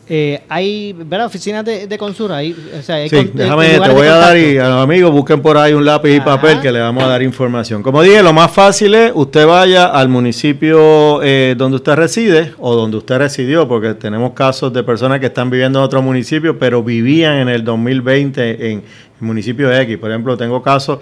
eh, 0.07 0.43
hay 0.51 0.93
¿verdad? 0.93 1.27
oficinas 1.27 1.65
de, 1.65 1.87
de 1.87 1.99
consura. 1.99 2.37
Hay, 2.37 2.55
o 2.79 2.83
sea, 2.83 2.97
hay 2.97 3.09
Sí, 3.09 3.31
déjame, 3.33 3.79
te 3.79 3.89
voy 3.89 4.07
a 4.07 4.17
dar 4.17 4.37
y 4.37 4.59
a 4.59 4.69
los 4.69 4.83
amigos 4.83 5.11
busquen 5.13 5.41
por 5.41 5.57
ahí 5.57 5.73
un 5.73 5.85
lápiz 5.85 6.15
y 6.17 6.21
papel 6.21 6.61
que 6.61 6.71
le 6.71 6.81
vamos 6.81 7.03
a 7.05 7.07
dar 7.07 7.23
información. 7.23 7.83
Como 7.83 8.03
dije, 8.03 8.23
lo 8.23 8.33
más 8.33 8.51
fácil 8.51 8.95
es 8.95 9.13
usted 9.15 9.47
vaya 9.47 9.87
al 9.87 10.09
municipio 10.09 11.23
eh, 11.23 11.55
donde 11.57 11.77
usted 11.77 11.95
reside 11.95 12.53
o 12.59 12.75
donde 12.75 12.99
usted 12.99 13.17
residió, 13.17 13.67
porque 13.67 13.95
tenemos 13.95 14.33
casos 14.33 14.73
de 14.73 14.83
personas 14.83 15.21
que 15.21 15.27
están 15.27 15.49
viviendo 15.49 15.79
en 15.79 15.85
otro 15.85 16.03
municipio, 16.03 16.59
pero 16.59 16.83
vivían 16.83 17.37
en 17.37 17.49
el 17.49 17.65
2020 17.65 18.73
en 18.73 18.83
el 19.21 19.27
municipio 19.27 19.73
X. 19.73 19.97
Por 19.97 20.11
ejemplo, 20.11 20.37
tengo 20.37 20.63
casos 20.63 20.99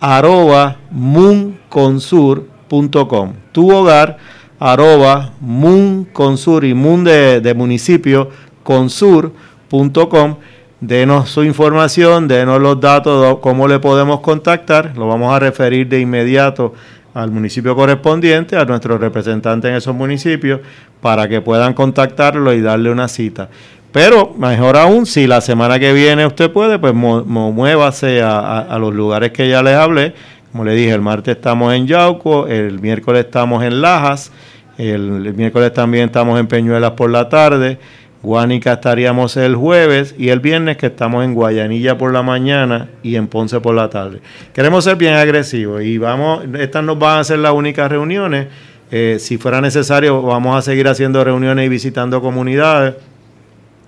arroba 0.00 0.78
moonconsur.com. 0.90 3.32
Tu 3.52 3.72
hogar 3.72 4.16
arroba 4.58 5.34
moonconsur 5.40 6.64
y 6.64 6.74
moon 6.74 7.04
de, 7.04 7.40
de 7.40 7.54
municipio 7.54 8.30
consur.com. 8.64 10.38
Denos 10.80 11.30
su 11.30 11.44
información, 11.44 12.26
denos 12.26 12.60
los 12.60 12.80
datos, 12.80 13.22
de 13.22 13.40
cómo 13.40 13.68
le 13.68 13.78
podemos 13.78 14.18
contactar. 14.18 14.96
Lo 14.96 15.06
vamos 15.06 15.32
a 15.32 15.38
referir 15.38 15.88
de 15.88 16.00
inmediato 16.00 16.74
al 17.16 17.30
municipio 17.30 17.74
correspondiente, 17.74 18.56
a 18.56 18.64
nuestro 18.66 18.98
representante 18.98 19.68
en 19.68 19.74
esos 19.76 19.94
municipios, 19.94 20.60
para 21.00 21.26
que 21.28 21.40
puedan 21.40 21.72
contactarlo 21.74 22.52
y 22.52 22.60
darle 22.60 22.90
una 22.90 23.08
cita. 23.08 23.48
Pero 23.90 24.34
mejor 24.38 24.76
aún, 24.76 25.06
si 25.06 25.26
la 25.26 25.40
semana 25.40 25.78
que 25.78 25.92
viene 25.94 26.26
usted 26.26 26.50
puede, 26.50 26.78
pues 26.78 26.92
mo- 26.92 27.24
mo- 27.24 27.52
muévase 27.52 28.20
a, 28.20 28.58
a- 28.60 28.78
los 28.78 28.94
lugares 28.94 29.30
que 29.32 29.48
ya 29.48 29.62
les 29.62 29.74
hablé. 29.74 30.12
Como 30.52 30.64
le 30.64 30.74
dije, 30.74 30.92
el 30.92 31.00
martes 31.00 31.36
estamos 31.36 31.72
en 31.74 31.86
Yauco, 31.86 32.46
el 32.46 32.80
miércoles 32.80 33.24
estamos 33.26 33.64
en 33.64 33.80
Lajas, 33.80 34.32
el, 34.76 35.26
el 35.26 35.34
miércoles 35.34 35.72
también 35.72 36.04
estamos 36.06 36.38
en 36.38 36.46
Peñuelas 36.46 36.90
por 36.92 37.10
la 37.10 37.28
tarde, 37.30 37.78
Guánica 38.26 38.72
estaríamos 38.72 39.36
el 39.36 39.54
jueves 39.54 40.16
y 40.18 40.30
el 40.30 40.40
viernes 40.40 40.76
que 40.78 40.86
estamos 40.86 41.24
en 41.24 41.32
Guayanilla 41.32 41.96
por 41.96 42.12
la 42.12 42.24
mañana 42.24 42.88
y 43.04 43.14
en 43.14 43.28
Ponce 43.28 43.60
por 43.60 43.76
la 43.76 43.88
tarde. 43.88 44.20
Queremos 44.52 44.82
ser 44.82 44.96
bien 44.96 45.14
agresivos 45.14 45.84
y 45.84 45.96
vamos, 45.96 46.42
estas 46.58 46.82
no 46.82 46.96
van 46.96 47.20
a 47.20 47.24
ser 47.24 47.38
las 47.38 47.52
únicas 47.52 47.88
reuniones. 47.88 48.48
Eh, 48.90 49.18
si 49.20 49.38
fuera 49.38 49.60
necesario, 49.60 50.22
vamos 50.22 50.56
a 50.56 50.62
seguir 50.62 50.88
haciendo 50.88 51.22
reuniones 51.22 51.66
y 51.66 51.68
visitando 51.68 52.20
comunidades. 52.20 52.96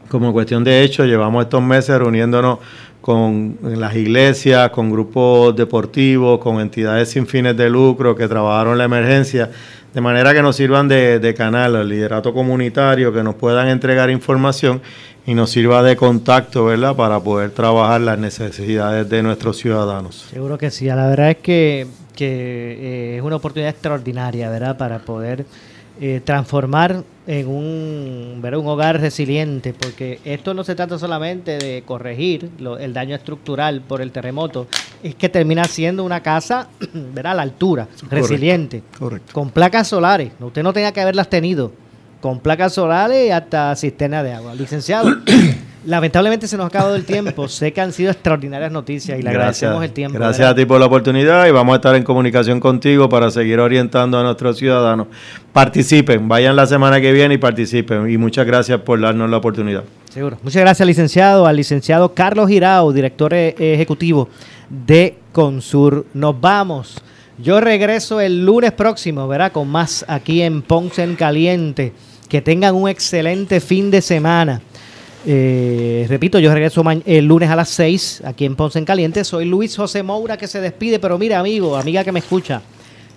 Como 0.08 0.32
cuestión 0.32 0.62
de 0.62 0.84
hecho, 0.84 1.04
llevamos 1.04 1.42
estos 1.42 1.60
meses 1.60 1.98
reuniéndonos 1.98 2.60
con 3.00 3.58
las 3.60 3.96
iglesias, 3.96 4.70
con 4.70 4.92
grupos 4.92 5.56
deportivos, 5.56 6.38
con 6.38 6.60
entidades 6.60 7.10
sin 7.10 7.26
fines 7.26 7.56
de 7.56 7.68
lucro 7.68 8.14
que 8.14 8.28
trabajaron 8.28 8.78
la 8.78 8.84
emergencia, 8.84 9.50
de 9.98 10.02
manera 10.02 10.32
que 10.32 10.42
nos 10.42 10.54
sirvan 10.54 10.86
de, 10.86 11.18
de 11.18 11.34
canal 11.34 11.74
al 11.74 11.88
liderato 11.88 12.32
comunitario, 12.32 13.12
que 13.12 13.24
nos 13.24 13.34
puedan 13.34 13.66
entregar 13.66 14.10
información 14.10 14.80
y 15.26 15.34
nos 15.34 15.50
sirva 15.50 15.82
de 15.82 15.96
contacto, 15.96 16.66
¿verdad?, 16.66 16.94
para 16.94 17.18
poder 17.18 17.50
trabajar 17.50 18.02
las 18.02 18.16
necesidades 18.16 19.08
de 19.08 19.24
nuestros 19.24 19.56
ciudadanos. 19.56 20.28
Seguro 20.30 20.56
que 20.56 20.70
sí. 20.70 20.84
La 20.86 21.08
verdad 21.08 21.30
es 21.30 21.38
que, 21.38 21.88
que, 22.14 22.76
eh, 22.80 23.16
es 23.16 23.22
una 23.22 23.34
oportunidad 23.34 23.70
extraordinaria, 23.70 24.48
¿verdad? 24.50 24.76
Para 24.76 25.00
poder 25.00 25.46
eh, 26.00 26.20
transformar 26.24 27.02
en 27.26 27.48
un, 27.48 28.38
¿verdad? 28.40 28.60
un 28.60 28.68
hogar 28.68 29.00
resiliente, 29.00 29.74
porque 29.74 30.20
esto 30.24 30.54
no 30.54 30.64
se 30.64 30.74
trata 30.74 30.98
solamente 30.98 31.58
de 31.58 31.82
corregir 31.84 32.50
lo- 32.58 32.78
el 32.78 32.92
daño 32.94 33.14
estructural 33.16 33.80
por 33.82 34.00
el 34.00 34.12
terremoto, 34.12 34.66
es 35.02 35.14
que 35.14 35.28
termina 35.28 35.64
siendo 35.64 36.04
una 36.04 36.22
casa, 36.22 36.68
¿verdad? 36.94 37.32
A 37.32 37.36
la 37.36 37.42
altura, 37.42 37.88
resiliente, 38.10 38.82
Correcto. 38.98 39.32
con 39.32 39.50
placas 39.50 39.88
solares. 39.88 40.30
Usted 40.40 40.62
no 40.62 40.72
tenía 40.72 40.92
que 40.92 41.00
haberlas 41.00 41.28
tenido, 41.28 41.72
con 42.20 42.40
placas 42.40 42.72
solares 42.74 43.26
y 43.28 43.30
hasta 43.30 43.74
cisterna 43.76 44.22
de 44.22 44.32
agua. 44.32 44.54
Licenciado, 44.54 45.10
lamentablemente 45.88 46.46
se 46.46 46.56
nos 46.56 46.64
ha 46.64 46.68
acabado 46.68 46.94
el 46.94 47.04
tiempo. 47.04 47.48
Sé 47.48 47.72
que 47.72 47.80
han 47.80 47.92
sido 47.92 48.10
extraordinarias 48.10 48.70
noticias 48.70 49.18
y 49.18 49.22
le 49.22 49.30
agradecemos 49.30 49.82
el 49.82 49.92
tiempo. 49.92 50.18
Gracias 50.18 50.38
¿verdad? 50.38 50.52
a 50.52 50.54
ti 50.54 50.66
por 50.66 50.78
la 50.78 50.86
oportunidad 50.86 51.46
y 51.46 51.50
vamos 51.50 51.72
a 51.72 51.76
estar 51.76 51.94
en 51.96 52.02
comunicación 52.02 52.60
contigo 52.60 53.08
para 53.08 53.30
seguir 53.30 53.58
orientando 53.58 54.18
a 54.18 54.22
nuestros 54.22 54.58
ciudadanos. 54.58 55.06
Participen, 55.52 56.28
vayan 56.28 56.54
la 56.56 56.66
semana 56.66 57.00
que 57.00 57.10
viene 57.12 57.34
y 57.34 57.38
participen. 57.38 58.10
Y 58.10 58.18
muchas 58.18 58.46
gracias 58.46 58.80
por 58.82 59.00
darnos 59.00 59.30
la 59.30 59.38
oportunidad. 59.38 59.84
Seguro. 60.10 60.38
Muchas 60.42 60.60
gracias, 60.60 60.86
licenciado. 60.86 61.46
Al 61.46 61.56
licenciado 61.56 62.12
Carlos 62.14 62.48
Girao, 62.48 62.92
director 62.92 63.32
eh, 63.32 63.54
ejecutivo 63.58 64.28
de 64.68 65.16
Consur. 65.32 66.04
Nos 66.12 66.38
vamos. 66.38 67.02
Yo 67.38 67.60
regreso 67.60 68.20
el 68.20 68.44
lunes 68.44 68.72
próximo, 68.72 69.26
¿verdad? 69.26 69.52
Con 69.52 69.68
más 69.68 70.04
aquí 70.06 70.42
en 70.42 70.60
Ponce 70.60 71.02
en 71.02 71.16
Caliente. 71.16 71.94
Que 72.28 72.42
tengan 72.42 72.74
un 72.74 72.90
excelente 72.90 73.60
fin 73.60 73.90
de 73.90 74.02
semana. 74.02 74.60
Eh, 75.26 76.06
repito, 76.08 76.38
yo 76.38 76.52
regreso 76.52 76.82
el 77.04 77.24
lunes 77.26 77.50
a 77.50 77.56
las 77.56 77.68
6 77.70 78.22
aquí 78.24 78.44
en 78.44 78.56
Ponce 78.56 78.78
en 78.78 78.84
Caliente. 78.84 79.24
Soy 79.24 79.44
Luis 79.44 79.76
José 79.76 80.02
Moura 80.02 80.36
que 80.36 80.46
se 80.46 80.60
despide, 80.60 80.98
pero 80.98 81.18
mira, 81.18 81.38
amigo, 81.40 81.76
amiga 81.76 82.04
que 82.04 82.12
me 82.12 82.20
escucha. 82.20 82.62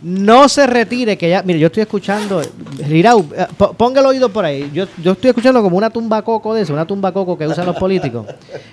No 0.03 0.49
se 0.49 0.65
retire, 0.65 1.15
que 1.15 1.29
ya, 1.29 1.43
mire, 1.43 1.59
yo 1.59 1.67
estoy 1.67 1.81
escuchando, 1.81 2.41
Girau, 2.87 3.23
eh, 3.37 3.45
po- 3.55 3.73
ponga 3.73 3.99
el 4.01 4.07
oído 4.07 4.29
por 4.29 4.43
ahí. 4.43 4.71
Yo, 4.73 4.85
yo 5.01 5.11
estoy 5.11 5.29
escuchando 5.29 5.61
como 5.61 5.77
una 5.77 5.91
tumba 5.91 6.23
coco 6.23 6.55
de 6.55 6.63
eso, 6.63 6.73
una 6.73 6.87
tumba 6.87 7.11
coco 7.11 7.37
que 7.37 7.45
usan 7.45 7.67
los 7.67 7.75
políticos. 7.77 8.25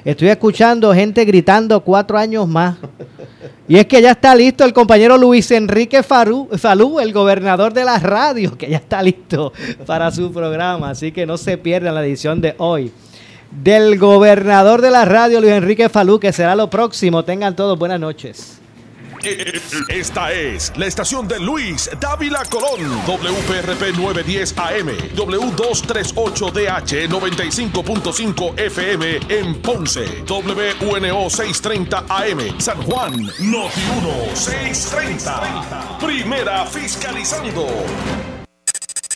Estoy 0.06 0.28
escuchando 0.28 0.94
gente 0.94 1.22
gritando 1.26 1.80
cuatro 1.84 2.16
años 2.16 2.48
más. 2.48 2.76
Y 3.68 3.76
es 3.76 3.84
que 3.84 4.00
ya 4.00 4.12
está 4.12 4.34
listo 4.34 4.64
el 4.64 4.72
compañero 4.72 5.18
Luis 5.18 5.50
Enrique 5.50 6.02
Falú, 6.02 6.48
el 6.98 7.12
gobernador 7.12 7.74
de 7.74 7.84
la 7.84 7.98
radio, 7.98 8.56
que 8.56 8.70
ya 8.70 8.78
está 8.78 9.02
listo 9.02 9.52
para 9.84 10.10
su 10.10 10.32
programa. 10.32 10.88
Así 10.88 11.12
que 11.12 11.26
no 11.26 11.36
se 11.36 11.58
pierdan 11.58 11.94
la 11.94 12.02
edición 12.06 12.40
de 12.40 12.54
hoy 12.56 12.90
del 13.50 13.98
gobernador 13.98 14.82
de 14.82 14.90
la 14.90 15.04
radio, 15.04 15.40
Luis 15.40 15.52
Enrique 15.52 15.88
Falú, 15.88 16.20
que 16.20 16.32
será 16.32 16.54
lo 16.54 16.70
próximo. 16.70 17.24
Tengan 17.24 17.56
todos 17.56 17.78
buenas 17.78 18.00
noches. 18.00 18.58
Esta 19.88 20.32
es 20.32 20.72
la 20.76 20.86
estación 20.86 21.26
de 21.26 21.40
Luis 21.40 21.90
Dávila 22.00 22.42
Colón. 22.48 22.80
WPRP 23.06 23.96
910 23.96 24.56
AM. 24.56 24.88
W238DH 25.16 27.08
95.5 27.08 28.58
FM 28.58 29.18
en 29.28 29.60
Ponce. 29.60 30.24
WNO 30.28 31.28
630 31.30 32.04
AM. 32.08 32.60
San 32.60 32.80
Juan. 32.82 33.12
Noti 33.40 33.80
1 33.98 34.36
630. 34.36 35.98
Primera 35.98 36.64
fiscalizando. 36.66 37.66